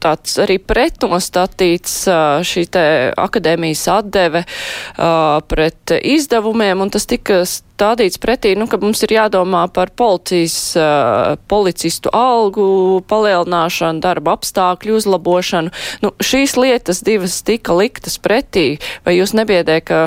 tāds 0.00 0.36
arī 0.40 0.58
pretnostatīts 0.62 1.96
šī 2.48 2.64
te 2.72 2.84
akadēmijas 3.20 3.84
atdeve 3.92 4.44
pret 5.50 5.94
izdevumiem, 5.98 6.84
un 6.84 6.92
tas 6.92 7.08
tika 7.08 7.42
stādīts 7.80 8.20
pretī, 8.20 8.52
nu, 8.58 8.68
ka 8.68 8.76
mums 8.80 9.00
ir 9.06 9.16
jādomā 9.16 9.64
par 9.72 9.88
policijas, 9.96 10.76
policistu 11.48 12.12
algu 12.12 13.00
palielināšanu, 13.08 14.04
darba 14.04 14.36
apstākļu 14.36 14.98
uzlabošanu. 15.00 15.72
Nu, 16.04 16.12
šīs 16.20 16.58
lietas 16.60 17.00
divas 17.06 17.40
tika 17.46 17.72
liktas 17.78 18.20
pretī, 18.20 18.76
vai 19.06 19.16
jūs 19.16 19.32
nebiedē, 19.38 19.80
ka 19.80 20.02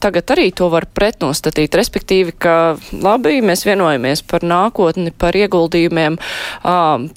tagad 0.00 0.30
arī 0.32 0.48
to 0.56 0.70
var 0.72 0.86
pretnostatīt, 0.94 1.74
respektīvi, 1.76 2.32
ka 2.38 2.54
labi, 3.02 3.42
mēs 3.44 3.66
vienojamies 3.66 4.22
par 4.30 4.46
nākotni, 4.46 5.12
par 5.12 5.36
ieguldījumiem 5.36 6.16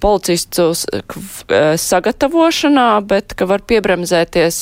policistu 0.02 0.74
sagatavošanā, 1.86 2.90
bet 3.08 3.38
ka 3.38 3.48
var 3.48 3.64
piebremzēties 3.70 4.60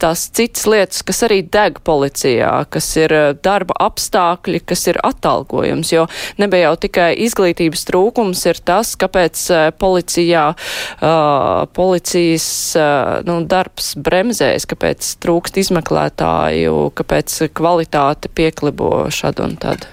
tās 0.00 0.26
citas 0.38 0.64
lietas, 0.70 1.02
kas 1.04 1.24
arī 1.26 1.42
deg 1.42 1.82
policijā, 1.84 2.52
kas 2.72 2.88
ir 3.02 3.12
darba 3.44 3.74
apstākļi, 3.88 4.45
apstākļi, 4.46 4.62
kas 4.66 4.86
ir 4.88 4.98
atalgojums, 5.02 5.92
jo 5.92 6.06
nebija 6.38 6.70
jau 6.70 6.76
tikai 6.86 7.14
izglītības 7.26 7.84
trūkums, 7.88 8.46
ir 8.46 8.60
tas, 8.64 8.94
kāpēc 8.96 9.50
uh, 9.50 9.70
policijā, 9.78 10.54
uh, 10.54 11.66
policijas 11.74 12.76
uh, 12.76 13.22
nu, 13.26 13.44
darbs 13.46 13.96
bremzēs, 13.96 14.66
kāpēc 14.66 15.16
trūkst 15.20 15.58
izmeklētāju, 15.58 16.92
kāpēc 16.94 17.50
kvalitāte 17.56 18.28
pieklibo 18.28 19.08
šad 19.10 19.40
un 19.40 19.56
tad. 19.56 19.86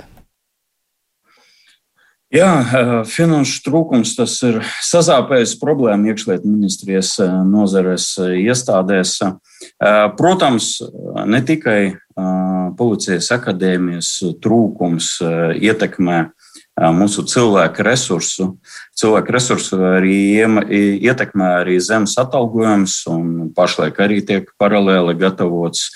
Jā, 2.33 2.49
finanšu 3.05 3.59
trūkums 3.61 4.15
tas 4.17 4.39
ir 4.41 4.55
sazāpējis 4.81 5.51
problēma 5.61 6.09
iekšlietu 6.09 6.49
ministrijas 6.49 7.11
nozares 7.45 8.07
iestādēs. 8.17 9.19
Protams, 10.17 10.69
ne 11.29 11.41
tikai 11.45 11.93
policijas 12.79 13.29
akadēmijas 13.37 14.09
trūkums 14.41 15.19
ietekmē 15.61 16.23
mūsu 16.97 17.21
cilvēku 17.29 17.85
resursu. 17.85 18.47
Cilvēku 18.97 19.35
resursu 19.35 19.77
arī 19.91 20.41
ietekmē 21.05 21.51
arī 21.59 21.77
zemes 21.85 22.17
atalgojums, 22.17 22.97
un 23.13 23.53
pašlaik 23.53 24.01
arī 24.01 24.23
tiek 24.25 24.49
paralēli 24.57 25.13
gatavots 25.21 25.91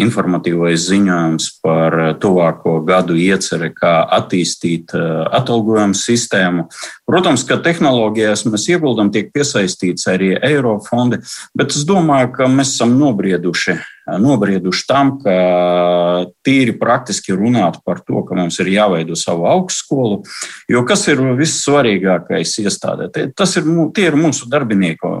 informatīvais 0.00 0.86
ziņojums 0.88 1.48
par 1.64 1.96
tuvāko 2.22 2.78
gadu 2.86 3.16
ieceri, 3.18 3.70
kā 3.76 4.00
attīstīt 4.18 4.94
atalgojumu 4.94 5.98
sistēmu. 5.98 6.68
Protams, 7.08 7.44
ka 7.48 7.60
tehnoloģijās 7.64 8.46
mēs 8.48 8.68
ieguldam, 8.72 9.12
tiek 9.14 9.30
piesaistīts 9.34 10.08
arī 10.10 10.34
eiro 10.36 10.78
fondi, 10.84 11.20
bet 11.58 11.76
es 11.76 11.86
domāju, 11.88 12.32
ka 12.38 12.50
mēs 12.52 12.76
esam 12.76 12.96
nobrieduši 13.00 13.78
nobrieduši 14.16 14.84
tam, 14.88 15.14
ka 15.22 15.34
tīri 16.46 16.74
praktiski 16.80 17.36
runāt 17.36 17.80
par 17.84 18.00
to, 18.06 18.22
ka 18.26 18.38
mums 18.38 18.58
ir 18.62 18.70
jāveido 18.72 19.18
savu 19.18 19.48
augstskolu. 19.50 20.22
Jo 20.70 20.84
kas 20.88 21.06
ir 21.12 21.20
vissvarīgākais 21.38 22.54
iestādē? 22.64 23.10
Tas 23.36 23.56
ir, 23.60 23.68
tie 23.96 24.08
ir 24.10 24.18
mūsu 24.18 24.48
darbinieki, 24.50 25.12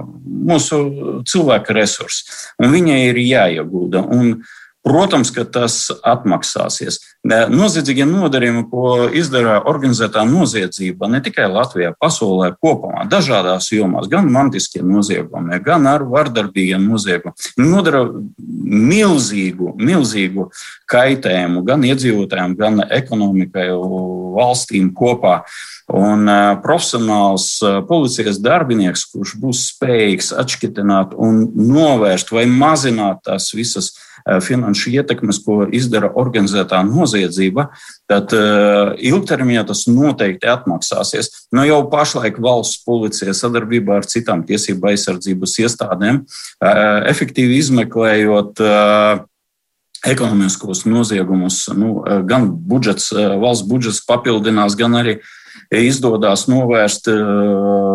mūsu 0.48 0.80
cilvēka 1.28 1.76
resursi, 1.76 2.24
un 2.62 2.72
viņai 2.72 3.02
ir 3.10 3.20
jāiegūda. 3.26 4.06
Un 4.08 4.38
Protams, 4.88 5.28
ka 5.34 5.42
tas 5.44 5.88
atmaksāsies. 6.06 7.00
Noziedzīgie 7.26 8.06
nodarījumi, 8.08 8.62
ko 8.70 9.08
izdara 9.12 9.58
organizētā 9.68 10.22
noziedzība 10.28 11.10
ne 11.10 11.20
tikai 11.24 11.48
Latvijā, 11.50 11.90
pasaulē 12.00 12.52
kopumā, 12.62 13.04
dažādās 13.10 13.68
jomās, 13.74 14.08
gan 14.08 14.30
mantiskie 14.32 14.80
noziegumi, 14.86 15.58
gan 15.64 15.88
ar 15.90 16.06
vardarbīgiem 16.08 16.86
noziegumiem, 16.88 17.36
nodara 17.58 18.04
milzīgu, 18.58 19.74
milzīgu 19.78 20.48
kaitējumu 20.90 21.62
gan 21.66 21.84
iedzīvotājiem, 21.88 22.56
gan 22.58 22.82
ekonomikai, 22.84 23.68
valstīm 24.38 24.90
kopā. 24.96 25.40
Un 25.88 26.28
uh, 26.28 26.58
profesionāls 26.64 27.46
uh, 27.64 27.78
policijas 27.88 28.40
darbinieks, 28.44 29.06
kurš 29.12 29.36
būs 29.40 29.62
spējīgs 29.72 30.34
atšķitināt 30.36 31.14
un 31.16 31.46
novērst 31.56 32.34
vai 32.34 32.44
mazināt 32.50 33.24
tās 33.28 33.48
visas 33.56 33.94
finanšu 34.44 34.92
ietekmes, 34.96 35.38
ko 35.44 35.62
izdara 35.74 36.10
organizētā 36.20 36.82
noziedzība, 36.86 37.68
tad 38.10 38.32
ilgtermiņā 38.32 39.64
tas 39.70 39.86
noteikti 39.90 40.50
atmaksāsies. 40.50 41.30
Nu, 41.54 41.64
jau 41.68 41.80
pašlaik 41.92 42.40
valsts 42.42 42.82
policija 42.86 43.34
sadarbībā 43.36 44.00
ar 44.00 44.08
citām 44.08 44.44
tiesību 44.48 44.92
aizsardzības 44.92 45.58
iestādēm 45.64 46.22
efektīvi 47.08 47.58
izmeklējot 47.62 48.62
ekonomiskos 50.06 50.84
noziegumus. 50.86 51.64
Nu, 51.74 52.04
gan 52.28 52.46
budžets, 52.70 53.10
valsts 53.14 53.66
budžets 53.66 54.04
papildinās, 54.06 54.76
gan 54.78 54.94
arī 55.00 55.18
izdodas 55.74 56.46
novērst 56.48 57.10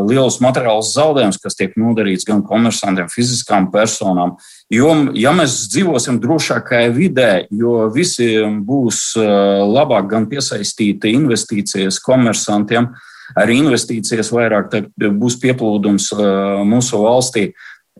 lielus 0.05 0.37
materiālus 0.43 0.91
zaudējumus, 0.93 1.39
kas 1.41 1.57
tiek 1.57 1.73
nodarīts 1.79 2.27
gan 2.27 2.43
komersantiem, 2.45 3.09
fiziskām 3.09 3.71
personām. 3.73 4.35
Jo, 4.73 4.91
ja 5.17 5.33
mēs 5.33 5.55
dzīvosim 5.73 6.19
drošākajā 6.21 6.91
vidē, 6.93 7.31
jo 7.49 7.87
visiem 7.93 8.61
būs 8.67 9.15
labāk 9.17 10.11
gan 10.11 10.29
piesaistīti 10.29 11.15
investīcijas 11.17 11.97
komersantiem, 12.03 12.91
arī 13.39 13.57
investīcijas 13.63 14.29
vairāk 14.35 14.73
būs 15.17 15.39
pieplūdums 15.41 16.11
mūsu 16.69 17.01
valstī. 17.01 17.51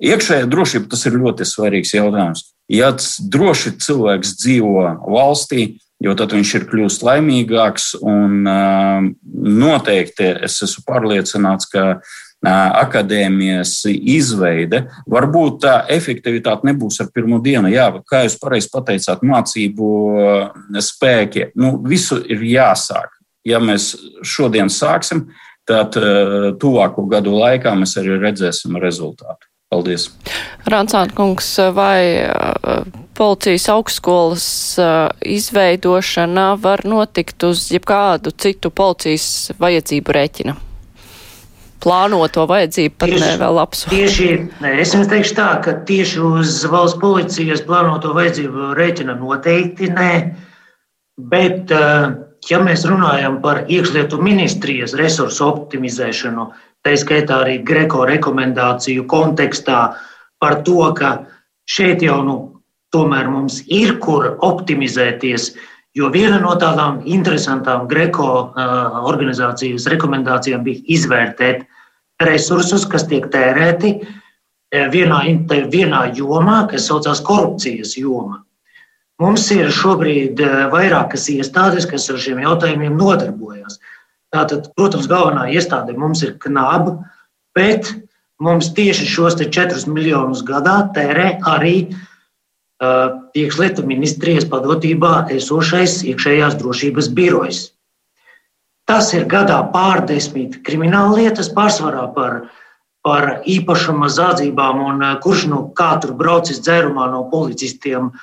Iekšējā 0.03 0.49
drošība 0.49 0.89
tas 0.89 1.05
ir 1.05 1.17
ļoti 1.21 1.45
svarīgs 1.45 1.93
jautājums. 1.93 2.49
Ja 2.71 2.93
droši 2.93 3.75
cilvēks 3.83 4.37
dzīvo 4.39 4.85
valstī, 5.11 5.77
jo 6.03 6.13
tad 6.17 6.33
viņš 6.35 6.53
ir 6.57 6.67
kļūst 6.71 7.05
laimīgāks 7.05 7.93
un 8.01 8.43
noteikti 9.63 10.29
es 10.47 10.61
esmu 10.65 10.85
pārliecināts, 10.89 11.69
ka 11.71 12.01
akadēmijas 12.43 13.85
izveide, 13.87 14.83
varbūt 15.07 15.61
tā 15.63 15.75
efektivitāte 15.93 16.67
nebūs 16.67 16.99
ar 16.99 17.07
pirmo 17.15 17.39
dienu. 17.43 17.71
Jā, 17.71 17.87
kā 18.09 18.25
jūs 18.25 18.35
pareizi 18.41 18.71
pateicāt, 18.73 19.23
mācību 19.23 19.91
spēki, 20.83 21.53
nu, 21.55 21.77
visu 21.87 22.19
ir 22.27 22.43
jāsāk. 22.51 23.15
Ja 23.47 23.59
mēs 23.63 23.93
šodien 24.27 24.71
sāksim, 24.71 25.29
tad 25.67 25.95
tuvāko 26.59 27.07
gadu 27.11 27.37
laikā 27.39 27.75
mēs 27.79 27.95
arī 27.99 28.19
redzēsim 28.19 28.75
rezultātu. 28.83 29.47
Paldies! 29.71 30.11
Rancāna 30.69 31.15
kungs, 31.15 31.47
vai 31.73 32.27
policijas 33.15 33.69
augstskolas 33.69 34.45
izveidošana 35.21 36.53
var 36.61 36.83
notikt 36.85 37.43
uz 37.43 37.67
jebkādu 37.71 38.33
citu 38.37 38.71
policijas 38.73 39.51
vajadzību 39.59 40.15
rēķina? 40.17 40.55
Plānoto 41.83 42.45
vajadzību 42.47 42.95
pat 42.95 43.11
tieši, 43.11 43.23
ne 43.23 43.31
vēl 43.41 43.59
apsvērt. 43.59 43.93
Tieši, 43.93 44.27
ne, 44.63 44.73
es 44.79 44.93
jums 44.95 45.09
teikšu 45.11 45.35
tā, 45.35 45.47
ka 45.65 45.73
tieši 45.87 46.21
uz 46.23 46.61
valsts 46.71 46.99
policijas 47.01 47.63
plānoto 47.67 48.13
vajadzību 48.15 48.69
rēķina 48.79 49.17
noteikti 49.19 49.91
nē, 49.91 50.11
bet, 51.33 51.73
ja 52.49 52.61
mēs 52.63 52.87
runājam 52.87 53.41
par 53.43 53.65
iekšlietu 53.67 54.21
ministrijas 54.23 54.95
resursu 54.99 55.43
optimizēšanu, 55.49 56.47
tā 56.83 56.95
skaitā 56.99 57.43
arī 57.43 57.59
Greko 57.67 58.07
rekomendāciju 58.07 59.05
kontekstā 59.11 59.83
par 60.39 60.59
to, 60.63 60.79
ka 60.95 61.17
šeit 61.69 62.03
jau 62.03 62.21
nu, 62.23 62.37
tomēr 62.93 63.29
mums 63.31 63.61
ir 63.67 63.97
kur 64.03 64.35
optimizēties. 64.45 65.51
Jo 65.97 66.09
viena 66.13 66.39
no 66.41 66.55
tādām 66.57 67.01
interesantām 67.05 67.85
Greko 67.89 68.29
uh, 68.33 69.03
organizācijas 69.09 69.85
rekomendācijām 69.93 70.63
bija 70.65 70.81
izvērtēt 70.95 71.67
resursus, 72.23 72.85
kas 72.89 73.05
tiek 73.09 73.27
tērēti 73.33 73.97
vienā, 74.93 75.19
vienā 75.69 76.01
jomā, 76.17 76.63
kas 76.71 76.87
saucās 76.89 77.21
korupcijas 77.25 77.93
joma. 77.97 78.41
Mums 79.21 79.45
ir 79.53 79.69
šobrīd 79.69 80.39
vairākas 80.73 81.27
iestādes, 81.29 81.85
kas 81.89 82.09
ar 82.09 82.17
šiem 82.17 82.41
jautājumiem 82.41 82.95
nodarbojas. 82.97 83.77
Tātad, 84.33 84.71
protams, 84.73 85.05
galvenā 85.07 85.45
iestāde 85.53 85.93
mums 85.93 86.23
ir 86.25 86.33
KNAB, 86.41 86.89
bet 87.53 87.91
mums 88.41 88.71
tieši 88.73 89.05
šos 89.05 89.37
4 89.37 89.85
miljonus 89.93 90.41
gadā 90.47 90.79
tērē 90.95 91.35
arī 91.53 91.75
uh, 91.85 92.01
iekšlietu 93.37 93.85
ministrijas 93.87 94.47
padotībā 94.49 95.27
esošais 95.35 96.01
iekšējās 96.09 96.57
drošības 96.59 97.09
birojs. 97.15 97.61
Tas 98.89 99.13
ir 99.15 99.25
gadā 99.31 99.61
pārdesmit 99.71 100.59
krimināla 100.67 101.21
lietas, 101.21 101.49
pārsvarā 101.55 102.09
par, 102.15 102.39
par 103.05 103.29
īpašuma 103.47 104.09
zādzībām, 104.11 104.81
un 104.89 105.05
kurš 105.23 105.47
nu 105.51 105.61
kā 105.77 105.93
tur 106.03 106.15
braucis 106.19 106.59
dzērumā 106.65 107.07
no 107.13 107.23
policistiem 107.31 108.11
uh, 108.11 108.19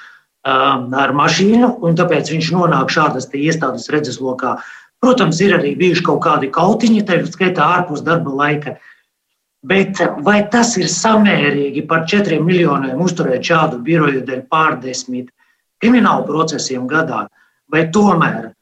ar 1.05 1.17
mašīnu, 1.17 1.79
un 1.81 1.97
tāpēc 1.97 2.35
viņš 2.35 2.53
nonāk 2.59 2.93
šādas 2.93 3.31
iestādes 3.33 3.89
redzeslokā. 3.89 4.59
Uh, 4.59 4.77
Protams, 5.01 5.39
ir 5.41 5.55
arī 5.57 5.73
bijuši 5.81 6.05
kaut 6.05 6.21
kādi 6.27 6.51
kautiņi, 6.53 7.05
tā 7.09 7.17
skaitā 7.25 7.65
ārpus 7.79 8.03
darba 8.05 8.35
laika. 8.37 8.77
Bet 9.61 9.99
vai 10.25 10.39
tas 10.49 10.73
ir 10.81 10.89
samērīgi 10.89 11.83
par 11.89 12.07
4 12.09 12.39
miljoniem 12.41 13.01
uzturēt 13.05 13.45
šādu 13.45 13.83
biroju 13.85 14.23
dēļ 14.25 14.47
pārdesmit 14.49 15.29
kriminālu 15.81 16.25
procesiem 16.29 16.87
gadā, 16.89 17.27
vai 17.69 17.85
tomēr 17.93 18.55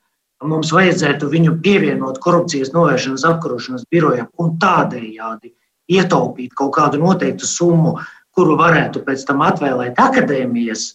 mums 0.43 0.73
vajadzētu 0.75 1.29
viņu 1.31 1.55
pievienot 1.63 2.19
korupcijas 2.23 2.73
novēršanas 2.75 3.27
apkarošanas 3.31 3.87
birojam 3.91 4.29
un 4.43 4.57
tādējādi 4.63 5.55
ietaupīt 5.99 6.55
kaut 6.59 6.75
kādu 6.77 7.01
noteiktu 7.03 7.47
summu, 7.47 7.97
kuru 8.35 8.59
varētu 8.59 9.03
pēc 9.07 9.25
tam 9.27 9.43
atvēlēt 9.47 9.99
akadēmijas 10.03 10.93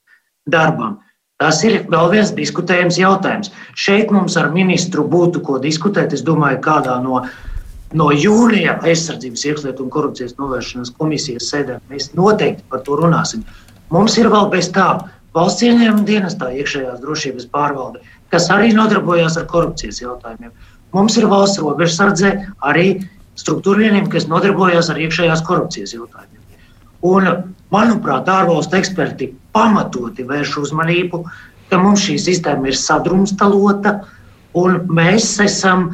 darbam? 0.47 0.99
Tas 1.39 1.63
ir 1.67 1.81
vēl 1.91 2.11
viens 2.11 2.31
diskutējams 2.35 2.99
jautājums. 3.01 3.49
Šeit 3.75 4.11
mums 4.15 4.37
ar 4.39 4.51
ministru 4.53 5.03
būtu 5.09 5.41
ko 5.43 5.57
diskutēt. 5.59 6.13
Es 6.15 6.23
domāju, 6.23 6.61
kādā 6.63 6.99
no, 7.03 7.23
no 7.97 8.09
jūnija 8.11 8.77
aizsardzības, 8.83 9.45
iekšlietu 9.49 9.85
un 9.85 9.91
korupcijas 9.93 10.37
novēršanas 10.39 10.93
komisijas 10.97 11.49
sēdē 11.53 11.79
mēs 11.91 12.11
noteikti 12.17 12.65
par 12.69 12.83
to 12.87 12.97
runāsim. 12.99 13.45
Mums 13.93 14.17
ir 14.17 14.29
vēl 14.33 14.49
bez 14.53 14.71
tā 14.73 14.87
valsts 15.35 15.65
ieņēmuma 15.65 16.05
dienestā 16.07 16.51
iekšējās 16.57 17.01
drošības 17.01 17.49
pārvalde, 17.53 18.01
kas 18.33 18.49
arī 18.53 18.73
nodarbojas 18.73 19.37
ar 19.37 19.47
korupcijas 19.49 20.01
jautājumiem. 20.01 20.53
Mums 20.93 21.17
ir 21.17 21.29
valsts 21.29 21.61
robežsardze 21.61 22.33
arī 22.65 22.87
struktūra 23.39 23.87
vienība, 23.87 24.11
kas 24.13 24.29
nodarbojas 24.29 24.91
ar 24.93 25.01
iekšējās 25.01 25.45
korupcijas 25.45 25.95
jautājumiem. 25.95 26.41
Un, 27.03 27.29
manuprāt, 27.73 28.29
ārvalstu 28.31 28.77
eksperti 28.79 29.33
pamatoti 29.55 30.23
vērš 30.27 30.57
uzmanību, 30.61 31.23
ka 31.69 31.79
mums 31.81 32.05
šī 32.05 32.19
sistēma 32.21 32.69
ir 32.69 32.77
sadrumstalota 32.79 33.97
un 34.57 34.83
mēs 34.93 35.33
esam, 35.43 35.89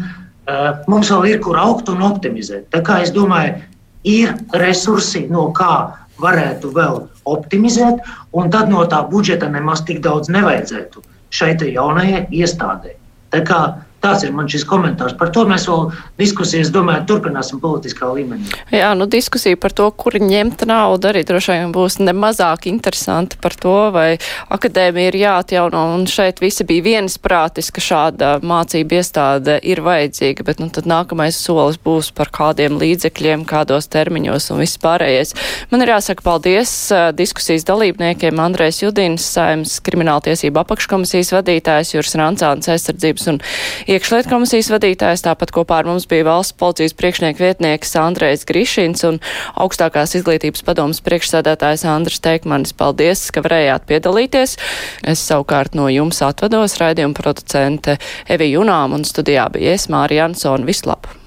mums 0.88 1.12
vēl 1.12 1.28
ir 1.34 1.42
kur 1.44 1.58
augt 1.60 1.90
un 1.92 2.04
optimizēt. 2.06 2.70
Tā 2.74 2.82
kā 2.86 3.02
es 3.04 3.12
domāju, 3.16 3.60
ir 4.08 4.34
resursi, 4.62 5.26
no 5.30 5.50
kā 5.56 5.92
varētu 6.20 6.72
vēl 6.76 7.04
optimizēt, 7.30 8.02
un 8.36 8.50
tad 8.52 8.72
no 8.72 8.84
tā 8.92 9.04
budžeta 9.10 9.50
nemaz 9.52 9.84
tik 9.88 10.02
daudz 10.04 10.32
nevajadzētu 10.32 11.04
šai 11.30 11.54
jaunajai 11.74 12.26
iestādē. 12.34 12.96
Tā 13.30 13.44
kā 13.46 13.60
Tāds 14.00 14.24
ir 14.24 14.32
mans 14.32 14.64
komentārs. 14.70 15.16
Par 15.20 15.32
to 15.36 15.44
mēs 15.50 15.66
vēl 15.68 15.90
diskusijas, 16.20 16.70
domāju, 16.72 17.04
turpināsim 17.10 17.60
politiskā 17.60 18.08
līmenī. 18.16 18.48
Jā, 18.72 18.94
nu 18.96 19.10
diskusija 19.12 19.58
par 19.60 19.74
to, 19.76 19.90
kur 19.92 20.16
ņemt 20.22 20.64
naudu, 20.70 21.10
arī 21.12 21.26
droši 21.28 21.58
vien 21.58 21.74
būs 21.76 22.00
nemazāk 22.00 22.70
interesanti 22.72 23.40
par 23.42 23.58
to, 23.60 23.76
vai 23.96 24.08
akadēmija 24.56 25.12
ir 25.12 25.18
jāatjauno. 25.20 25.82
Un 25.98 26.06
šeit 26.08 26.40
visi 26.40 26.64
bija 26.70 26.86
viensprātis, 26.86 27.72
ka 27.76 27.84
šāda 27.84 28.32
mācība 28.40 29.02
iestāde 29.02 29.58
ir 29.68 29.84
vajadzīga, 29.84 30.48
bet 30.48 30.64
nu, 30.64 30.70
tad 30.72 30.88
nākamais 30.90 31.36
solis 31.36 31.80
būs 31.84 32.14
par 32.16 32.32
kādiem 32.32 32.80
līdzekļiem, 32.80 33.44
kādos 33.50 33.92
termiņos 33.92 34.50
un 34.54 34.64
viss 34.64 34.80
pārējais. 34.80 35.36
Man 35.74 35.84
ir 35.84 35.94
jāsaka 35.96 36.24
paldies 36.24 36.72
diskusijas 37.20 37.68
dalībniekiem 37.68 38.40
Andrēs 38.40 38.80
Judins, 38.86 39.28
Saimas 39.36 39.76
krimināltiesība 39.84 40.64
apakškomisijas 40.64 41.34
vadītājs, 41.36 41.94
Jūras 41.98 42.18
Rancāns 42.20 42.72
aizsardzības 42.72 43.30
un 43.34 43.44
iekšliet 43.90 44.30
komisijas 44.30 44.70
vadītājs, 44.74 45.24
tāpat 45.26 45.54
kopā 45.56 45.80
ar 45.82 45.90
mums 45.90 46.06
bija 46.10 46.28
valsts 46.28 46.56
policijas 46.60 46.96
priekšnieku 46.98 47.42
vietnieks 47.42 47.96
Andrejs 48.00 48.46
Grišins 48.50 49.06
un 49.08 49.20
augstākās 49.60 50.16
izglītības 50.20 50.66
padomas 50.68 51.02
priekšsēdētājs 51.06 51.88
Andris 51.90 52.22
Teikmanis. 52.24 52.76
Paldies, 52.80 53.26
ka 53.34 53.44
varējāt 53.46 53.88
piedalīties. 53.90 54.58
Es 55.04 55.24
savukārt 55.26 55.78
no 55.80 55.90
jums 55.92 56.22
atvados 56.26 56.78
raidījuma 56.82 57.18
producente 57.18 57.98
Evi 58.30 58.54
Junām 58.54 58.96
un 59.00 59.08
studijā 59.08 59.50
bija 59.54 59.76
es 59.76 59.90
Mārija 59.92 60.30
Ansona. 60.30 60.70
Vislab! 60.70 61.19